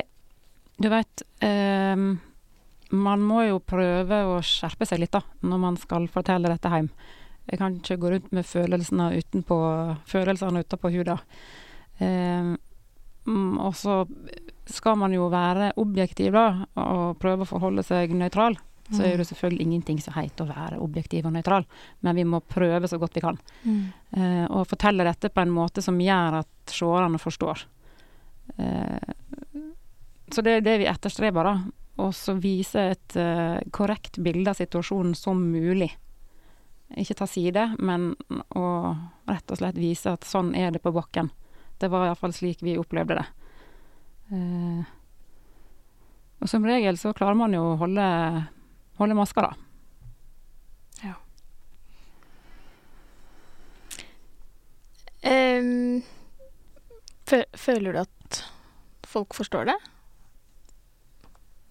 du 0.80 0.89
veit 0.91 1.23
um, 1.43 2.17
man 2.91 3.23
må 3.23 3.43
jo 3.47 3.60
prøve 3.63 4.21
å 4.30 4.38
skjerpe 4.45 4.88
seg 4.88 5.02
litt 5.02 5.15
da, 5.15 5.23
når 5.43 5.63
man 5.63 5.80
skal 5.82 6.08
fortelle 6.12 6.52
dette 6.52 6.71
hjem. 6.71 6.89
Jeg 7.47 7.62
kan 7.62 7.76
ikke 7.80 8.00
gå 8.02 8.12
rundt 8.12 8.32
med 8.36 8.47
følelsene 8.47 9.10
utenpå, 9.21 9.58
følelsene 10.08 10.63
utenpå 10.65 10.91
huda. 10.91 11.17
Eh, 12.04 12.54
mm, 13.28 13.54
og 13.63 13.76
så 13.76 14.02
skal 14.67 14.97
man 15.00 15.15
jo 15.15 15.30
være 15.32 15.73
objektiv, 15.80 16.34
da, 16.36 16.67
og 16.84 17.19
prøve 17.21 17.45
å 17.45 17.50
forholde 17.50 17.86
seg 17.88 18.15
nøytral. 18.15 18.58
Så 18.88 19.04
er 19.04 19.17
det 19.19 19.26
selvfølgelig 19.28 19.65
ingenting 19.65 19.97
som 20.00 20.15
heter 20.15 20.45
å 20.45 20.54
være 20.54 20.78
objektiv 20.80 21.26
og 21.28 21.34
nøytral, 21.36 21.65
men 22.08 22.15
vi 22.15 22.23
må 22.23 22.39
prøve 22.39 22.88
så 22.88 23.00
godt 23.02 23.17
vi 23.17 23.23
kan. 23.26 23.39
Mm. 23.65 23.82
Eh, 24.15 24.45
og 24.47 24.67
fortelle 24.69 25.04
dette 25.04 25.32
på 25.34 25.43
en 25.43 25.52
måte 25.52 25.84
som 25.84 25.97
gjør 26.00 26.39
at 26.39 26.71
seerne 26.71 27.19
forstår. 27.19 27.65
Eh, 28.56 29.12
så 30.32 30.43
det 30.43 30.54
er 30.58 30.63
det 30.63 30.78
vi 30.84 30.88
etterstreber, 30.88 31.50
da. 31.50 31.56
Og 31.97 32.13
så 32.13 32.36
vise 32.38 32.83
et 32.93 33.17
uh, 33.17 33.57
korrekt 33.73 34.19
bilde 34.21 34.51
av 34.51 34.60
situasjonen 34.60 35.15
som 35.17 35.39
mulig. 35.51 35.89
Ikke 36.95 37.17
ta 37.19 37.27
side, 37.27 37.63
men 37.83 38.13
å 38.55 38.67
rett 39.27 39.51
og 39.51 39.60
slett 39.60 39.79
vise 39.79 40.13
at 40.13 40.27
sånn 40.27 40.53
er 40.55 40.71
det 40.71 40.83
på 40.83 40.93
bakken. 40.95 41.31
Det 41.77 41.89
var 41.91 42.07
iallfall 42.07 42.33
slik 42.33 42.62
vi 42.63 42.77
opplevde 42.79 43.17
det. 43.19 43.25
Uh, 44.31 44.86
og 46.38 46.51
som 46.51 46.65
regel 46.67 46.99
så 47.01 47.15
klarer 47.17 47.38
man 47.39 47.55
jo 47.55 47.63
å 47.71 47.77
holde, 47.81 48.05
holde 48.99 49.17
maska, 49.17 49.47
da. 49.47 49.53
Ja. 51.01 51.15
Um, 55.25 56.03
føler 57.57 57.97
du 57.97 58.03
at 58.05 58.43
folk 59.07 59.33
forstår 59.38 59.71
det? 59.71 59.77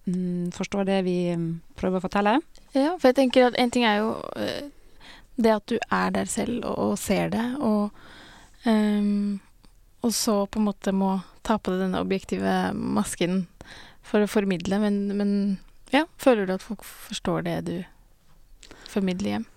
Mm, 0.07 0.51
forstår 0.55 0.87
det 0.87 1.01
vi 1.03 1.17
mm, 1.35 1.47
prøver 1.75 1.99
å 1.99 2.05
fortelle. 2.05 2.37
Ja, 2.71 2.93
for 2.95 3.09
jeg 3.09 3.17
tenker 3.19 3.49
at 3.49 3.57
en 3.59 3.73
ting 3.73 3.83
er 3.87 3.99
jo 3.99 4.13
eh, 4.39 4.69
det 5.35 5.51
at 5.53 5.67
du 5.69 5.75
er 5.77 6.13
der 6.15 6.29
selv 6.31 6.63
og, 6.63 6.77
og 6.93 6.95
ser 7.01 7.33
det, 7.33 7.43
og, 7.59 7.91
um, 8.65 9.37
og 10.05 10.13
så 10.15 10.39
på 10.47 10.61
en 10.61 10.67
måte 10.69 10.93
må 10.95 11.17
ta 11.45 11.59
på 11.59 11.73
deg 11.73 11.85
denne 11.85 12.01
objektive 12.01 12.55
masken 12.73 13.45
for 14.07 14.23
å 14.23 14.31
formidle, 14.31 14.79
men, 14.81 15.03
men 15.19 15.31
ja, 15.93 16.05
føler 16.19 16.47
du 16.47 16.55
at 16.55 16.65
folk 16.65 16.83
forstår 16.87 17.45
det 17.47 17.59
du 17.67 17.75
formidler 18.87 19.35
hjem? 19.35 19.47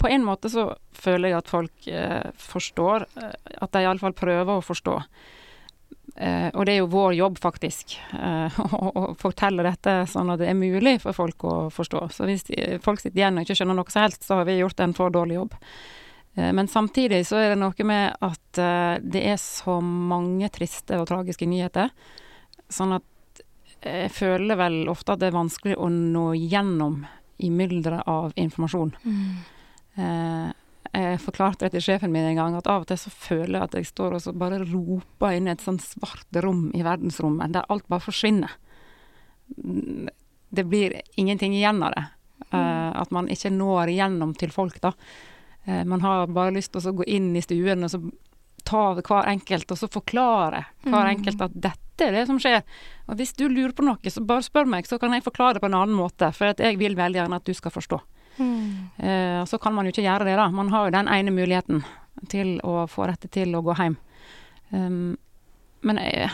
På 0.00 0.08
en 0.08 0.24
måte 0.24 0.50
så 0.52 0.70
føler 0.96 1.32
jeg 1.32 1.40
at 1.40 1.50
folk 1.50 1.88
eh, 1.92 2.30
forstår, 2.40 3.04
eh, 3.20 3.34
at 3.60 3.74
de 3.74 3.82
iallfall 3.84 4.16
prøver 4.16 4.54
å 4.56 4.64
forstå. 4.64 4.96
Eh, 6.18 6.48
og 6.50 6.66
det 6.66 6.74
er 6.74 6.80
jo 6.80 6.90
vår 6.90 7.14
jobb, 7.14 7.36
faktisk, 7.38 7.94
eh, 8.18 8.58
å, 8.78 8.90
å 8.90 9.04
fortelle 9.18 9.66
dette 9.66 10.00
sånn 10.10 10.32
at 10.34 10.42
det 10.42 10.50
er 10.50 10.58
mulig 10.58 10.96
for 11.04 11.14
folk 11.14 11.46
å 11.46 11.54
forstå. 11.74 12.02
Så 12.14 12.26
hvis 12.26 12.48
de, 12.50 12.80
folk 12.82 13.02
sitter 13.02 13.22
igjen 13.22 13.38
og 13.38 13.46
ikke 13.46 13.60
skjønner 13.60 13.78
noe 13.78 13.94
som 13.94 14.02
helst, 14.02 14.26
så 14.26 14.40
har 14.40 14.48
vi 14.48 14.58
gjort 14.58 14.82
en 14.82 14.96
for 14.98 15.14
dårlig 15.14 15.38
jobb. 15.38 15.54
Eh, 16.34 16.52
men 16.52 16.68
samtidig 16.68 17.22
så 17.26 17.38
er 17.38 17.52
det 17.52 17.60
noe 17.60 17.86
med 17.86 18.16
at 18.24 18.62
eh, 18.62 18.96
det 19.02 19.22
er 19.30 19.38
så 19.42 19.78
mange 19.84 20.50
triste 20.54 20.98
og 20.98 21.06
tragiske 21.10 21.46
nyheter, 21.50 21.92
sånn 22.68 22.98
at 22.98 23.44
jeg 23.78 24.10
føler 24.10 24.58
vel 24.58 24.80
ofte 24.90 25.14
at 25.14 25.22
det 25.22 25.28
er 25.30 25.38
vanskelig 25.38 25.76
å 25.78 25.86
nå 25.92 26.32
gjennom 26.34 27.04
i 27.38 27.50
mylderet 27.54 28.08
av 28.10 28.32
informasjon. 28.34 28.90
Eh, 29.94 30.48
jeg 30.94 31.20
forklarte 31.20 31.66
det 31.66 31.72
til 31.72 31.80
sjefen 31.84 32.10
min 32.12 32.24
en 32.24 32.36
gang, 32.36 32.54
at 32.56 32.66
av 32.66 32.82
og 32.82 32.86
til 32.86 32.96
så 32.96 33.10
føler 33.10 33.58
jeg 33.58 33.62
at 33.68 33.74
jeg 33.78 33.86
står 33.86 34.14
og 34.14 34.22
så 34.24 34.32
bare 34.32 34.58
roper 34.64 35.36
inn 35.36 35.46
i 35.48 35.50
et 35.52 35.60
sånn 35.64 35.78
svart 35.82 36.40
rom 36.42 36.70
i 36.74 36.82
verdensrommet, 36.82 37.52
der 37.52 37.66
alt 37.68 37.86
bare 37.88 38.00
forsvinner. 38.00 38.50
Mm, 39.64 40.08
Det 40.50 40.64
blir 40.64 40.94
ingenting 41.20 41.52
igjen 41.54 41.82
av 41.84 41.92
det. 41.92 42.04
Eh, 42.52 43.00
at 43.02 43.10
man 43.12 43.26
ikke 43.28 43.50
når 43.52 43.90
igjennom 43.92 44.30
til 44.38 44.48
folk, 44.50 44.78
da. 44.80 44.92
Eh, 45.66 45.84
man 45.84 46.00
har 46.00 46.26
bare 46.32 46.54
lyst 46.56 46.72
til 46.72 46.80
å 46.88 46.94
gå 46.96 47.04
inn 47.06 47.34
i 47.36 47.42
stuen 47.44 47.84
og 47.84 47.90
så 47.92 48.00
ta 48.64 48.94
hver 48.94 49.28
enkelt, 49.28 49.70
og 49.70 49.76
så 49.76 49.88
forklare 49.92 50.64
hver 50.84 51.04
Mm. 51.04 51.16
enkelt 51.18 51.40
at 51.42 51.52
dette 51.60 52.00
er 52.06 52.12
det 52.12 52.26
som 52.26 52.38
skjer. 52.38 52.62
Og 53.08 53.16
hvis 53.16 53.34
du 53.36 53.46
lurer 53.48 53.72
på 53.72 53.84
noe, 53.84 53.98
så 54.08 54.24
bare 54.24 54.40
spør 54.42 54.66
meg, 54.66 54.86
så 54.86 54.98
kan 54.98 55.12
jeg 55.12 55.24
forklare 55.24 55.54
det 55.54 55.60
på 55.62 55.66
en 55.66 55.74
annen 55.74 55.96
måte. 55.96 56.32
For 56.34 56.54
jeg 56.56 56.78
vil 56.78 56.94
veldig 56.96 57.20
gjerne 57.20 57.36
at 57.36 57.44
du 57.44 57.52
skal 57.52 57.70
forstå. 57.70 58.00
Mm. 58.38 58.90
Eh, 58.96 59.44
så 59.44 59.58
kan 59.58 59.74
man 59.74 59.86
jo 59.86 59.94
ikke 59.94 60.06
gjøre 60.06 60.28
det, 60.28 60.36
da. 60.40 60.48
Man 60.54 60.72
har 60.74 60.86
jo 60.86 60.96
den 60.96 61.10
ene 61.12 61.34
muligheten 61.34 61.82
til 62.30 62.56
å 62.66 62.86
få 62.90 63.08
dette 63.10 63.30
til 63.34 63.54
å 63.54 63.62
gå 63.62 63.76
hjem. 63.78 63.98
Um, 64.70 65.16
men 65.86 66.00
jeg, 66.02 66.30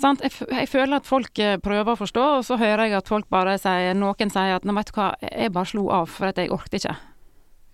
sant? 0.00 0.24
Jeg, 0.24 0.34
jeg 0.50 0.68
føler 0.70 0.98
at 0.98 1.08
folk 1.08 1.38
eh, 1.42 1.58
prøver 1.62 1.94
å 1.94 2.00
forstå, 2.00 2.26
og 2.38 2.44
så 2.46 2.58
hører 2.60 2.88
jeg 2.88 2.98
at 2.98 3.08
folk 3.10 3.30
bare 3.32 3.56
sier 3.62 3.96
Noen 3.98 4.32
sier 4.32 4.56
at 4.56 4.66
'Nå, 4.66 4.74
vet 4.76 4.90
du 4.90 4.98
hva, 4.98 5.12
jeg 5.22 5.54
bare 5.54 5.70
slo 5.70 5.88
av 5.94 6.10
for 6.10 6.32
at 6.32 6.40
jeg 6.40 6.52
orket 6.52 6.80
ikke'. 6.80 6.98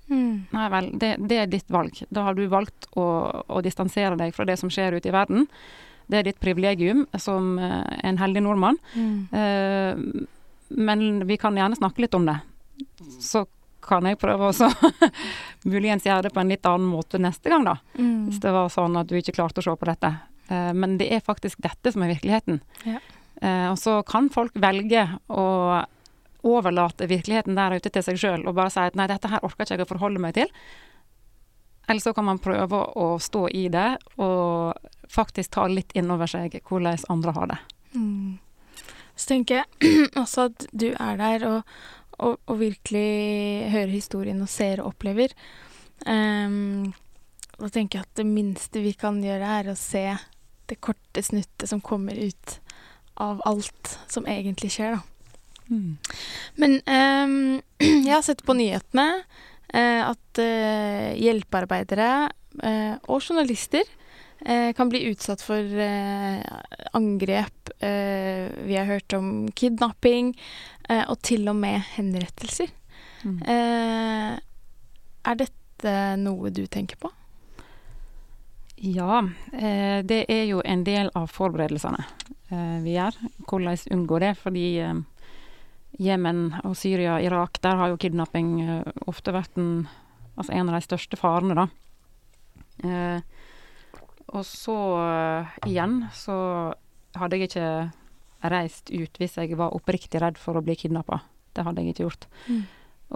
Mm. 0.08 0.48
Nei 0.54 0.68
vel, 0.72 0.86
det, 0.96 1.10
det 1.28 1.38
er 1.42 1.50
ditt 1.52 1.68
valg. 1.72 2.00
Da 2.08 2.24
har 2.28 2.36
du 2.36 2.46
valgt 2.48 2.88
å, 2.96 3.04
å 3.44 3.60
distansere 3.64 4.16
deg 4.16 4.32
fra 4.36 4.46
det 4.48 4.56
som 4.60 4.72
skjer 4.72 4.96
ute 4.96 5.10
i 5.10 5.14
verden. 5.14 5.48
Det 6.08 6.20
er 6.20 6.28
ditt 6.30 6.40
privilegium 6.40 7.04
som 7.20 7.58
eh, 7.60 7.84
en 8.08 8.20
heldig 8.20 8.42
nordmann. 8.46 8.78
Mm. 8.96 9.18
Uh, 9.28 10.24
men 10.68 11.26
vi 11.28 11.36
kan 11.40 11.56
gjerne 11.56 11.76
snakke 11.76 12.04
litt 12.04 12.16
om 12.16 12.24
det. 12.28 12.38
Så 13.20 13.46
kan 13.88 14.06
jeg 14.08 14.18
prøve 14.20 14.50
å 14.50 14.70
muligens 15.72 16.06
gjøre 16.06 16.28
det 16.28 16.34
på 16.34 16.42
en 16.42 16.50
litt 16.52 16.66
annen 16.68 16.88
måte 16.90 17.20
neste 17.22 17.52
gang, 17.52 17.64
da. 17.66 17.78
Mm. 17.98 18.26
Hvis 18.28 18.40
det 18.42 18.52
var 18.54 18.72
sånn 18.72 18.98
at 19.00 19.08
du 19.08 19.16
ikke 19.18 19.36
klarte 19.38 19.62
å 19.62 19.68
se 19.68 19.76
på 19.78 19.88
dette. 19.88 20.12
Eh, 20.48 20.72
men 20.74 20.98
det 21.00 21.08
er 21.14 21.24
faktisk 21.24 21.62
dette 21.64 21.92
som 21.94 22.04
er 22.04 22.12
virkeligheten. 22.12 22.60
Ja. 22.88 23.00
Eh, 23.40 23.68
og 23.70 23.78
så 23.80 24.00
kan 24.06 24.30
folk 24.34 24.56
velge 24.58 25.06
å 25.30 25.46
overlate 26.48 27.08
virkeligheten 27.10 27.56
der 27.58 27.78
ute 27.78 27.90
til 27.92 28.04
seg 28.04 28.18
sjøl 28.20 28.44
og 28.46 28.54
bare 28.56 28.70
si 28.72 28.82
at 28.82 28.96
nei, 28.98 29.08
dette 29.10 29.30
her 29.30 29.42
orker 29.46 29.66
ikke 29.66 29.78
jeg 29.78 29.86
å 29.86 29.90
forholde 29.90 30.22
meg 30.22 30.36
til. 30.38 30.52
Eller 31.88 32.04
så 32.04 32.12
kan 32.14 32.26
man 32.28 32.40
prøve 32.42 32.82
å 33.00 33.14
stå 33.22 33.46
i 33.56 33.66
det 33.72 33.90
og 34.20 34.76
faktisk 35.08 35.54
ta 35.56 35.64
litt 35.72 35.94
inn 35.96 36.10
over 36.12 36.28
seg 36.28 36.58
hvordan 36.68 37.00
andre 37.08 37.34
har 37.36 37.50
det. 37.54 37.58
Mm. 37.96 38.36
Så 39.18 39.32
tenker 39.32 39.62
jeg 39.62 40.10
også 40.22 40.48
at 40.50 40.68
du 40.70 40.90
er 40.92 41.18
der 41.20 41.46
og, 41.48 41.78
og, 42.18 42.38
og 42.46 42.60
virkelig 42.60 43.70
hører 43.72 43.92
historien 43.92 44.40
og 44.42 44.50
ser 44.50 44.82
og 44.82 44.92
opplever. 44.92 45.34
Um, 46.06 46.90
da 47.58 47.70
tenker 47.74 47.98
jeg 48.00 48.06
at 48.06 48.20
det 48.20 48.26
minste 48.28 48.82
vi 48.82 48.94
kan 48.98 49.20
gjøre, 49.22 49.54
er 49.60 49.70
å 49.72 49.78
se 49.78 50.04
det 50.68 50.80
korte 50.84 51.22
snuttet 51.24 51.70
som 51.70 51.82
kommer 51.82 52.18
ut 52.18 52.58
av 53.18 53.40
alt 53.48 53.96
som 54.10 54.28
egentlig 54.30 54.70
skjer, 54.76 54.98
da. 54.98 55.06
Men 56.56 56.78
um, 56.88 57.60
jeg 58.06 58.12
har 58.12 58.24
sett 58.24 58.44
på 58.46 58.56
nyhetene 58.56 59.08
uh, 59.20 60.02
at 60.08 60.40
uh, 60.40 61.08
hjelpearbeidere 61.18 62.12
uh, 62.62 62.94
og 63.04 63.20
journalister 63.20 63.84
kan 64.76 64.88
bli 64.88 65.02
utsatt 65.10 65.42
for 65.42 65.80
eh, 65.82 66.42
angrep. 66.92 67.70
Eh, 67.82 68.48
vi 68.64 68.76
har 68.76 68.86
hørt 68.88 69.12
om 69.12 69.48
kidnapping 69.52 70.32
eh, 70.88 71.04
og 71.10 71.18
til 71.26 71.48
og 71.50 71.56
med 71.58 71.82
henrettelser. 71.96 72.70
Mm. 73.24 73.38
Eh, 73.42 74.38
er 75.28 75.40
dette 75.42 75.94
noe 76.22 76.52
du 76.54 76.64
tenker 76.70 77.00
på? 77.02 77.10
Ja, 78.78 79.24
eh, 79.52 80.00
det 80.06 80.24
er 80.30 80.44
jo 80.46 80.62
en 80.64 80.84
del 80.86 81.10
av 81.18 81.30
forberedelsene 81.34 82.04
eh, 82.50 82.78
vi 82.84 82.94
gjør. 82.94 83.18
Hvordan 83.42 83.94
unngå 83.96 84.20
det. 84.22 84.34
Fordi 84.38 84.66
eh, 84.84 85.00
Jemen 85.98 86.52
og 86.62 86.76
Syria, 86.78 87.18
Irak, 87.20 87.58
der 87.62 87.80
har 87.80 87.90
jo 87.90 87.98
kidnapping 87.98 88.54
eh, 88.62 88.92
ofte 89.10 89.34
vært 89.34 89.58
en, 89.58 89.88
altså 90.36 90.54
en 90.54 90.70
av 90.70 90.78
de 90.78 90.86
største 90.86 91.18
farene, 91.18 91.58
da. 91.58 91.68
Og 94.36 94.44
så 94.46 94.76
eh, 95.00 95.56
igjen 95.70 96.02
så 96.16 96.36
hadde 97.18 97.38
jeg 97.38 97.48
ikke 97.48 97.70
reist 98.52 98.92
ut 98.92 99.18
hvis 99.18 99.38
jeg 99.40 99.56
var 99.58 99.74
oppriktig 99.74 100.20
redd 100.22 100.38
for 100.40 100.58
å 100.58 100.64
bli 100.64 100.76
kidnappa. 100.78 101.22
Det 101.56 101.64
hadde 101.66 101.82
jeg 101.82 101.94
ikke 101.94 102.06
gjort. 102.06 102.28
Mm. 102.46 102.66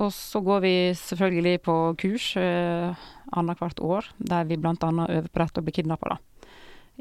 Og 0.03 0.09
så 0.16 0.40
går 0.40 0.62
vi 0.64 0.75
selvfølgelig 0.96 1.59
på 1.66 1.77
kurs 2.01 2.31
eh, 2.40 3.05
annethvert 3.37 3.83
år, 3.85 4.09
der 4.16 4.48
vi 4.48 4.57
bl.a. 4.57 4.72
øver 4.72 5.29
på 5.29 5.42
dette 5.42 5.61
å 5.61 5.66
bli 5.66 5.75
kidnappa, 5.77 6.14
da. 6.14 6.48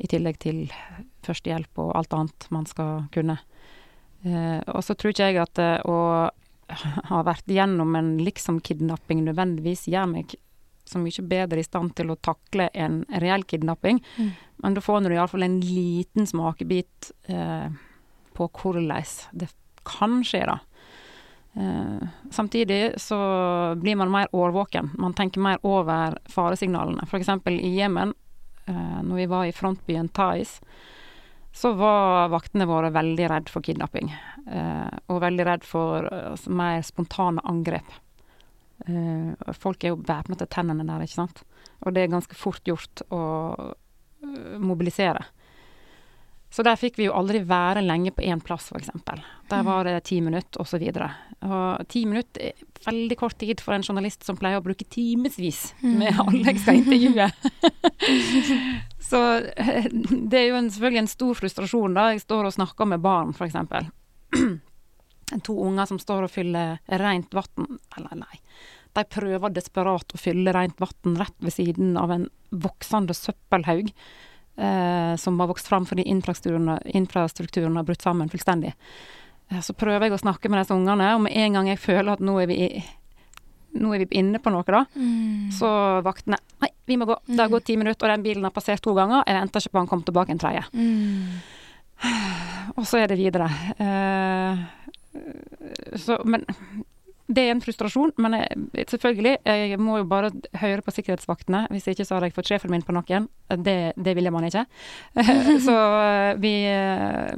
I 0.02 0.08
tillegg 0.12 0.38
til 0.42 0.60
førstehjelp 1.26 1.80
og 1.84 1.92
alt 2.00 2.14
annet 2.16 2.46
man 2.52 2.68
skal 2.68 3.06
kunne. 3.16 3.38
Eh, 4.28 4.60
og 4.72 4.84
så 4.84 4.96
tror 4.96 5.14
ikke 5.14 5.32
jeg 5.32 5.42
at 5.42 5.62
eh, 5.62 5.80
å 5.88 6.30
ha 7.12 7.22
vært 7.28 7.52
gjennom 7.52 7.96
en 8.00 8.14
liksom-kidnapping 8.24 9.24
nødvendigvis 9.26 9.88
gjør 9.92 10.08
meg 10.12 10.36
så 10.86 11.00
mye 11.02 11.28
bedre 11.28 11.62
i 11.62 11.66
stand 11.66 11.96
til 11.98 12.12
å 12.12 12.20
takle 12.20 12.70
en 12.74 13.02
reell 13.22 13.44
kidnapping. 13.48 14.02
Mm. 14.18 14.32
Men 14.64 14.76
da 14.78 14.84
får 14.84 15.06
du 15.06 15.16
iallfall 15.16 15.48
en 15.48 15.60
liten 15.64 16.28
smakebit 16.28 17.12
eh, 17.32 17.70
på 18.34 18.50
hvordan 18.62 18.92
det 19.32 19.50
kan 19.88 20.22
skje, 20.26 20.46
da. 20.48 20.60
Eh, 21.54 22.08
samtidig 22.32 22.94
så 23.02 23.20
blir 23.76 23.96
man 23.96 24.12
mer 24.12 24.28
årvåken. 24.32 24.92
Man 24.98 25.14
tenker 25.14 25.42
mer 25.42 25.60
over 25.66 26.18
faresignalene. 26.30 27.04
F.eks. 27.04 27.30
i 27.48 27.76
Jemen, 27.76 28.14
eh, 28.66 29.00
når 29.04 29.16
vi 29.16 29.26
var 29.26 29.46
i 29.46 29.56
frontbyen 29.56 30.10
Thais, 30.10 30.62
så 31.52 31.74
var 31.76 32.30
vaktene 32.32 32.66
våre 32.66 32.94
veldig 32.96 33.28
redd 33.30 33.50
for 33.52 33.64
kidnapping. 33.66 34.14
Eh, 34.48 34.94
og 35.12 35.22
veldig 35.22 35.46
redd 35.46 35.68
for 35.68 36.08
altså, 36.08 36.54
mer 36.56 36.82
spontane 36.88 37.44
angrep. 37.44 38.00
Eh, 38.88 39.54
folk 39.58 39.84
er 39.84 39.94
jo 39.94 40.02
væpna 40.02 40.38
til 40.40 40.50
tennene 40.52 40.86
der, 40.88 41.04
ikke 41.06 41.20
sant. 41.20 41.44
Og 41.86 41.94
det 41.96 42.06
er 42.06 42.14
ganske 42.14 42.38
fort 42.38 42.64
gjort 42.66 43.04
å 43.10 43.22
uh, 43.22 44.58
mobilisere. 44.62 45.24
Så 46.52 46.66
der 46.68 46.76
fikk 46.76 46.98
vi 47.00 47.06
jo 47.08 47.16
aldri 47.16 47.40
være 47.48 47.80
lenge 47.86 48.12
på 48.12 48.26
én 48.28 48.42
plass, 48.44 48.68
f.eks. 48.74 48.92
Der 49.50 49.64
var 49.64 49.88
det 49.88 50.02
ti 50.10 50.20
minutter, 50.22 50.60
osv. 50.60 50.84
Og, 50.84 51.14
og 51.48 51.86
ti 51.90 52.04
minutter 52.06 52.50
er 52.50 52.66
veldig 52.86 53.18
kort 53.18 53.38
tid 53.40 53.64
for 53.64 53.74
en 53.76 53.86
journalist 53.86 54.28
som 54.28 54.36
pleier 54.38 54.60
å 54.60 54.66
bruke 54.66 54.84
timevis 54.92 55.70
med 55.82 56.20
alle 56.20 56.52
jeg 56.52 56.60
skal 56.60 56.82
intervjue. 56.82 57.30
Så 59.12 59.22
det 59.48 60.42
er 60.42 60.50
jo 60.50 60.60
en, 60.60 60.70
selvfølgelig 60.72 61.06
en 61.06 61.14
stor 61.14 61.40
frustrasjon 61.40 61.96
da 61.96 62.10
jeg 62.12 62.26
står 62.26 62.50
og 62.50 62.58
snakker 62.60 62.92
med 62.92 63.04
barn, 63.04 63.32
f.eks. 63.32 63.56
To 65.48 65.56
unger 65.64 65.88
som 65.88 66.00
står 66.02 66.28
og 66.28 66.34
fyller 66.34 66.82
rent 67.02 67.32
vann 67.34 67.80
Eller 67.98 68.18
nei, 68.20 68.42
de 68.98 69.06
prøver 69.08 69.54
desperat 69.56 70.12
å 70.14 70.20
fylle 70.20 70.52
rent 70.56 70.82
vann 70.82 71.16
rett 71.20 71.38
ved 71.40 71.56
siden 71.56 71.96
av 72.00 72.12
en 72.12 72.28
voksende 72.52 73.16
søppelhaug 73.16 73.94
eh, 74.56 75.16
som 75.16 75.40
har 75.40 75.48
vokst 75.48 75.68
fram 75.68 75.86
fordi 75.88 76.04
infrastrukturen, 76.12 76.80
infrastrukturen 76.86 77.78
har 77.80 77.88
brutt 77.88 78.04
sammen 78.04 78.30
fullstendig. 78.30 78.74
Eh, 79.52 79.62
så 79.64 79.76
prøver 79.78 80.08
jeg 80.08 80.18
å 80.18 80.24
snakke 80.26 80.52
med 80.52 80.64
disse 80.64 80.76
ungene, 80.76 81.14
og 81.16 81.24
med 81.28 81.38
en 81.38 81.60
gang 81.60 81.72
jeg 81.72 81.82
føler 81.82 82.16
at 82.16 82.24
nå 82.24 82.36
er 82.44 82.52
vi, 82.52 82.60
nå 83.80 83.94
er 83.96 84.04
vi 84.04 84.20
inne 84.20 84.42
på 84.44 84.54
noe, 84.54 84.68
da, 84.68 84.84
mm. 84.96 85.52
så 85.56 85.72
vaktene 86.06 86.42
Nei, 86.62 86.70
vi 86.86 87.00
må 87.00 87.08
gå. 87.10 87.16
Det 87.26 87.40
har 87.40 87.50
gått 87.50 87.70
ti 87.72 87.78
minutter, 87.80 88.06
og 88.06 88.14
den 88.14 88.28
bilen 88.28 88.46
har 88.46 88.54
passert 88.54 88.84
to 88.86 88.94
ganger. 88.94 89.24
Jeg 89.26 89.40
venter 89.40 89.64
ikke 89.64 89.74
på 89.74 89.82
han 89.82 89.90
kommer 89.90 90.06
tilbake 90.06 90.36
en 90.36 90.42
tredje. 90.44 90.68
Mm. 90.76 91.40
Og 92.78 92.86
så 92.86 93.00
er 93.02 93.10
det 93.10 93.18
videre. 93.18 93.48
Eh, 93.82 94.60
så, 96.00 96.18
men 96.26 96.46
det 97.32 97.44
er 97.46 97.54
en 97.54 97.62
frustrasjon, 97.64 98.12
men 98.22 98.36
jeg, 98.36 98.86
selvfølgelig, 98.92 99.34
jeg 99.46 99.80
må 99.80 100.00
jo 100.02 100.08
bare 100.10 100.32
høre 100.62 100.84
på 100.84 100.94
sikkerhetsvaktene. 100.96 101.64
Hvis 101.72 101.88
ikke 101.92 102.06
så 102.08 102.18
hadde 102.18 102.30
jeg 102.30 102.36
fått 102.36 102.52
sjefen 102.52 102.74
min 102.74 102.84
på 102.86 102.96
noen. 102.96 103.28
Det, 103.48 103.94
det 103.96 104.16
ville 104.18 104.34
man 104.34 104.48
ikke. 104.48 104.66
så 105.68 105.78
vi, 106.42 106.54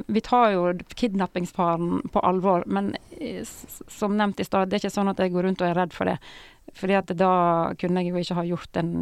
vi, 0.06 0.24
tar 0.24 0.54
jo 0.56 0.66
kidnappingsfaren 0.98 2.02
på 2.14 2.24
alvor. 2.26 2.66
Men 2.66 2.94
som 3.44 4.16
nevnt 4.18 4.42
i 4.42 4.48
stad, 4.48 4.70
det 4.70 4.80
er 4.80 4.84
ikke 4.84 4.96
sånn 4.96 5.12
at 5.12 5.22
jeg 5.22 5.34
går 5.34 5.48
rundt 5.48 5.62
og 5.62 5.70
er 5.70 5.78
redd 5.84 5.94
for 5.94 6.10
det. 6.10 6.18
Fordi 6.74 6.98
at 6.98 7.14
da 7.14 7.32
kunne 7.78 8.02
jeg 8.02 8.10
jo 8.10 8.24
ikke 8.24 8.40
ha 8.40 8.46
gjort 8.50 8.82
en, 8.82 8.92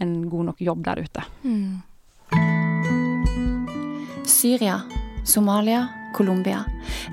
en 0.00 0.20
god 0.32 0.52
nok 0.52 0.62
jobb 0.64 0.86
der 0.90 1.04
ute. 1.06 1.26
Mm. 1.46 1.82
Syria, 4.26 4.80
Somalia 5.28 6.01
Colombia. 6.16 6.64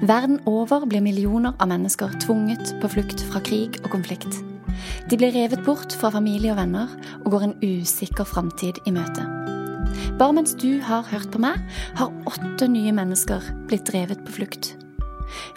Verden 0.01 0.39
over 0.49 0.85
blir 0.89 1.03
millioner 1.03 1.55
av 1.59 1.71
mennesker 1.71 2.13
tvunget 2.23 2.73
på 2.81 2.91
flukt 2.95 3.23
fra 3.31 3.41
krig 3.43 3.79
og 3.83 3.91
konflikt. 3.95 4.41
De 5.09 5.17
blir 5.17 5.33
revet 5.35 5.63
bort 5.65 5.93
fra 5.95 6.12
familie 6.13 6.53
og 6.53 6.59
venner 6.62 6.91
og 7.23 7.31
går 7.33 7.47
en 7.47 7.57
usikker 7.63 8.27
framtid 8.27 8.79
i 8.85 8.93
møte. 8.95 9.25
Bare 10.19 10.35
mens 10.35 10.53
du 10.59 10.79
har 10.83 11.07
hørt 11.09 11.31
på 11.31 11.41
meg, 11.41 11.57
har 11.97 12.13
åtte 12.29 12.67
nye 12.69 12.93
mennesker 12.95 13.43
blitt 13.69 13.88
drevet 13.89 14.21
på 14.27 14.39
flukt. 14.39 14.73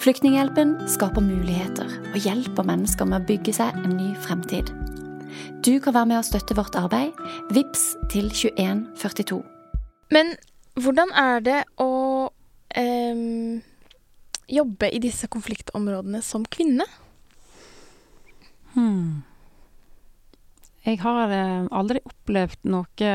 Flyktninghjelpen 0.02 0.76
skaper 0.90 1.24
muligheter 1.24 1.88
og 2.12 2.18
hjelper 2.20 2.66
mennesker 2.68 3.08
med 3.08 3.22
å 3.22 3.28
bygge 3.28 3.54
seg 3.56 3.76
en 3.82 3.96
ny 3.96 4.12
fremtid. 4.24 4.72
Du 5.64 5.78
kan 5.80 5.94
være 5.94 6.10
med 6.10 6.20
å 6.20 6.26
støtte 6.26 6.56
vårt 6.58 6.76
arbeid. 6.76 7.16
VIPS 7.54 7.84
til 8.12 8.28
2142. 8.30 9.40
Men 10.12 10.34
hvordan 10.80 11.12
er 11.16 11.44
det 11.44 11.60
å 11.80 12.30
jobbe 14.52 14.88
i 14.88 15.00
disse 15.02 15.28
konfliktområdene 15.28 16.22
som 16.24 16.44
kvinne? 16.44 16.86
Hmm. 18.72 19.22
Jeg 20.82 20.98
har 21.04 21.30
eh, 21.30 21.66
aldri 21.70 22.00
opplevd 22.08 22.64
noe 22.72 23.10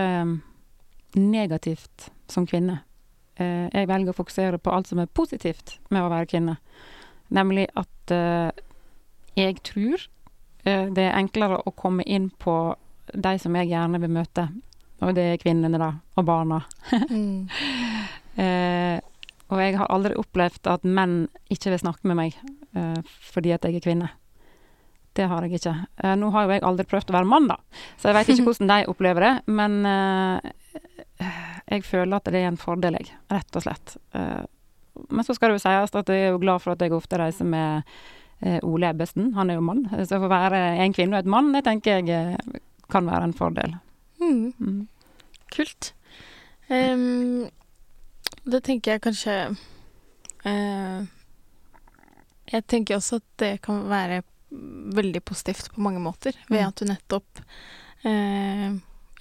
negativt 1.17 2.11
som 2.27 2.45
kvinne. 2.47 2.79
Eh, 3.37 3.67
jeg 3.73 3.89
velger 3.89 4.13
å 4.13 4.17
fokusere 4.17 4.59
på 4.61 4.73
alt 4.73 4.89
som 4.89 5.01
er 5.01 5.11
positivt 5.13 5.77
med 5.93 6.03
å 6.03 6.11
være 6.11 6.29
kvinne. 6.31 6.57
Nemlig 7.33 7.67
at 7.77 8.13
eh, 8.13 8.49
jeg 9.37 9.59
tror 9.67 10.07
eh, 10.63 10.87
det 10.89 11.05
er 11.05 11.17
enklere 11.19 11.61
å 11.61 11.75
komme 11.77 12.05
inn 12.05 12.29
på 12.29 12.75
de 13.13 13.35
som 13.39 13.55
jeg 13.59 13.71
gjerne 13.71 14.01
vil 14.03 14.15
møte. 14.17 14.47
Og 15.05 15.13
det 15.15 15.27
er 15.33 15.41
kvinnene, 15.41 15.77
da. 15.77 15.91
Og 16.17 16.25
barna. 16.25 16.63
mm. 17.11 17.47
Og 19.47 19.61
jeg 19.61 19.77
har 19.79 19.91
aldri 19.93 20.17
opplevd 20.19 20.69
at 20.71 20.87
menn 20.87 21.27
ikke 21.53 21.71
vil 21.71 21.81
snakke 21.81 22.09
med 22.09 22.19
meg 22.19 22.39
uh, 22.75 22.99
fordi 23.31 23.53
at 23.55 23.67
jeg 23.67 23.79
er 23.79 23.85
kvinne. 23.85 24.09
Det 25.17 25.25
har 25.31 25.45
jeg 25.45 25.57
ikke. 25.57 25.73
Uh, 26.03 26.13
nå 26.19 26.31
har 26.35 26.45
jo 26.45 26.57
jeg 26.57 26.65
aldri 26.67 26.87
prøvd 26.89 27.13
å 27.13 27.17
være 27.17 27.29
mann, 27.31 27.47
da, 27.49 27.57
så 27.95 28.09
jeg 28.09 28.17
vet 28.19 28.33
ikke 28.33 28.45
hvordan 28.49 28.73
de 28.73 28.91
opplever 28.91 29.27
det. 29.27 29.33
Men 29.47 29.79
uh, 29.87 31.23
jeg 31.71 31.87
føler 31.87 32.19
at 32.19 32.29
det 32.29 32.43
er 32.43 32.51
en 32.51 32.59
fordel, 32.59 32.99
jeg. 32.99 33.15
Rett 33.33 33.59
og 33.59 33.65
slett. 33.65 33.97
men 35.09 35.25
så 35.25 35.33
skal 35.33 35.49
det 35.49 35.57
jo 35.57 35.63
sies 35.63 35.95
at 35.97 36.09
jeg 36.13 36.27
er 36.27 36.31
jo 36.31 36.41
glad 36.41 36.61
for 36.61 36.73
at 36.73 36.81
jeg 36.81 36.93
ofte 36.93 37.17
reiser 37.19 37.47
med 37.49 37.87
Ole 38.63 38.91
Ebbesen. 38.91 39.31
Han 39.33 39.49
er 39.49 39.57
jo 39.57 39.65
mann. 39.65 39.81
Så 40.05 40.19
å 40.19 40.21
få 40.21 40.29
være 40.29 40.59
en 40.83 40.93
kvinne 40.93 41.17
og 41.17 41.25
et 41.25 41.31
mann, 41.33 41.49
det 41.55 41.63
tenker 41.65 42.05
jeg 42.05 42.37
kan 42.93 43.09
være 43.09 43.29
en 43.29 43.35
fordel. 43.35 43.75
Mm. 44.21 44.53
Mm. 44.61 44.87
Kult. 45.53 45.93
Um, 46.69 47.47
det 48.47 48.63
tenker 48.65 48.95
jeg 48.95 49.03
kanskje 49.03 49.35
eh, 50.47 50.99
Jeg 52.53 52.65
tenker 52.71 52.97
også 52.97 53.19
at 53.21 53.27
det 53.43 53.53
kan 53.65 53.83
være 53.89 54.21
veldig 54.97 55.21
positivt 55.27 55.73
på 55.73 55.83
mange 55.83 55.99
måter, 55.99 56.37
ved 56.47 56.61
mm. 56.61 56.67
at 56.67 56.79
du 56.79 56.87
nettopp 56.87 57.41
eh, 58.07 58.69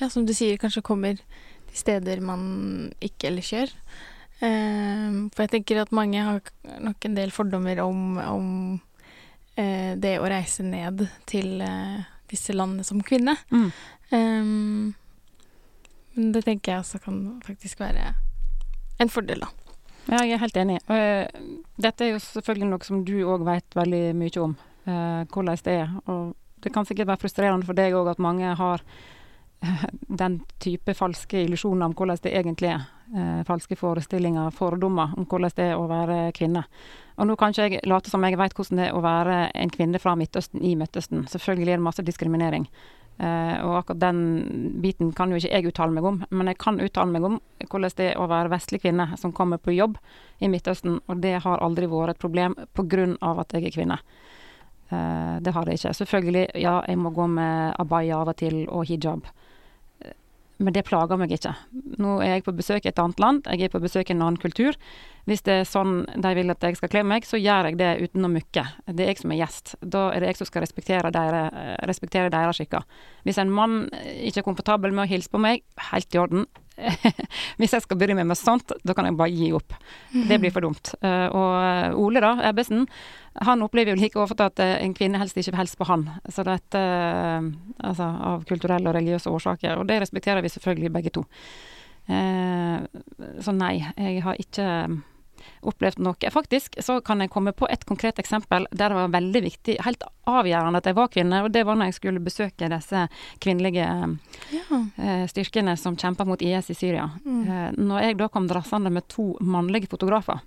Ja, 0.00 0.10
som 0.10 0.26
du 0.26 0.34
sier, 0.36 0.58
kanskje 0.60 0.84
kommer 0.86 1.16
til 1.18 1.76
steder 1.76 2.22
man 2.24 2.92
ikke 3.04 3.30
ellers 3.30 3.50
gjør. 3.52 3.72
Eh, 4.40 5.16
for 5.32 5.44
jeg 5.44 5.52
tenker 5.54 5.80
at 5.82 5.94
mange 5.96 6.22
har 6.22 6.52
nok 6.84 7.08
en 7.08 7.16
del 7.16 7.32
fordommer 7.34 7.80
om, 7.84 8.18
om 8.20 8.50
eh, 9.56 9.96
det 9.98 10.18
å 10.20 10.28
reise 10.30 10.64
ned 10.64 11.06
til 11.28 11.60
eh, 11.64 12.04
disse 12.30 12.54
landene 12.56 12.86
som 12.86 13.02
kvinne. 13.04 13.36
Mm. 13.50 13.68
Um, 14.12 14.94
men 16.16 16.30
det 16.32 16.44
tenker 16.46 16.72
jeg 16.76 16.84
også 16.84 17.00
kan 17.02 17.20
faktisk 17.44 17.80
være 17.82 18.12
en 18.98 19.12
fordel, 19.12 19.44
da. 19.44 19.50
Ja, 20.06 20.22
jeg 20.22 20.36
er 20.36 20.42
helt 20.44 20.58
enig. 20.60 20.78
Uh, 20.86 21.26
dette 21.82 22.06
er 22.06 22.14
jo 22.14 22.22
selvfølgelig 22.22 22.70
noe 22.70 22.86
som 22.86 23.02
du 23.06 23.16
òg 23.26 23.42
vet 23.46 23.74
veldig 23.74 24.02
mye 24.18 24.42
om, 24.44 24.54
uh, 24.86 25.22
hvordan 25.32 25.62
det 25.66 25.78
er. 25.82 25.94
Og 26.12 26.34
det 26.62 26.72
kan 26.74 26.86
sikkert 26.86 27.10
være 27.10 27.22
frustrerende 27.24 27.66
for 27.66 27.78
deg 27.78 27.96
òg 27.98 28.12
at 28.12 28.22
mange 28.22 28.52
har 28.60 28.84
uh, 28.84 29.86
den 30.06 30.38
type 30.62 30.94
falske 30.94 31.42
illusjoner 31.42 31.90
om 31.90 31.96
hvordan 31.96 32.22
det 32.22 32.36
egentlig 32.38 32.76
er. 32.76 32.92
falske 33.46 33.76
forestillinger, 33.78 34.50
fordommer 34.50 35.12
om 35.14 35.26
hvordan 35.30 35.52
det 35.54 35.66
er 35.70 35.78
å 35.78 35.86
være 35.86 36.32
kvinne. 36.34 36.64
Og 37.16 37.28
nå 37.28 37.36
kan 37.38 37.52
ikke 37.54 37.68
jeg 37.68 37.86
late 37.86 38.10
som 38.10 38.24
jeg 38.26 38.38
vet 38.38 38.54
hvordan 38.54 38.80
det 38.80 38.88
er 38.88 38.96
å 38.98 39.02
være 39.04 39.36
en 39.54 39.70
kvinne 39.70 40.00
fra 40.02 40.16
Midtøsten 40.18 40.62
i 40.62 40.74
Midtøsten. 40.74 41.22
Selvfølgelig 41.30 41.72
er 41.72 41.78
det 41.78 41.86
masse 41.86 42.02
diskriminering. 42.02 42.66
Uh, 43.16 43.64
og 43.64 43.78
akkurat 43.78 44.00
den 44.02 44.18
biten 44.82 45.08
kan 45.16 45.30
jo 45.32 45.38
ikke 45.40 45.48
jeg 45.48 45.70
uttale 45.70 45.94
meg 45.96 46.04
om, 46.04 46.18
men 46.28 46.50
jeg 46.50 46.58
kan 46.60 46.76
uttale 46.84 47.08
meg 47.08 47.24
om 47.24 47.38
hvordan 47.64 47.94
det 47.96 48.10
er 48.10 48.18
å 48.20 48.26
være 48.28 48.52
vestlig 48.52 48.82
kvinne 48.82 49.06
som 49.16 49.32
kommer 49.32 49.56
på 49.56 49.72
jobb 49.72 49.96
i 50.44 50.50
Midtøsten, 50.52 50.98
og 51.08 51.22
det 51.24 51.38
har 51.46 51.64
aldri 51.64 51.88
vært 51.88 52.12
et 52.12 52.20
problem 52.20 52.58
pga. 52.76 53.06
at 53.40 53.56
jeg 53.56 53.64
er 53.64 53.76
kvinne. 53.78 53.98
Uh, 54.92 55.40
det 55.40 55.54
har 55.56 55.64
det 55.64 55.78
ikke. 55.78 55.94
Selvfølgelig, 55.96 56.46
ja, 56.60 56.82
jeg 56.86 56.98
må 56.98 57.10
gå 57.10 57.26
med 57.26 57.74
abaya 57.80 58.20
av 58.20 58.28
og 58.28 58.36
til, 58.36 58.68
og 58.68 58.84
hijab. 58.84 59.24
Men 60.56 60.72
det 60.72 60.86
plager 60.88 61.18
meg 61.20 61.34
ikke. 61.36 61.52
Nå 62.00 62.16
er 62.24 62.36
jeg 62.36 62.46
på 62.46 62.54
besøk 62.56 62.86
i 62.86 62.88
et 62.88 63.00
annet 63.02 63.20
land, 63.20 63.48
jeg 63.50 63.66
er 63.66 63.72
på 63.72 63.80
besøk 63.82 64.08
i 64.08 64.14
en 64.14 64.22
annen 64.24 64.40
kultur. 64.40 64.78
Hvis 65.28 65.42
det 65.44 65.56
er 65.60 65.68
sånn 65.68 66.04
de 66.06 66.32
vil 66.38 66.52
at 66.54 66.64
jeg 66.64 66.78
skal 66.78 66.92
kle 66.92 67.02
meg, 67.04 67.26
så 67.28 67.36
gjør 67.40 67.70
jeg 67.70 67.78
det 67.80 67.90
uten 68.06 68.24
å 68.24 68.30
mukke. 68.32 68.64
Det 68.88 69.04
er 69.04 69.10
jeg 69.12 69.20
som 69.20 69.34
er 69.34 69.40
gjest. 69.42 69.74
Da 69.82 70.06
er 70.14 70.22
det 70.22 70.30
jeg 70.30 70.40
som 70.40 70.48
skal 70.48 70.64
respektere 70.64 71.12
deres, 71.12 71.58
respektere 71.90 72.44
skikker. 72.56 72.86
Hvis 73.26 73.40
en 73.42 73.52
mann 73.52 73.82
ikke 73.92 74.40
er 74.40 74.48
komfortabel 74.48 74.94
med 74.94 75.04
å 75.04 75.10
hilse 75.10 75.32
på 75.32 75.42
meg, 75.42 75.66
helt 75.90 76.14
i 76.14 76.22
orden. 76.22 76.46
Hvis 77.58 77.74
jeg 77.74 77.84
skal 77.84 77.98
meg 78.16 78.26
med 78.28 78.38
sånt, 78.38 78.72
da 78.84 78.94
kan 78.96 79.08
jeg 79.08 79.16
bare 79.18 79.32
gi 79.32 79.50
opp. 79.56 79.76
Det 80.12 80.38
blir 80.42 80.52
for 80.54 80.66
dumt. 80.66 80.92
Uh, 81.04 81.28
og 81.30 82.00
Ole, 82.04 82.22
da, 82.24 82.34
Ebbesen, 82.50 82.86
han 83.46 83.64
opplever 83.64 83.94
jo 83.94 84.00
like 84.00 84.20
ofte 84.20 84.48
at 84.48 84.62
en 84.64 84.94
kvinne 84.96 85.20
helst 85.20 85.36
ikke 85.36 85.52
vil 85.54 85.60
hilse 85.62 85.80
på 85.80 85.88
han. 85.88 86.06
Så 86.32 86.44
dette 86.46 86.80
altså, 86.80 88.06
Av 88.30 88.46
kulturelle 88.48 88.88
og 88.88 88.96
religiøse 88.96 89.32
årsaker. 89.32 89.76
Og 89.80 89.88
det 89.88 90.00
respekterer 90.04 90.44
vi 90.44 90.52
selvfølgelig 90.52 90.92
begge 90.94 91.12
to. 91.12 91.26
Så 92.06 93.52
nei, 93.52 93.74
jeg 93.82 94.22
har 94.24 94.40
ikke 94.40 94.66
opplevd 95.66 96.00
noe. 96.04 96.30
Faktisk 96.32 96.76
så 96.82 96.98
kan 97.04 97.20
jeg 97.20 97.30
komme 97.32 97.52
på 97.56 97.68
et 97.70 97.84
konkret 97.88 98.18
eksempel 98.22 98.66
der 98.72 98.92
det 98.92 98.98
var 98.98 99.12
veldig 99.14 99.42
viktig, 99.46 99.76
helt 99.84 100.02
avgjørende 100.26 100.78
at 100.82 100.86
jeg 100.90 100.96
var 100.98 101.08
kvinne, 101.12 101.42
og 101.44 101.52
det 101.54 101.64
var 101.66 101.78
når 101.78 101.90
jeg 101.92 101.98
skulle 102.00 102.22
besøke 102.24 102.68
disse 102.72 103.06
kvinnelige 103.42 103.86
Ja. 104.52 104.80
eh, 104.98 105.26
styrkene 105.30 105.76
som 105.78 105.96
kjemper 105.96 106.26
mot 106.26 106.42
IS 106.42 106.70
i 106.70 106.74
Syria. 106.74 107.10
Mm. 107.24 107.42
Eh, 107.48 107.70
når 107.78 108.02
jeg 108.02 108.16
da 108.18 108.28
kom 108.28 108.48
drassende 108.48 108.90
med 108.92 109.08
to 109.08 109.36
mannlige 109.40 109.88
fotografer, 109.88 110.40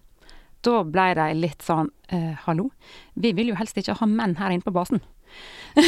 da 0.62 0.84
ble 0.84 1.14
de 1.16 1.30
litt 1.40 1.62
sånn 1.64 1.88
eh, 2.12 2.34
Hallo, 2.46 2.70
vi 3.16 3.32
vil 3.34 3.54
jo 3.54 3.56
helst 3.56 3.78
ikke 3.80 3.96
ha 4.00 4.06
menn 4.06 4.36
her 4.36 4.52
inne 4.52 4.66
på 4.66 4.74
basen. 4.76 5.00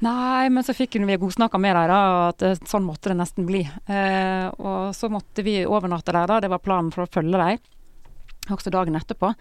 Nei, 0.00 0.48
men 0.52 0.64
så 0.64 0.74
fikk 0.76 0.98
vi 1.00 1.16
godsnakka 1.18 1.58
med 1.58 1.74
dem, 1.76 1.88
da, 1.90 2.28
at 2.30 2.68
sånn 2.68 2.84
måtte 2.86 3.12
det 3.12 3.18
nesten 3.20 3.46
bli. 3.48 3.62
Eh, 3.88 4.48
og 4.58 4.92
så 4.96 5.08
måtte 5.12 5.44
vi 5.46 5.62
overnatte 5.66 6.12
der, 6.14 6.28
da. 6.30 6.40
Det 6.44 6.50
var 6.52 6.62
planen 6.64 6.92
for 6.94 7.06
å 7.06 7.10
følge 7.12 7.40
dem, 7.40 7.62
også 8.56 8.72
dagen 8.74 8.98
etterpå. 8.98 9.32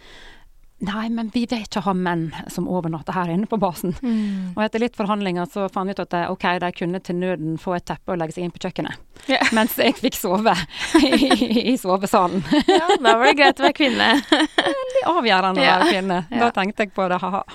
Nei, 0.82 1.10
men 1.14 1.28
vi 1.30 1.44
vil 1.46 1.62
ikke 1.62 1.84
ha 1.86 1.92
menn 1.94 2.32
som 2.50 2.66
overnatter 2.66 3.14
her 3.14 3.30
inne 3.30 3.46
på 3.46 3.60
basen. 3.62 3.92
Mm. 4.02 4.56
Og 4.56 4.64
etter 4.66 4.82
litt 4.82 4.96
forhandlinger 4.98 5.46
så 5.54 5.68
fant 5.70 5.86
vi 5.86 5.94
ut 5.94 6.02
at 6.02 6.16
ok, 6.32 6.46
de 6.64 6.72
kunne 6.74 7.02
til 7.06 7.20
nøden 7.22 7.60
få 7.62 7.76
et 7.78 7.86
teppe 7.86 8.16
og 8.16 8.18
legge 8.18 8.34
seg 8.34 8.48
inn 8.48 8.54
på 8.56 8.64
kjøkkenet. 8.64 8.98
Yeah. 9.30 9.46
Mens 9.58 9.76
jeg 9.78 9.94
fikk 10.00 10.18
sove 10.18 10.56
i, 10.98 11.70
i 11.70 11.76
sovesalen. 11.78 12.42
ja, 12.66 12.88
da 12.98 13.14
var 13.14 13.28
det 13.30 13.36
greit 13.38 13.62
å 13.62 13.68
være 13.68 13.78
kvinne. 13.78 14.10
Er 15.02 15.08
avgjørende 15.14 15.62
å 15.62 15.66
Ja. 15.66 15.78
være 15.78 15.94
kvinne. 15.94 16.18
Ja. 16.32 16.42
Da 16.48 16.50
tenkte 16.58 16.86
jeg 16.88 16.96
på 16.98 17.06
det, 17.14 17.22
ha-ha. 17.22 17.46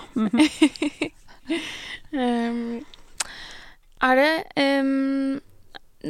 Um, 2.17 2.81
er 4.07 4.19
det 4.21 4.33
um, 4.81 5.37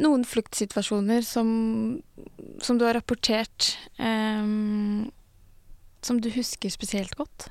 noen 0.05 0.23
fluktsituasjoner 0.27 1.25
som, 1.25 1.49
som 2.61 2.77
du 2.79 2.85
har 2.87 2.97
rapportert 2.97 3.73
um, 3.97 5.07
som 6.05 6.21
du 6.21 6.29
husker 6.33 6.71
spesielt 6.73 7.15
godt? 7.19 7.49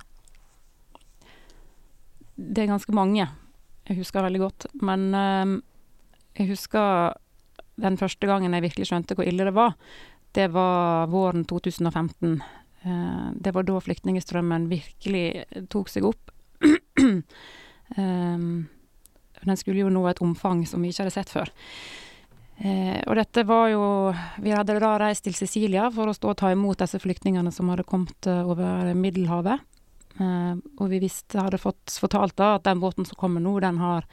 Det 2.37 2.63
er 2.63 2.71
ganske 2.71 2.95
mange 2.95 3.29
jeg 3.87 4.01
husker 4.01 4.25
veldig 4.27 4.43
godt. 4.43 4.67
Men 4.83 5.09
eh, 5.15 5.55
jeg 6.41 6.51
husker 6.51 7.17
den 7.81 7.99
første 8.01 8.29
gangen 8.29 8.55
jeg 8.57 8.65
virkelig 8.65 8.89
skjønte 8.91 9.17
hvor 9.17 9.29
ille 9.29 9.47
det 9.47 9.55
var. 9.57 9.77
Det 10.37 10.49
var 10.53 11.09
våren 11.13 11.45
2015. 11.49 12.41
Uh, 12.87 13.33
det 13.33 13.51
var 13.57 13.65
da 13.67 13.81
flyktningstrømmen 13.83 14.69
virkelig 14.71 15.45
tok 15.73 15.89
seg 15.91 16.05
opp. 16.07 16.31
um, 16.63 17.23
den 19.47 19.59
skulle 19.59 19.81
jo 19.81 19.93
nå 19.93 20.05
et 20.11 20.21
omfang 20.25 20.63
som 20.69 20.85
vi 20.85 20.93
ikke 20.93 21.07
hadde 21.07 21.15
sett 21.17 21.33
før. 21.33 21.51
Eh, 22.57 23.01
og 23.05 23.19
dette 23.19 23.43
var 23.45 23.67
jo 23.69 23.83
Vi 24.41 24.53
hadde 24.55 24.79
da 24.81 24.95
reist 24.97 25.27
til 25.27 25.35
Sicilia 25.37 25.91
for 25.93 26.09
å 26.09 26.15
stå 26.17 26.31
og 26.33 26.39
ta 26.41 26.49
imot 26.55 26.81
disse 26.81 27.01
flyktningene 27.03 27.53
som 27.53 27.69
hadde 27.69 27.85
kommet 27.89 28.29
eh, 28.31 28.49
over 28.49 28.95
Middelhavet. 28.97 29.61
Eh, 30.17 30.55
og 30.81 30.89
vi 30.89 31.03
visste, 31.03 31.43
hadde 31.43 31.61
fått 31.61 31.99
fortalt 32.01 32.37
da 32.41 32.55
at 32.57 32.65
den 32.65 32.81
båten 32.81 33.05
som 33.05 33.21
kommer 33.21 33.45
nå, 33.45 33.59
den 33.61 33.81
har 33.83 34.09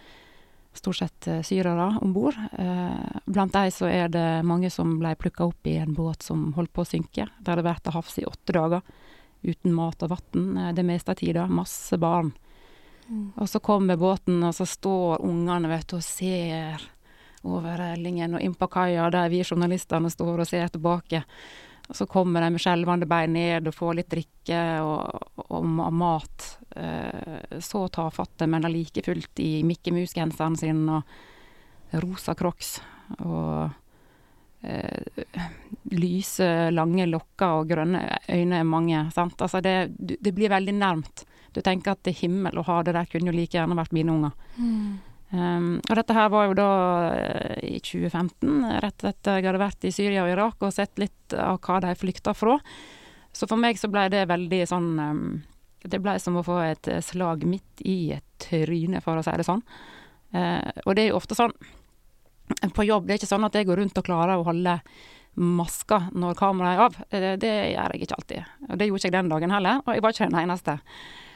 stort 0.73 0.97
sett 0.97 1.27
syrere 1.45 1.91
om 2.01 2.11
bord. 2.15 2.35
Eh, 2.59 3.19
blant 3.29 3.53
de 3.55 3.71
så 3.71 3.87
er 3.87 4.11
det 4.11 4.27
mange 4.43 4.71
som 4.73 4.97
ble 4.99 5.13
plukka 5.15 5.45
opp 5.47 5.69
i 5.69 5.77
en 5.79 5.93
båt 5.95 6.25
som 6.25 6.49
holdt 6.57 6.73
på 6.73 6.83
å 6.83 6.89
synke. 6.89 7.29
Der 7.39 7.53
hadde 7.53 7.67
vært 7.67 7.85
til 7.85 7.95
havs 7.95 8.17
i 8.19 8.25
åtte 8.27 8.57
dager 8.57 8.81
uten 9.43 9.75
mat 9.75 10.03
og 10.03 10.15
vann 10.15 10.73
det 10.75 10.85
meste 10.87 11.13
av 11.13 11.19
tida. 11.19 11.45
Masse 11.51 11.99
barn. 12.01 12.31
Og 13.35 13.49
så 13.49 13.59
kommer 13.59 13.99
båten, 13.99 14.39
og 14.43 14.55
så 14.55 14.65
står 14.67 15.23
ungene 15.23 15.69
vet 15.71 15.87
du, 15.91 15.97
og 15.99 16.05
ser 16.05 16.81
over 17.43 17.81
Ellingen 17.91 18.37
og 18.37 18.43
inn 18.43 18.55
på 18.55 18.69
kaia 18.71 19.09
der 19.11 19.29
vi 19.31 19.43
journalistene 19.43 20.11
står 20.11 20.43
og 20.43 20.49
ser 20.49 20.71
tilbake. 20.73 21.23
Og 21.89 21.97
så 21.99 22.07
kommer 22.07 22.41
de 22.41 22.53
med 22.53 22.63
skjelvende 22.63 23.07
bein 23.09 23.35
ned 23.35 23.67
og 23.67 23.75
får 23.75 23.97
litt 23.99 24.11
drikke 24.13 24.61
og, 24.85 25.27
og 25.43 25.67
og 25.83 25.93
mat. 25.99 26.47
Eh, 26.75 27.59
så 27.59 27.87
tafatte, 27.91 28.47
men 28.47 28.69
like 28.71 29.03
fullt 29.03 29.39
i 29.43 29.63
Mikke 29.67 29.91
Mus-genseren 29.91 30.55
sin 30.57 30.87
og 30.89 31.03
rosa 32.03 32.35
crocs. 32.39 32.77
Og 33.19 33.69
eh, 34.63 35.27
lyse, 35.91 36.49
lange 36.71 37.05
lokker 37.11 37.59
og 37.59 37.69
grønne 37.69 38.05
øyne 38.31 38.63
er 38.63 38.67
mange. 38.67 39.05
Sant? 39.13 39.41
Altså 39.41 39.61
det, 39.61 39.91
det 39.99 40.33
blir 40.33 40.53
veldig 40.55 40.79
nærmt. 40.79 41.25
Du 41.53 41.61
tenker 41.61 41.93
at 41.93 42.05
det 42.05 42.15
er 42.15 42.23
himmel 42.23 42.57
å 42.57 42.65
ha 42.65 42.79
det 42.81 42.95
der 42.95 43.09
kunne 43.11 43.29
jo 43.29 43.35
like 43.35 43.59
gjerne 43.59 43.77
vært 43.77 43.93
mine 43.93 44.15
unger. 44.15 44.37
Um, 45.33 45.79
og 45.89 45.97
dette 45.97 46.13
her 46.13 46.27
var 46.29 46.45
jo 46.45 46.57
da 46.57 46.71
eh, 47.15 47.61
i 47.65 47.79
2015, 47.81 48.67
rett 48.83 49.05
etter 49.09 49.39
jeg 49.39 49.47
hadde 49.47 49.61
vært 49.63 49.87
i 49.87 49.93
Syria 49.95 50.25
og 50.27 50.29
Irak 50.29 50.61
og 50.61 50.75
sett 50.75 51.01
litt 51.01 51.33
av 51.33 51.57
hva 51.63 51.79
de 51.81 51.95
flykta 51.97 52.35
fra. 52.37 52.59
Så 53.33 53.49
for 53.49 53.57
meg 53.57 53.79
så 53.81 53.89
ble 53.89 54.05
det 54.13 54.27
veldig 54.29 54.59
sånn 54.69 54.91
um, 55.01 55.23
Det 55.81 55.97
ble 56.03 56.13
som 56.21 56.37
å 56.37 56.45
få 56.45 56.59
et 56.67 56.87
eh, 56.87 57.01
slag 57.01 57.47
midt 57.49 57.81
i 57.81 58.13
et 58.13 58.27
tryne, 58.45 59.01
for 59.01 59.17
å 59.17 59.25
si 59.25 59.33
det 59.39 59.47
sånn. 59.47 59.63
Uh, 60.33 60.69
og 60.85 60.93
det 60.93 61.07
er 61.07 61.11
jo 61.11 61.17
ofte 61.17 61.37
sånn 61.37 61.53
på 62.75 62.85
jobb, 62.85 63.07
det 63.07 63.15
er 63.15 63.21
ikke 63.21 63.33
sånn 63.33 63.47
at 63.47 63.55
jeg 63.57 63.65
går 63.67 63.79
rundt 63.81 63.97
og 63.97 64.05
klarer 64.05 64.37
å 64.37 64.45
holde 64.45 64.77
maska 65.33 65.99
når 66.13 66.37
kameraet 66.37 66.77
er 66.77 66.83
av. 66.85 66.97
Eh, 67.09 67.33
det 67.41 67.53
gjør 67.73 67.95
jeg 67.95 68.05
ikke 68.05 68.17
alltid. 68.19 68.51
Og 68.69 68.77
det 68.77 68.87
gjorde 68.87 69.01
ikke 69.01 69.09
jeg 69.09 69.17
den 69.17 69.31
dagen 69.31 69.53
heller, 69.53 69.81
og 69.85 69.95
jeg 69.95 70.03
var 70.05 70.15
ikke 70.15 70.29
den 70.29 70.41
eneste. 70.43 70.77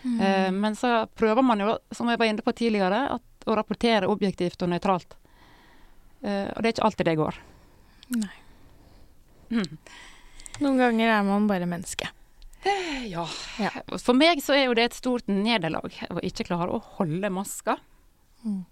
Eh, 0.08 0.52
men 0.54 0.78
så 0.78 0.92
prøver 1.18 1.46
man 1.46 1.64
jo, 1.64 1.78
som 1.92 2.10
jeg 2.12 2.20
var 2.22 2.30
inne 2.30 2.46
på 2.46 2.54
tidligere, 2.56 3.02
at, 3.18 3.24
å 3.48 3.56
rapportere 3.58 4.10
objektivt 4.12 4.62
og 4.64 4.70
nøytralt. 4.74 5.12
Uh, 6.24 6.48
og 6.54 6.60
det 6.62 6.68
er 6.70 6.74
ikke 6.76 6.88
alltid 6.90 7.06
det 7.10 7.20
går. 7.20 7.36
Nei. 8.18 8.38
Mm. 9.54 9.74
Noen 10.64 10.80
ganger 10.82 11.08
er 11.14 11.22
man 11.28 11.50
bare 11.50 11.70
menneske. 11.70 12.08
Ja. 13.08 13.28
Ja. 13.62 13.72
For 14.02 14.14
meg 14.18 14.42
så 14.44 14.54
er 14.58 14.66
jo 14.68 14.78
det 14.78 14.86
et 14.90 14.98
stort 14.98 15.26
nederlag 15.30 15.92
å 16.10 16.18
ikke 16.26 16.48
klare 16.50 16.72
å 16.74 16.86
holde 16.98 17.30
maska. 17.32 17.74
Mm. 18.44 18.64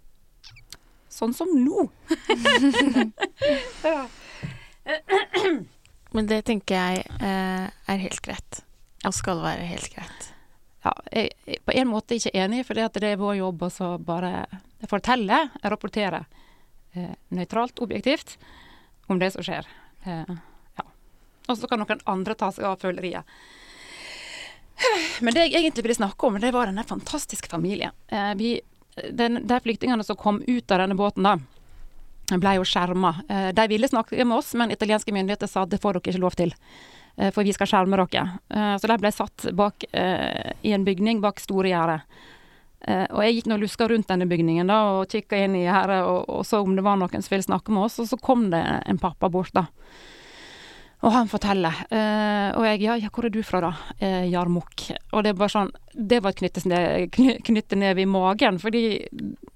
Sånn 1.15 1.33
som 1.37 1.47
nå. 1.55 1.79
Men 6.15 6.23
det 6.31 6.41
tenker 6.47 6.75
jeg 6.75 6.95
eh, 7.23 7.65
er 7.69 8.03
helt 8.03 8.21
greit. 8.25 8.51
Og 9.05 9.13
skal 9.15 9.37
være 9.43 9.63
helt 9.69 9.89
greit. 9.93 10.21
Ja, 10.85 10.93
jeg 11.09 11.31
er 11.49 11.61
på 11.65 11.73
en 11.73 11.89
måte 11.89 12.17
ikke 12.17 12.35
enig, 12.37 12.61
for 12.67 12.77
det, 12.77 13.01
er 13.01 13.17
vår 13.17 13.39
jobb 13.39 13.63
å 13.65 13.91
bare 14.05 14.45
fortelle, 14.89 15.47
rapportere 15.63 16.25
eh, 16.93 17.15
nøytralt, 17.33 17.81
objektivt, 17.81 18.35
om 19.09 19.17
det 19.21 19.31
som 19.33 19.45
skjer. 19.45 19.65
Eh, 20.05 20.35
ja. 20.77 20.85
Og 21.49 21.57
så 21.57 21.69
kan 21.71 21.81
noen 21.81 22.03
andre 22.05 22.37
ta 22.37 22.51
seg 22.53 22.67
av 22.69 22.77
føleriet. 22.85 23.25
Men 25.25 25.33
det 25.33 25.47
jeg 25.47 25.55
egentlig 25.57 25.87
ville 25.87 25.97
snakke 25.97 26.27
om, 26.27 26.37
det 26.41 26.53
var 26.53 26.69
denne 26.69 26.85
fantastiske 26.85 27.49
familien. 27.49 27.95
Eh, 28.07 28.33
vi, 28.37 28.53
den, 29.09 29.41
de 29.47 29.59
flyktningene 29.65 30.05
som 30.05 30.19
kom 30.19 30.41
ut 30.45 30.71
av 30.71 30.83
denne 30.83 30.97
båten, 30.99 31.25
da, 31.25 31.39
ble 32.37 32.57
jo 32.59 32.67
skjerma. 32.67 33.15
Eh, 33.29 33.49
de 33.57 33.67
ville 33.71 33.89
snakke 33.89 34.21
med 34.21 34.37
oss, 34.37 34.53
men 34.53 34.73
italienske 34.73 35.13
myndigheter 35.15 35.49
sa 35.49 35.65
det 35.65 35.81
får 35.81 35.97
dere 35.97 36.13
ikke 36.13 36.23
lov 36.27 36.37
til. 36.37 36.53
Eh, 37.17 37.31
For 37.31 37.43
vi 37.43 37.53
skal 37.53 37.67
skjerme 37.67 37.97
dere. 38.01 38.39
Eh, 38.49 38.77
Så 38.77 38.87
de 38.87 38.97
ble 39.01 39.11
satt 39.11 39.47
bak 39.53 39.83
eh, 39.91 40.51
i 40.63 40.73
en 40.73 40.85
bygning 40.85 41.21
bak 41.21 41.39
store 41.39 41.69
gjerdet. 41.69 42.01
Eh, 42.87 43.05
Og 43.09 43.23
jeg 43.23 43.35
gikk 43.35 43.47
nå 43.49 43.55
og 43.55 43.61
luska 43.65 43.87
rundt 43.89 44.07
denne 44.07 44.27
bygningen 44.29 44.67
da, 44.67 44.81
og 44.99 45.07
kikka 45.09 45.37
inn 45.43 45.55
i 45.55 45.63
gjerdet 45.65 46.03
og, 46.05 46.25
og 46.29 46.45
så 46.45 46.61
om 46.61 46.75
det 46.75 46.83
var 46.85 46.97
noen 46.97 47.21
som 47.21 47.33
ville 47.33 47.47
snakke 47.47 47.71
med 47.71 47.83
oss, 47.87 47.99
og 47.99 48.07
så 48.07 48.17
kom 48.21 48.49
det 48.51 48.61
en 48.85 48.97
pappa 49.01 49.29
bort, 49.29 49.53
da. 49.53 49.65
Og 51.03 51.11
han 51.13 51.27
forteller. 51.29 51.81
Eh, 51.91 52.51
og 52.55 52.63
jeg 52.65 52.81
ja, 52.85 52.95
ja, 52.97 53.09
hvor 53.13 53.27
er 53.27 53.33
du 53.33 53.41
fra, 53.45 53.59
da? 53.61 53.71
Eh, 53.99 54.29
Jarmok. 54.31 54.85
Og 55.13 55.23
det 55.25 55.33
er 55.33 55.39
bare 55.39 55.53
sånn 55.53 55.73
Det 55.95 56.21
var 56.23 56.33
et 56.33 56.39
knyttesne- 56.39 57.09
knytte 57.45 57.99
i 57.99 58.05
magen, 58.05 58.57
fordi 58.59 59.05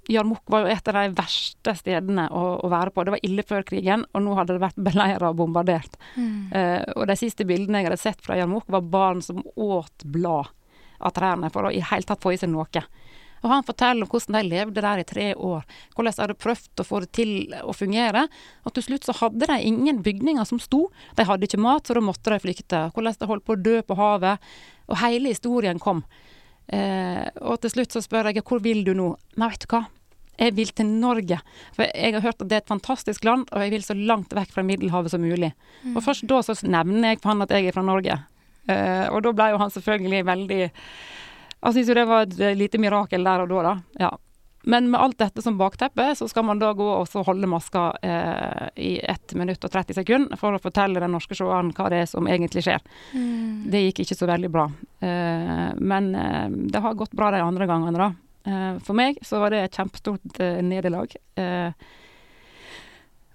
Jarmok 0.09 0.41
var 0.47 0.61
jo 0.65 0.73
et 0.73 0.87
av 0.87 0.93
de 0.93 1.09
verste 1.15 1.75
stedene 1.75 2.29
å, 2.31 2.59
å 2.63 2.69
være 2.69 2.91
på. 2.91 3.03
Det 3.03 3.11
var 3.11 3.23
ille 3.23 3.43
før 3.43 3.63
krigen, 3.63 4.05
og 4.13 4.23
nå 4.23 4.35
hadde 4.37 4.55
det 4.55 4.63
vært 4.63 4.79
beleira 4.83 5.29
og 5.29 5.37
bombardert. 5.37 5.97
Eh, 6.17 6.83
og 6.95 7.07
de 7.07 7.15
siste 7.19 7.45
bildene 7.45 7.81
jeg 7.81 7.89
hadde 7.89 8.01
sett 8.01 8.21
fra 8.21 8.37
Jarmok, 8.39 8.67
var 8.67 8.81
barn 8.81 9.21
som 9.21 9.43
åt 9.55 10.05
blad 10.05 10.47
av 10.99 11.13
trærne 11.15 11.51
for 11.51 11.63
å 11.67 11.71
i 11.71 11.79
hele 11.79 12.03
tatt 12.07 12.21
få 12.21 12.33
i 12.33 12.37
seg 12.37 12.49
noe. 12.51 12.83
Og 13.43 13.51
han 13.51 13.65
forteller 13.67 14.05
om 14.05 14.11
hvordan 14.11 14.37
de 14.37 14.49
levde 14.49 14.83
der 14.83 15.01
i 15.01 15.07
tre 15.07 15.27
år, 15.35 15.67
hvordan 15.95 16.15
de 16.15 16.23
hadde 16.23 16.39
prøvd 16.43 16.83
å 16.83 16.87
få 16.87 17.03
det 17.03 17.11
til 17.15 17.33
å 17.63 17.75
fungere. 17.75 18.25
Og 18.65 18.75
til 18.75 18.87
slutt 18.89 19.07
så 19.07 19.15
hadde 19.21 19.49
de 19.51 19.59
ingen 19.69 20.01
bygninger 20.05 20.47
som 20.47 20.61
sto. 20.63 20.87
De 21.15 21.27
hadde 21.27 21.47
ikke 21.47 21.61
mat, 21.61 21.87
så 21.87 21.97
da 21.97 22.03
måtte 22.03 22.33
de 22.33 22.41
flykte. 22.43 22.87
Hvordan 22.95 23.19
de 23.19 23.29
holdt 23.29 23.47
på 23.47 23.55
å 23.55 23.61
dø 23.69 23.77
på 23.85 23.99
havet. 23.99 24.49
Og 24.89 24.99
hele 25.03 25.31
historien 25.31 25.79
kom. 25.81 26.03
Eh, 26.69 27.25
og 27.41 27.61
til 27.63 27.73
slutt 27.73 27.95
så 27.95 28.03
spør 28.05 28.29
jeg 28.29 28.45
hvor 28.45 28.61
vil 28.61 28.83
du 28.85 28.93
nå? 28.97 29.13
Nei, 29.39 29.49
vet 29.53 29.65
du 29.65 29.71
hva. 29.73 29.85
Jeg 30.39 30.55
vil 30.55 30.69
til 30.71 30.91
Norge. 31.01 31.39
For 31.75 31.87
jeg 31.87 32.15
har 32.15 32.23
hørt 32.23 32.43
at 32.43 32.47
det 32.47 32.57
er 32.57 32.63
et 32.63 32.71
fantastisk 32.71 33.25
land, 33.27 33.47
og 33.51 33.63
jeg 33.63 33.73
vil 33.73 33.83
så 33.83 33.95
langt 33.97 34.35
vekk 34.35 34.53
fra 34.55 34.63
Middelhavet 34.63 35.11
som 35.11 35.23
mulig. 35.23 35.51
Og 35.91 36.03
først 36.05 36.27
da 36.31 36.39
så 36.45 36.55
nevner 36.63 37.13
jeg 37.13 37.19
for 37.19 37.33
han 37.33 37.43
at 37.43 37.51
jeg 37.51 37.67
er 37.67 37.75
fra 37.75 37.83
Norge. 37.83 38.15
Uh, 38.69 39.07
og 39.15 39.23
da 39.25 39.33
ble 39.33 39.49
jo 39.51 39.59
han 39.59 39.73
selvfølgelig 39.73 40.25
veldig 40.27 40.61
Han 41.59 41.75
syns 41.75 41.91
jo 41.91 41.97
det 41.97 42.07
var 42.09 42.25
et 42.25 42.39
eh, 42.39 42.57
lite 42.57 42.81
mirakel 42.81 43.25
der 43.25 43.43
og 43.43 43.51
da, 43.51 43.61
da. 43.69 43.77
Ja. 43.99 44.11
Men 44.69 44.89
med 44.91 44.99
alt 44.99 45.17
dette 45.17 45.41
som 45.41 45.57
bakteppe, 45.57 46.03
så 46.15 46.27
skal 46.27 46.43
man 46.45 46.59
da 46.59 46.73
gå 46.75 46.85
og 46.85 47.07
så 47.07 47.23
holde 47.23 47.47
maska 47.47 47.83
eh, 48.03 48.65
i 48.75 48.91
1 48.99 49.35
minutt 49.39 49.63
og 49.63 49.71
30 49.71 50.01
sekunder 50.01 50.39
for 50.39 50.55
å 50.55 50.61
fortelle 50.61 50.99
den 50.99 51.15
norske 51.15 51.37
seeren 51.37 51.71
hva 51.75 51.87
det 51.91 52.01
er 52.03 52.09
som 52.11 52.27
egentlig 52.27 52.65
skjer. 52.67 52.83
Mm. 53.15 53.69
Det 53.71 53.85
gikk 53.85 54.03
ikke 54.03 54.19
så 54.19 54.27
veldig 54.29 54.51
bra. 54.51 54.65
Eh, 54.99 55.69
men 55.79 56.11
eh, 56.15 56.49
det 56.75 56.83
har 56.83 56.99
gått 56.99 57.15
bra 57.15 57.31
de 57.35 57.39
andre 57.45 57.69
gangene, 57.71 58.09
da. 58.09 58.11
Eh, 58.49 58.75
for 58.83 58.99
meg 58.99 59.21
så 59.25 59.39
var 59.39 59.55
det 59.55 59.63
et 59.63 59.79
kjempestort 59.79 60.43
eh, 60.43 60.59
nederlag. 60.65 61.15
Eh, 61.39 61.71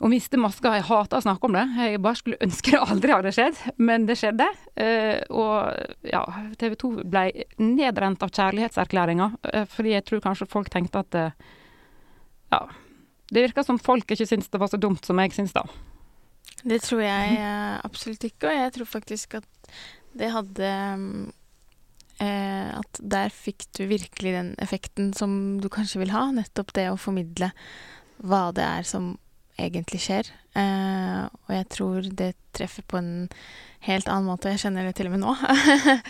å 0.04 0.10
miste 0.12 0.36
maska 0.40 0.74
Jeg 0.76 0.84
hater 0.90 1.18
å 1.18 1.24
snakke 1.24 1.48
om 1.48 1.56
det. 1.56 1.64
Jeg 1.80 2.00
bare 2.04 2.18
skulle 2.18 2.40
ønske 2.44 2.74
det 2.74 2.80
aldri 2.84 3.14
hadde 3.14 3.32
skjedd, 3.32 3.60
men 3.80 4.04
det 4.08 4.18
skjedde. 4.20 4.46
Eh, 4.76 5.22
og 5.32 6.10
ja, 6.10 6.22
TV 6.60 6.76
2 6.80 6.90
ble 7.08 7.24
nedrent 7.62 8.24
av 8.24 8.32
kjærlighetserklæringer, 8.34 9.38
eh, 9.48 9.64
fordi 9.70 9.94
jeg 9.94 10.06
tror 10.10 10.24
kanskje 10.26 10.50
folk 10.52 10.72
tenkte 10.72 11.04
at 11.04 11.20
eh, 11.20 11.52
Ja. 12.52 12.66
Det 13.32 13.40
virka 13.40 13.64
som 13.64 13.80
folk 13.80 14.10
ikke 14.12 14.26
syntes 14.28 14.50
det 14.52 14.60
var 14.60 14.68
så 14.68 14.78
dumt 14.78 15.06
som 15.06 15.18
jeg 15.18 15.32
syns, 15.32 15.54
da. 15.56 15.64
Det 16.62 16.76
tror 16.84 17.00
jeg 17.02 17.38
absolutt 17.82 18.26
ikke, 18.28 18.50
og 18.50 18.58
jeg 18.60 18.74
tror 18.76 18.86
faktisk 18.86 19.38
at 19.40 19.72
det 20.14 20.28
hadde 20.30 20.68
At 22.20 23.00
der 23.00 23.32
fikk 23.34 23.64
du 23.74 23.88
virkelig 23.90 24.36
den 24.36 24.52
effekten 24.62 25.10
som 25.16 25.58
du 25.58 25.66
kanskje 25.72 26.04
vil 26.04 26.12
ha. 26.14 26.28
Nettopp 26.36 26.70
det 26.76 26.86
å 26.92 27.00
formidle 27.00 27.50
hva 28.22 28.52
det 28.54 28.62
er 28.62 28.86
som 28.86 29.16
egentlig 29.58 30.00
skjer. 30.02 30.30
Eh, 30.56 31.22
og 31.26 31.50
jeg 31.54 31.68
tror 31.72 32.08
det 32.10 32.34
treffer 32.54 32.86
på 32.88 33.00
en 33.00 33.28
helt 33.86 34.08
annen 34.08 34.30
måte. 34.30 34.52
Jeg 34.54 34.66
kjenner 34.66 34.86
det 34.88 34.96
til 34.98 35.10
og 35.10 35.16
med 35.16 35.24
nå. 35.24 35.36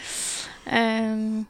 eh, 0.78 1.44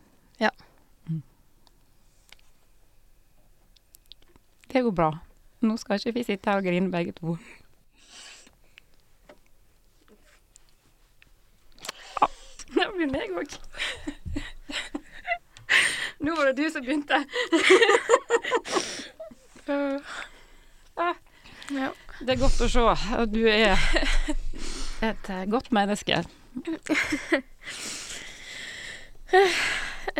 Det 4.75 4.83
går 4.83 4.91
bra. 4.91 5.13
Nå 5.61 5.77
skal 5.77 6.01
ikke 6.01 6.13
vi 6.13 6.23
sitte 6.27 6.51
her 6.51 6.57
og 6.59 6.65
grine 6.67 6.91
begge 6.91 7.13
to. 7.13 7.37
nå 12.75 12.83
det 12.83 12.89
begynner 12.97 13.21
jeg 13.23 13.31
òg. 13.39 13.55
Nå 16.27 16.35
var 16.35 16.45
det 16.51 16.57
du 16.59 16.67
som 16.75 16.83
begynte. 16.83 17.23
Ja. 21.73 21.91
Det 22.21 22.35
er 22.35 22.41
godt 22.41 22.61
å 22.63 22.69
se 22.71 22.83
at 22.93 23.33
du 23.33 23.43
er 23.51 23.79
et 25.03 25.31
godt 25.51 25.73
menneske. 25.75 26.21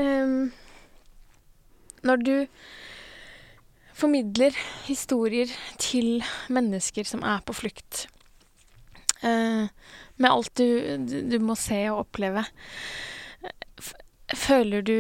um, 0.01 0.53
når 2.03 2.17
du 2.25 2.47
formidler 3.95 4.57
historier 4.89 5.47
til 5.79 6.25
mennesker 6.51 7.07
som 7.07 7.23
er 7.23 7.45
på 7.47 7.53
flukt, 7.55 8.09
uh, 9.23 9.69
med 10.17 10.31
alt 10.31 10.59
du, 10.59 10.67
du, 11.07 11.17
du 11.31 11.39
må 11.43 11.55
se 11.59 11.91
og 11.93 12.07
oppleve, 12.07 12.45
føler 14.35 14.83
du 14.83 14.99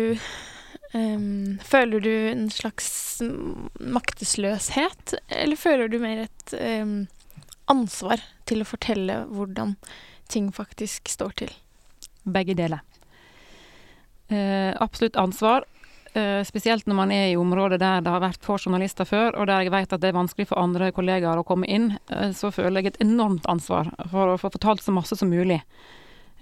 ehm, 0.95 1.59
Føler 1.64 2.01
du 2.01 2.12
en 2.30 2.49
slags 2.51 2.88
maktesløshet, 3.80 5.14
eller 5.28 5.61
føler 5.61 5.90
du 5.92 5.99
mer 6.03 6.24
et 6.26 6.57
um, 6.59 6.97
ansvar 7.70 8.22
til 8.49 8.64
å 8.64 8.68
fortelle 8.68 9.22
hvordan 9.30 9.76
ting 10.32 10.51
faktisk 10.55 11.11
står 11.12 11.36
til? 11.45 11.55
Begge 12.24 12.57
deler. 12.59 12.82
Uh, 14.32 14.72
absolutt 14.80 15.18
ansvar. 15.20 15.66
Uh, 16.14 16.45
spesielt 16.47 16.86
når 16.86 16.97
man 16.97 17.11
er 17.11 17.32
i 17.32 17.36
områder 17.36 17.80
der 17.82 18.05
det 18.05 18.12
har 18.14 18.22
vært 18.22 18.45
få 18.47 18.57
journalister 18.61 19.09
før, 19.09 19.34
og 19.34 19.49
der 19.51 19.66
jeg 19.66 19.74
vet 19.74 19.92
at 19.92 20.03
det 20.03 20.12
er 20.12 20.16
vanskelig 20.16 20.49
for 20.51 20.62
andre 20.62 20.92
kollegaer 20.95 21.40
å 21.40 21.47
komme 21.47 21.68
inn, 21.68 21.92
uh, 22.12 22.30
så 22.36 22.53
føler 22.55 22.80
jeg 22.80 22.95
et 22.95 23.05
enormt 23.05 23.49
ansvar 23.51 23.90
for 24.12 24.32
å 24.32 24.38
få 24.40 24.53
fortalt 24.55 24.84
så 24.84 24.95
masse 24.95 25.18
som 25.18 25.32
mulig. 25.32 25.61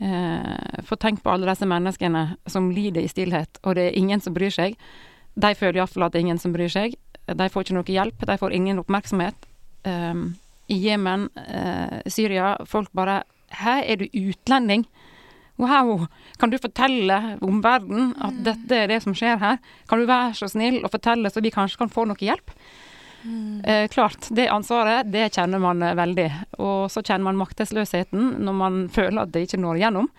Eh, 0.03 0.83
for 0.83 0.99
tenk 0.99 1.23
på 1.23 1.31
alle 1.31 1.47
disse 1.47 1.67
menneskene 1.69 2.25
som 2.51 2.71
lider 2.75 3.05
i 3.05 3.11
stillhet, 3.11 3.61
og 3.63 3.77
det 3.79 3.89
er 3.89 3.99
ingen 3.99 4.23
som 4.23 4.35
bryr 4.35 4.51
seg. 4.51 4.75
De 5.39 5.53
føler 5.55 5.79
iallfall 5.79 6.09
at 6.09 6.15
det 6.15 6.21
er 6.23 6.27
ingen 6.27 6.43
som 6.43 6.55
bryr 6.55 6.73
seg. 6.73 6.97
De 7.29 7.49
får 7.53 7.67
ikke 7.67 7.77
noe 7.77 7.95
hjelp, 7.95 8.25
de 8.27 8.39
får 8.41 8.57
ingen 8.57 8.83
oppmerksomhet. 8.83 9.47
Eh, 9.87 10.25
I 10.73 10.81
Jemen, 10.89 11.29
eh, 11.37 12.01
Syria, 12.11 12.57
folk 12.67 12.91
bare 12.93 13.23
Her 13.53 13.83
er 13.85 13.97
du 14.01 14.07
utlending? 14.17 14.87
Wow, 15.61 16.07
kan 16.41 16.49
du 16.49 16.57
fortelle 16.57 17.37
omverdenen 17.45 18.15
at 18.17 18.39
dette 18.47 18.73
er 18.73 18.89
det 18.89 19.03
som 19.05 19.13
skjer 19.13 19.37
her? 19.37 19.59
Kan 19.91 20.01
du 20.01 20.07
være 20.09 20.33
så 20.33 20.49
snill 20.49 20.81
å 20.81 20.89
fortelle, 20.89 21.29
så 21.29 21.43
vi 21.45 21.53
kanskje 21.53 21.77
kan 21.83 21.93
få 21.93 22.07
noe 22.09 22.17
hjelp? 22.17 22.55
Eh, 23.65 23.89
klart, 23.89 24.27
det 24.31 24.49
ansvaret, 24.51 25.07
det 25.13 25.29
kjenner 25.37 25.61
man 25.63 25.83
eh, 25.83 25.95
veldig. 25.95 26.29
Og 26.59 26.91
så 26.91 27.03
kjenner 27.03 27.31
man 27.31 27.39
maktesløsheten 27.39 28.39
når 28.43 28.57
man 28.59 28.81
føler 28.97 29.23
at 29.23 29.35
det 29.35 29.47
ikke 29.47 29.61
når 29.63 29.81
igjennom. 29.81 30.11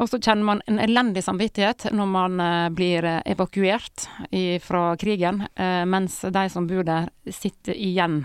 Og 0.00 0.08
så 0.08 0.16
kjenner 0.16 0.46
man 0.48 0.62
en 0.66 0.80
elendig 0.80 1.24
samvittighet 1.24 1.90
når 1.92 2.08
man 2.08 2.40
eh, 2.40 2.68
blir 2.72 3.08
eh, 3.08 3.20
evakuert 3.34 4.06
i, 4.30 4.58
fra 4.64 4.92
krigen, 5.00 5.44
eh, 5.54 5.82
mens 5.88 6.22
de 6.24 6.46
som 6.52 6.68
bor 6.68 6.84
der, 6.88 7.10
sitter 7.28 7.76
igjen 7.76 8.22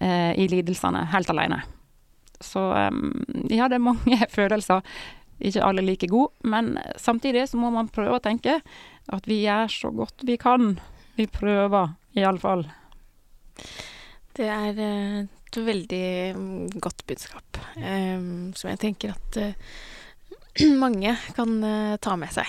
eh, 0.00 0.32
i 0.36 0.48
lidelsene 0.52 1.06
helt 1.12 1.32
alene. 1.32 1.62
Så 2.42 2.58
ja, 3.54 3.68
det 3.70 3.76
er 3.76 3.84
mange 3.84 4.26
følelser. 4.36 4.82
Ikke 5.42 5.62
alle 5.64 5.82
like 5.82 6.08
gode, 6.10 6.34
men 6.46 6.74
samtidig 6.98 7.48
så 7.50 7.58
må 7.58 7.70
man 7.74 7.90
prøve 7.90 8.18
å 8.18 8.22
tenke 8.22 8.60
at 9.10 9.26
vi 9.30 9.40
gjør 9.44 9.70
så 9.70 9.90
godt 9.94 10.26
vi 10.26 10.36
kan. 10.38 10.76
Vi 11.18 11.26
prøver, 11.30 11.94
iallfall. 12.18 12.66
Det 14.36 14.48
er 14.48 14.78
eh, 14.80 15.18
et 15.22 15.60
veldig 15.66 16.06
mm, 16.36 16.80
godt 16.80 17.04
budskap, 17.08 17.60
eh, 17.76 18.18
som 18.56 18.72
jeg 18.72 18.80
tenker 18.80 19.12
at 19.12 19.40
eh, 19.42 20.66
mange 20.84 21.16
kan 21.36 21.54
ta 22.00 22.16
med 22.20 22.32
seg. 22.34 22.48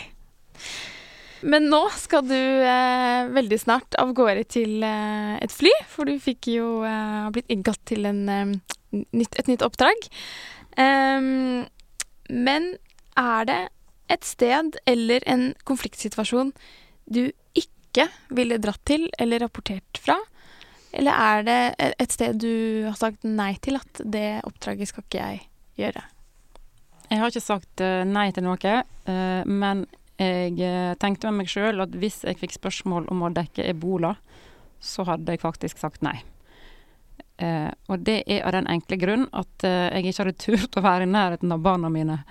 Men 1.44 1.68
nå 1.72 1.82
skal 2.00 2.24
du 2.26 2.36
eh, 2.38 3.30
veldig 3.36 3.60
snart 3.60 3.98
av 4.00 4.14
gårde 4.16 4.46
til 4.56 4.84
eh, 4.88 5.36
et 5.44 5.52
fly, 5.52 5.72
for 5.92 6.08
du 6.08 6.16
fikk 6.24 6.48
jo 6.54 6.68
eh, 6.88 7.28
blitt 7.36 7.52
innkalt 7.52 7.82
til 7.90 8.08
en, 8.08 8.24
nytt, 8.94 9.36
et 9.40 9.50
nytt 9.52 9.66
oppdrag. 9.66 10.08
Um, 10.80 11.66
men 12.32 12.72
er 13.20 13.50
det 13.50 13.60
et 14.14 14.26
sted 14.26 14.80
eller 14.90 15.26
en 15.30 15.52
konfliktsituasjon 15.68 16.50
du 17.12 17.28
ikke 17.60 18.08
ville 18.34 18.58
dratt 18.64 18.82
til 18.88 19.06
eller 19.22 19.44
rapportert 19.44 20.00
fra? 20.02 20.16
Eller 20.94 21.18
er 21.18 21.46
det 21.48 21.60
et 21.98 22.14
sted 22.14 22.38
du 22.42 22.86
har 22.86 22.98
sagt 23.00 23.26
nei 23.26 23.56
til 23.64 23.80
at 23.80 24.02
det 24.06 24.44
oppdraget 24.46 24.92
skal 24.92 25.06
ikke 25.06 25.22
jeg 25.24 25.40
gjøre? 25.80 26.04
Jeg 27.10 27.22
har 27.22 27.32
ikke 27.34 27.44
sagt 27.44 27.84
eh, 27.84 28.04
nei 28.08 28.28
til 28.34 28.46
noe, 28.46 28.76
eh, 29.10 29.42
men 29.50 29.86
jeg 30.22 30.54
eh, 30.62 30.94
tenkte 31.02 31.30
med 31.30 31.44
meg 31.44 31.50
sjøl 31.52 31.82
at 31.84 31.96
hvis 31.98 32.22
jeg 32.28 32.40
fikk 32.40 32.56
spørsmål 32.56 33.10
om 33.14 33.26
å 33.26 33.32
dekke 33.34 33.66
ebola, 33.70 34.14
så 34.84 35.06
hadde 35.08 35.34
jeg 35.34 35.42
faktisk 35.42 35.82
sagt 35.82 36.06
nei. 36.06 36.16
Eh, 37.42 37.70
og 37.90 38.06
det 38.06 38.22
er 38.30 38.46
av 38.46 38.54
den 38.56 38.70
enkle 38.70 38.98
grunn 39.02 39.26
at 39.34 39.66
jeg 39.66 40.06
ikke 40.06 40.24
hadde 40.24 40.42
turt 40.42 40.78
å 40.78 40.86
være 40.86 41.08
i 41.08 41.12
nærheten 41.12 41.54
av 41.54 41.64
barna 41.66 41.90
mine 41.94 42.22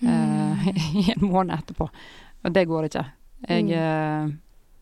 eh, 0.00 0.68
i 1.02 1.06
en 1.12 1.28
måned 1.28 1.56
etterpå. 1.58 1.88
Og 2.46 2.54
det 2.54 2.66
går 2.68 2.88
ikke. 2.88 3.04
Jeg 3.46 3.70
eh, 3.76 4.34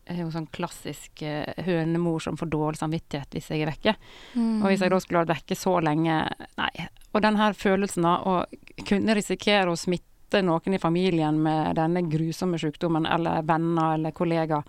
er 0.05 0.21
jo 0.21 0.31
sånn 0.33 0.49
klassisk 0.53 1.23
uh, 1.25 1.45
hønemor 1.65 2.23
som 2.23 2.37
får 2.39 2.51
dårlig 2.53 2.81
samvittighet 2.81 3.37
hvis 3.37 3.49
jeg 3.51 3.63
er 3.63 3.71
vekke. 3.71 3.95
Mm. 4.35 4.59
Og 4.61 4.67
hvis 4.69 4.83
jeg 4.85 4.93
da 4.93 4.99
skulle 5.03 5.23
vært 5.23 5.37
vekke 5.37 5.57
så 5.59 5.77
lenge 5.83 6.19
Nei. 6.59 6.73
Og 7.15 7.23
den 7.23 7.39
her 7.39 7.55
følelsen 7.55 8.05
av 8.09 8.27
å 8.27 8.35
kunne 8.87 9.15
risikere 9.15 9.71
å 9.71 9.79
smitte 9.79 10.41
noen 10.43 10.75
i 10.75 10.81
familien 10.81 11.37
med 11.39 11.77
denne 11.79 12.03
grusomme 12.11 12.59
sykdommen, 12.59 13.05
eller 13.07 13.45
venner 13.47 13.95
eller 13.95 14.11
kollegaer 14.11 14.65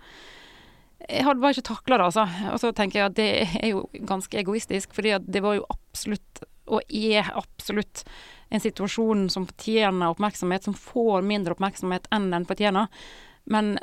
Jeg 1.09 1.25
hadde 1.27 1.43
bare 1.43 1.57
ikke 1.57 1.69
takla 1.73 1.97
det, 1.99 2.07
altså. 2.07 2.23
Og 2.53 2.61
så 2.63 2.71
tenker 2.75 3.01
jeg 3.01 3.09
at 3.09 3.17
det 3.19 3.29
er 3.59 3.73
jo 3.73 3.83
ganske 4.07 4.39
egoistisk, 4.39 4.95
fordi 4.95 5.17
det 5.27 5.43
var 5.43 5.57
jo 5.59 5.67
absolutt, 5.73 6.43
og 6.71 6.87
er 6.87 7.29
absolutt, 7.35 8.05
en 8.49 8.63
situasjon 8.63 9.25
som 9.29 9.43
fortjener 9.49 10.13
oppmerksomhet, 10.13 10.63
som 10.63 10.75
får 10.77 11.25
mindre 11.27 11.55
oppmerksomhet 11.57 12.07
enn 12.15 12.29
den 12.31 12.45
fortjener. 12.47 12.87
Men 13.47 13.77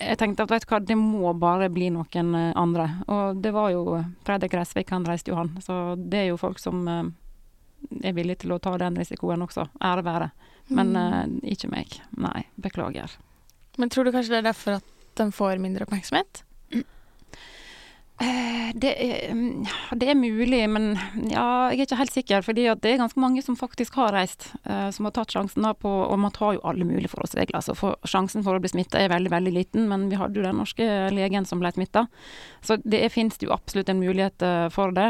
jeg 0.00 0.16
tenkte 0.20 0.46
at 0.46 0.52
vet 0.52 0.64
du 0.64 0.70
hva, 0.72 0.80
det 0.80 0.96
må 0.96 1.32
bare 1.36 1.68
bli 1.72 1.90
noen 1.92 2.34
eh, 2.36 2.52
andre. 2.56 2.86
Og 3.12 3.40
det 3.44 3.52
var 3.52 3.72
jo 3.74 3.98
Fredrik 4.26 4.56
Resvik, 4.56 4.92
han 4.94 5.04
reiste 5.08 5.32
jo 5.32 5.36
han. 5.36 5.52
Så 5.64 5.96
det 6.00 6.22
er 6.22 6.30
jo 6.30 6.40
folk 6.40 6.60
som 6.62 6.86
eh, 6.88 7.02
er 8.00 8.16
villige 8.16 8.46
til 8.46 8.56
å 8.56 8.60
ta 8.62 8.76
den 8.80 8.96
risikoen 8.96 9.44
også. 9.44 9.66
Ære 9.84 10.06
være. 10.06 10.30
Men 10.70 10.94
mm. 10.94 11.40
ikke 11.50 11.68
meg. 11.72 11.98
Nei, 12.22 12.44
beklager. 12.62 13.16
Men 13.80 13.90
tror 13.90 14.06
du 14.06 14.12
kanskje 14.14 14.36
det 14.36 14.40
er 14.42 14.50
derfor 14.52 14.78
at 14.78 15.18
den 15.18 15.32
får 15.34 15.58
mindre 15.58 15.84
oppmerksomhet? 15.88 16.44
Eh, 18.20 18.70
det 18.74 18.90
er, 19.00 19.30
mm, 19.32 19.64
det 19.96 20.10
er, 20.12 20.16
mulig, 20.18 20.60
men 20.68 20.90
ja, 21.30 21.70
jeg 21.72 21.78
er 21.78 21.86
ikke 21.86 21.96
helt 22.02 22.12
sikker. 22.12 22.42
fordi 22.44 22.66
det 22.68 22.90
er 22.90 23.00
ganske 23.00 23.20
mange 23.20 23.40
som 23.42 23.56
faktisk 23.56 23.96
har 23.96 24.12
reist, 24.12 24.50
eh, 24.64 24.90
som 24.92 25.08
har 25.08 25.14
tatt 25.16 25.32
sjansen 25.32 25.64
på 25.80 25.88
Og 25.88 26.18
man 26.18 26.30
tar 26.30 26.54
jo 26.54 26.60
alle 26.64 26.84
mulige 26.84 27.08
forholdsregler. 27.08 27.56
Altså 27.56 27.74
for, 27.74 27.96
sjansen 28.04 28.44
for 28.44 28.56
å 28.56 28.60
bli 28.60 28.68
smitta 28.68 29.00
er 29.00 29.08
veldig 29.08 29.30
veldig 29.32 29.54
liten, 29.54 29.88
men 29.88 30.08
vi 30.10 30.20
hadde 30.20 30.36
jo 30.36 30.44
den 30.44 30.60
norske 30.60 30.84
legen 31.10 31.46
som 31.46 31.60
ble 31.60 31.72
smitta. 31.72 32.06
Så 32.60 32.76
det 32.84 33.08
finnes 33.12 33.40
jo 33.40 33.54
absolutt 33.56 33.88
en 33.88 34.00
mulighet 34.04 34.42
eh, 34.42 34.68
for 34.68 34.92
det. 34.92 35.08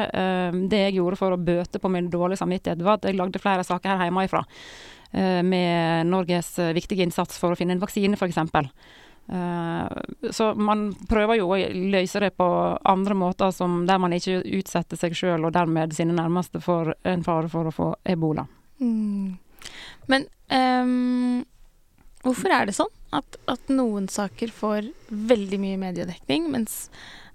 Det 0.70 0.84
jeg 0.86 0.98
gjorde 1.00 1.18
for 1.18 1.34
å 1.34 1.40
bøte 1.40 1.82
på 1.82 1.90
min 1.90 2.10
dårlige 2.10 2.38
samvittighet, 2.44 2.82
var 2.82 3.00
at 3.00 3.10
jeg 3.10 3.18
lagde 3.18 3.42
flere 3.42 3.66
saker 3.66 3.96
her 3.96 4.10
hjemmefra. 4.10 4.44
Med 5.10 6.06
Norges 6.06 6.52
viktige 6.74 7.02
innsats 7.02 7.38
for 7.40 7.50
å 7.50 7.58
finne 7.58 7.74
en 7.74 7.82
vaksine, 7.82 8.14
f.eks. 8.14 8.38
Eh, 9.30 9.88
så 10.30 10.54
man 10.54 10.88
prøver 11.08 11.38
jo 11.38 11.52
å 11.54 11.58
løse 11.92 12.22
det 12.22 12.32
på 12.38 12.48
andre 12.82 13.14
måter, 13.14 13.54
der 13.86 14.02
man 14.02 14.14
ikke 14.16 14.40
utsetter 14.58 14.98
seg 14.98 15.14
sjøl 15.14 15.46
og 15.46 15.54
dermed 15.54 15.94
sine 15.94 16.16
nærmeste 16.16 16.62
for 16.64 16.94
en 17.06 17.22
fare 17.26 17.50
for 17.52 17.70
å 17.70 17.74
få 17.74 17.88
ebola. 18.10 18.46
Mm. 18.82 19.38
Men 20.10 20.26
um, 20.50 21.44
hvorfor 22.24 22.56
er 22.56 22.66
det 22.66 22.74
sånn 22.78 22.90
at, 23.14 23.38
at, 23.50 23.70
noen 23.70 24.08
saker 24.10 24.50
får 24.54 24.88
veldig 25.08 25.58
mye 25.62 25.78
mediedekning, 25.78 26.48
mens 26.50 26.88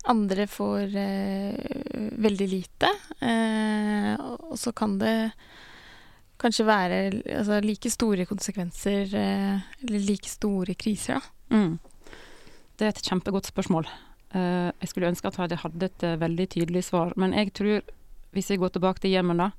andre 0.09 0.49
får 0.51 0.97
uh, 0.99 2.09
veldig 2.27 2.49
lite? 2.51 2.91
Uh, 3.23 4.15
og 4.51 4.57
så 4.59 4.75
kan 4.75 4.99
det 4.99 5.15
kanskje 6.41 6.67
være 6.67 6.99
altså, 7.23 7.59
like 7.63 7.89
store 7.91 8.25
konsekvenser, 8.29 9.13
uh, 9.13 9.85
eller 9.85 10.07
like 10.07 10.29
store 10.29 10.75
kriser, 10.79 11.19
da. 11.19 11.55
Mm. 11.55 11.77
Det 12.75 12.85
er 12.85 12.91
et 12.91 13.05
kjempegodt 13.07 13.47
spørsmål. 13.47 13.87
Uh, 14.35 14.71
jeg 14.81 14.91
skulle 14.91 15.07
ønske 15.07 15.29
at 15.29 15.51
jeg 15.51 15.61
hadde 15.61 15.89
et 15.89 16.03
uh, 16.03 16.19
veldig 16.19 16.47
tydelig 16.57 16.83
svar. 16.89 17.13
Men 17.15 17.33
jeg 17.33 17.53
tror, 17.55 17.85
hvis 18.35 18.49
vi 18.51 18.59
går 18.59 18.75
tilbake 18.75 19.03
til 19.03 19.15
Jemen, 19.15 19.39
da, 19.39 19.51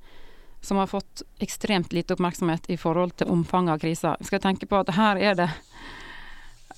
som 0.61 0.81
har 0.81 0.91
fått 0.91 1.23
ekstremt 1.41 1.93
lite 1.93 2.17
oppmerksomhet 2.17 2.69
i 2.73 2.77
forhold 2.81 3.17
til 3.17 3.31
omfanget 3.33 3.77
av 3.77 3.81
krisa, 3.81 4.17
skal 4.21 4.39
jeg 4.39 4.47
tenke 4.49 4.69
på 4.69 4.81
at 4.81 4.93
her 4.97 5.21
er 5.21 5.39
det 5.39 5.49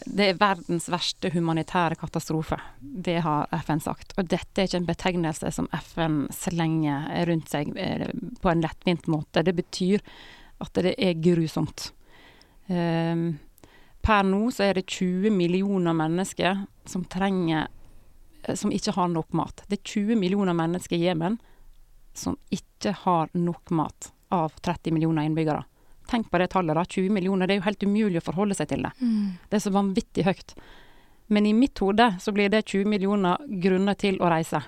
det 0.07 0.27
er 0.29 0.39
verdens 0.39 0.87
verste 0.93 1.31
humanitære 1.35 1.99
katastrofe. 1.99 2.59
Det 2.81 3.19
har 3.25 3.49
FN 3.65 3.81
sagt. 3.83 4.15
Og 4.19 4.29
dette 4.31 4.63
er 4.63 4.69
ikke 4.69 4.81
en 4.83 4.89
betegnelse 4.89 5.51
som 5.55 5.69
FN 5.91 6.21
slenger 6.35 7.09
rundt 7.29 7.51
seg 7.51 7.73
eh, 7.77 8.07
på 8.43 8.53
en 8.53 8.63
lettvint 8.63 9.09
måte. 9.11 9.43
Det 9.43 9.57
betyr 9.59 10.05
at 10.63 10.81
det 10.83 10.95
er 10.95 11.19
grusomt. 11.23 11.91
Um, 12.69 13.39
Per 14.05 14.25
nå 14.25 14.51
så 14.55 14.69
er 14.69 14.79
det 14.79 14.87
20 14.89 15.33
millioner 15.35 15.97
mennesker 15.97 16.63
som 16.89 17.05
trenger 17.09 17.67
eh, 18.45 18.55
Som 18.55 18.73
ikke 18.73 18.95
har 18.97 19.09
nok 19.13 19.33
mat. 19.33 19.65
Det 19.67 19.81
er 19.81 19.85
20 19.85 20.21
millioner 20.21 20.57
mennesker 20.57 20.97
i 20.97 21.09
Jemen 21.09 21.41
som 22.19 22.35
ikke 22.51 22.95
har 23.05 23.29
nok 23.37 23.71
mat 23.71 24.13
av 24.35 24.53
30 24.65 24.91
millioner 24.91 25.29
innbyggere. 25.29 25.63
Tenk 26.09 26.31
på 26.33 26.41
det 26.41 26.51
tallet, 26.55 26.77
da. 26.77 26.85
20 26.85 27.13
millioner. 27.13 27.47
Det 27.47 27.57
er 27.57 27.61
jo 27.61 27.69
helt 27.69 27.85
umulig 27.85 28.23
å 28.23 28.27
forholde 28.31 28.57
seg 28.57 28.71
til 28.71 28.85
det. 28.87 28.93
Mm. 29.01 29.39
Det 29.49 29.59
er 29.59 29.65
så 29.65 29.75
vanvittig 29.75 30.25
høyt. 30.27 30.55
Men 31.29 31.47
i 31.47 31.53
mitt 31.53 31.79
hode 31.85 32.15
så 32.21 32.33
blir 32.33 32.49
det 32.49 32.65
20 32.65 32.89
millioner 32.89 33.43
grunner 33.63 33.99
til 34.01 34.17
å 34.25 34.31
reise. 34.33 34.63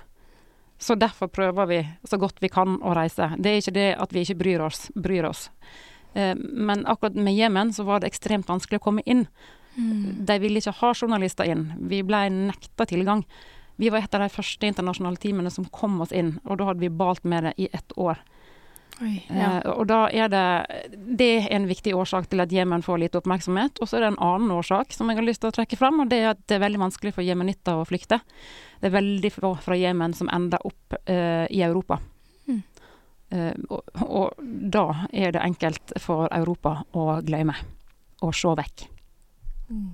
Så 0.81 0.95
derfor 0.97 1.29
prøver 1.33 1.65
vi 1.69 1.79
så 2.09 2.17
godt 2.21 2.41
vi 2.41 2.49
kan 2.49 2.77
å 2.81 2.93
reise. 2.97 3.31
Det 3.37 3.49
er 3.49 3.61
ikke 3.61 3.77
det 3.77 3.87
at 4.01 4.13
vi 4.13 4.25
ikke 4.25 4.37
bryr 4.39 4.63
oss. 4.65 4.83
Bryr 4.93 5.27
oss. 5.29 5.47
Eh, 6.13 6.35
men 6.35 6.85
akkurat 6.85 7.17
med 7.17 7.35
Jemen 7.37 7.73
så 7.73 7.85
var 7.85 8.01
det 8.01 8.09
ekstremt 8.09 8.49
vanskelig 8.49 8.81
å 8.81 8.85
komme 8.85 9.05
inn. 9.05 9.27
Mm. 9.75 10.25
De 10.25 10.37
ville 10.41 10.61
ikke 10.61 10.73
ha 10.81 10.93
journalister 10.93 11.49
inn. 11.49 11.67
Vi 11.89 12.01
ble 12.05 12.23
nekta 12.33 12.85
tilgang. 12.89 13.25
Vi 13.81 13.89
var 13.89 14.03
et 14.03 14.17
av 14.17 14.21
de 14.21 14.29
første 14.29 14.67
internasjonale 14.67 15.17
teamene 15.21 15.49
som 15.53 15.65
kom 15.73 16.01
oss 16.03 16.11
inn, 16.13 16.35
og 16.45 16.59
da 16.59 16.67
hadde 16.69 16.83
vi 16.83 16.91
balt 16.93 17.23
med 17.25 17.47
det 17.47 17.53
i 17.57 17.69
ett 17.73 17.97
år. 17.97 18.19
Oi, 19.01 19.15
ja. 19.29 19.61
eh, 19.61 19.69
og 19.71 19.85
da 19.89 20.01
er 20.13 20.27
det 20.29 20.43
Det 21.17 21.29
er 21.39 21.47
en 21.55 21.65
viktig 21.69 21.93
årsak 21.97 22.27
til 22.29 22.43
at 22.43 22.51
Jemen 22.53 22.83
får 22.85 22.99
lite 23.01 23.21
oppmerksomhet. 23.21 23.81
Og 23.81 23.89
så 23.89 23.97
er 23.97 24.05
det 24.05 24.11
en 24.13 24.23
annen 24.27 24.51
årsak 24.53 24.93
som 24.93 25.09
jeg 25.09 25.21
har 25.21 25.27
lyst 25.27 25.41
til 25.45 25.51
å 25.51 25.55
trekke 25.55 25.79
fram, 25.79 26.03
og 26.03 26.11
det 26.11 26.21
er 26.21 26.33
at 26.33 26.43
det 26.47 26.57
er 26.57 26.65
veldig 26.65 26.83
vanskelig 26.83 27.15
for 27.15 27.25
jemenitter 27.25 27.79
å 27.79 27.87
flykte. 27.87 28.21
Det 28.81 28.89
er 28.89 28.97
veldig 28.99 29.33
få 29.33 29.55
fra 29.63 29.77
Jemen 29.79 30.15
som 30.17 30.29
ender 30.33 30.63
opp 30.67 30.97
eh, 31.05 31.47
i 31.49 31.63
Europa. 31.65 32.01
Uh, 33.31 33.55
og, 33.71 33.99
og, 34.03 34.41
da 34.43 35.05
er 35.15 35.31
det 35.31 35.39
enkelt 35.39 35.93
for 36.03 36.27
Europa 36.35 36.81
å 36.99 37.21
glemme 37.23 37.55
og 38.27 38.33
se 38.35 38.51
vekk. 38.59 38.83
Mm. 39.71 39.85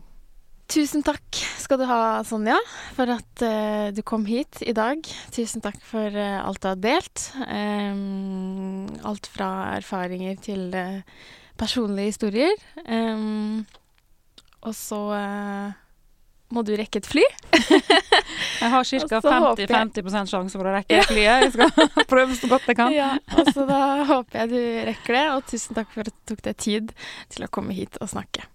Tusen 0.67 1.03
takk 1.05 1.39
skal 1.61 1.79
du 1.79 1.85
ha, 1.87 2.19
Sonja, 2.27 2.57
for 2.97 3.09
at 3.13 3.43
uh, 3.45 3.87
du 3.95 4.01
kom 4.03 4.25
hit 4.27 4.59
i 4.67 4.75
dag. 4.75 4.99
Tusen 5.35 5.63
takk 5.63 5.79
for 5.87 6.11
uh, 6.11 6.43
alt 6.43 6.61
du 6.63 6.69
har 6.69 6.81
delt. 6.83 7.25
Um, 7.47 8.85
alt 9.07 9.29
fra 9.31 9.49
erfaringer 9.77 10.35
til 10.43 10.75
personlige 11.57 12.13
historier. 12.13 12.55
Um, 12.83 13.65
og 14.67 14.75
så 14.75 15.01
må 16.53 16.63
du 16.63 16.73
rekke 16.79 17.01
et 17.01 17.07
fly. 17.07 17.23
jeg 18.61 18.71
har 18.71 18.87
ca. 18.87 19.19
50-50 19.19 20.31
sjanse 20.31 20.55
for 20.55 20.67
å 20.67 20.75
rekke 20.77 20.99
ja. 20.99 21.05
flyet. 21.07 21.47
Jeg 21.47 21.53
skal 21.55 21.89
prøve 22.11 22.37
så 22.39 22.51
godt 22.51 22.69
jeg 22.71 22.79
kan. 22.79 22.93
Ja, 22.95 23.09
og 23.35 23.51
så 23.51 23.67
da 23.67 23.81
håper 24.07 24.43
jeg 24.43 24.53
du 24.53 24.61
rekker 24.91 25.19
det, 25.19 25.25
og 25.35 25.49
tusen 25.51 25.79
takk 25.79 25.91
for 25.95 26.07
at 26.07 26.15
du 26.15 26.31
tok 26.31 26.45
deg 26.47 26.61
tid 26.63 26.93
til 27.33 27.47
å 27.47 27.51
komme 27.51 27.75
hit 27.75 27.99
og 27.99 28.11
snakke. 28.13 28.47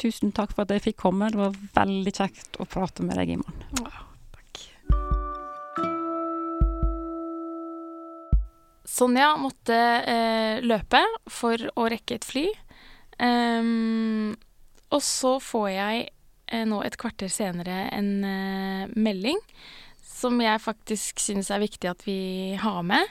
Tusen 0.00 0.32
takk 0.36 0.54
for 0.54 0.64
at 0.64 0.74
jeg 0.74 0.84
fikk 0.88 1.00
komme. 1.02 1.28
Det 1.32 1.40
var 1.40 1.56
veldig 1.76 2.14
kjekt 2.16 2.56
å 2.60 2.66
prate 2.68 3.04
med 3.04 3.20
deg, 3.20 3.34
Iman. 3.36 3.64
Ja, 3.80 4.04
takk. 4.36 4.62
Sonja 8.88 9.34
måtte 9.40 9.76
eh, 9.76 10.64
løpe 10.64 11.04
for 11.30 11.68
å 11.76 11.90
rekke 11.92 12.16
et 12.16 12.26
fly. 12.26 12.46
Um, 13.20 14.32
og 14.90 15.04
så 15.04 15.36
får 15.44 15.68
jeg 15.74 16.08
Eh, 16.50 16.66
nå 16.66 16.80
et 16.82 16.98
kvarter 16.98 17.30
senere 17.30 17.86
en 17.94 18.10
eh, 18.26 18.90
melding 18.98 19.38
som 20.02 20.40
jeg 20.42 20.62
faktisk 20.62 21.22
syns 21.22 21.50
er 21.54 21.62
viktig 21.62 21.90
at 21.90 22.02
vi 22.06 22.56
har 22.58 22.82
med. 22.86 23.06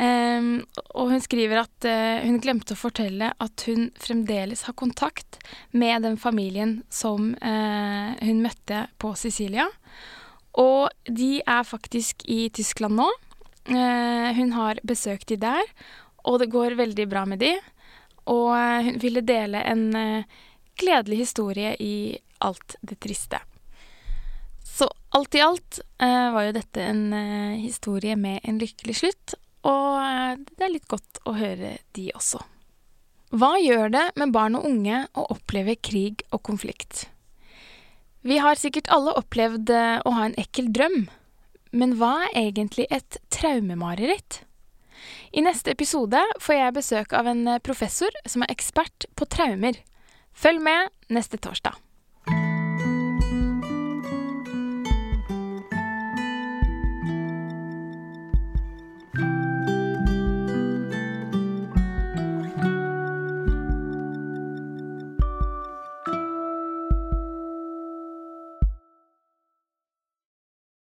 Um, 0.00 0.62
og 0.96 1.10
hun 1.10 1.20
skriver 1.20 1.66
at 1.66 1.84
uh, 1.84 2.24
hun 2.24 2.38
glemte 2.40 2.72
å 2.72 2.80
fortelle 2.80 3.28
at 3.44 3.64
hun 3.68 3.90
fremdeles 4.00 4.64
har 4.64 4.76
kontakt 4.78 5.36
med 5.76 6.06
den 6.06 6.16
familien 6.16 6.78
som 6.88 7.34
uh, 7.36 8.14
hun 8.24 8.40
møtte 8.40 8.86
på 9.02 9.12
Sicilia. 9.20 9.66
Og 10.56 10.88
de 11.04 11.42
er 11.44 11.68
faktisk 11.68 12.24
i 12.24 12.46
Tyskland 12.56 12.96
nå. 13.02 13.10
Uh, 13.68 14.32
hun 14.38 14.56
har 14.56 14.80
besøkt 14.80 15.28
de 15.28 15.40
der, 15.44 15.68
og 16.24 16.40
det 16.40 16.52
går 16.54 16.78
veldig 16.80 17.08
bra 17.12 17.26
med 17.28 17.44
de. 17.44 17.52
Og 18.32 18.54
hun 18.86 19.00
ville 19.02 19.20
dele 19.26 19.58
en 19.66 19.88
gledelig 20.78 21.24
historie 21.24 21.72
i 21.82 22.14
alt 22.38 22.76
det 22.80 23.00
triste. 23.02 23.40
Så 24.62 24.86
alt 25.10 25.34
i 25.34 25.42
alt 25.42 25.80
var 25.98 26.46
jo 26.46 26.54
dette 26.54 26.84
en 26.86 27.10
historie 27.58 28.14
med 28.16 28.38
en 28.46 28.60
lykkelig 28.62 28.94
slutt, 29.00 29.34
og 29.68 29.88
eh, 30.02 30.40
det 30.56 30.66
er 30.66 30.74
litt 30.74 30.88
godt 30.90 31.22
å 31.28 31.36
høre 31.38 31.76
de 31.96 32.10
også. 32.16 32.42
Hva 33.32 33.54
gjør 33.62 33.92
det 33.94 34.04
med 34.20 34.34
barn 34.34 34.58
og 34.58 34.66
unge 34.68 35.06
å 35.16 35.24
oppleve 35.32 35.78
krig 35.80 36.24
og 36.30 36.42
konflikt? 36.44 37.06
Vi 38.22 38.36
har 38.38 38.60
sikkert 38.60 38.90
alle 38.92 39.14
opplevd 39.18 39.72
eh, 39.72 39.98
å 40.04 40.14
ha 40.14 40.28
en 40.28 40.38
ekkel 40.38 40.68
drøm, 40.74 41.06
men 41.72 41.96
hva 41.98 42.28
er 42.28 42.50
egentlig 42.50 42.86
et 42.92 43.18
traumemareritt? 43.34 44.42
I 45.32 45.42
neste 45.42 45.72
episode 45.72 46.20
får 46.44 46.58
jeg 46.58 46.76
besøk 46.76 47.16
av 47.16 47.30
en 47.30 47.46
eh, 47.48 47.62
professor 47.64 48.14
som 48.28 48.44
er 48.44 48.52
ekspert 48.52 49.08
på 49.18 49.26
traumer. 49.26 49.80
Følg 50.36 50.62
med 50.62 50.92
neste 51.12 51.40
torsdag. 51.40 51.81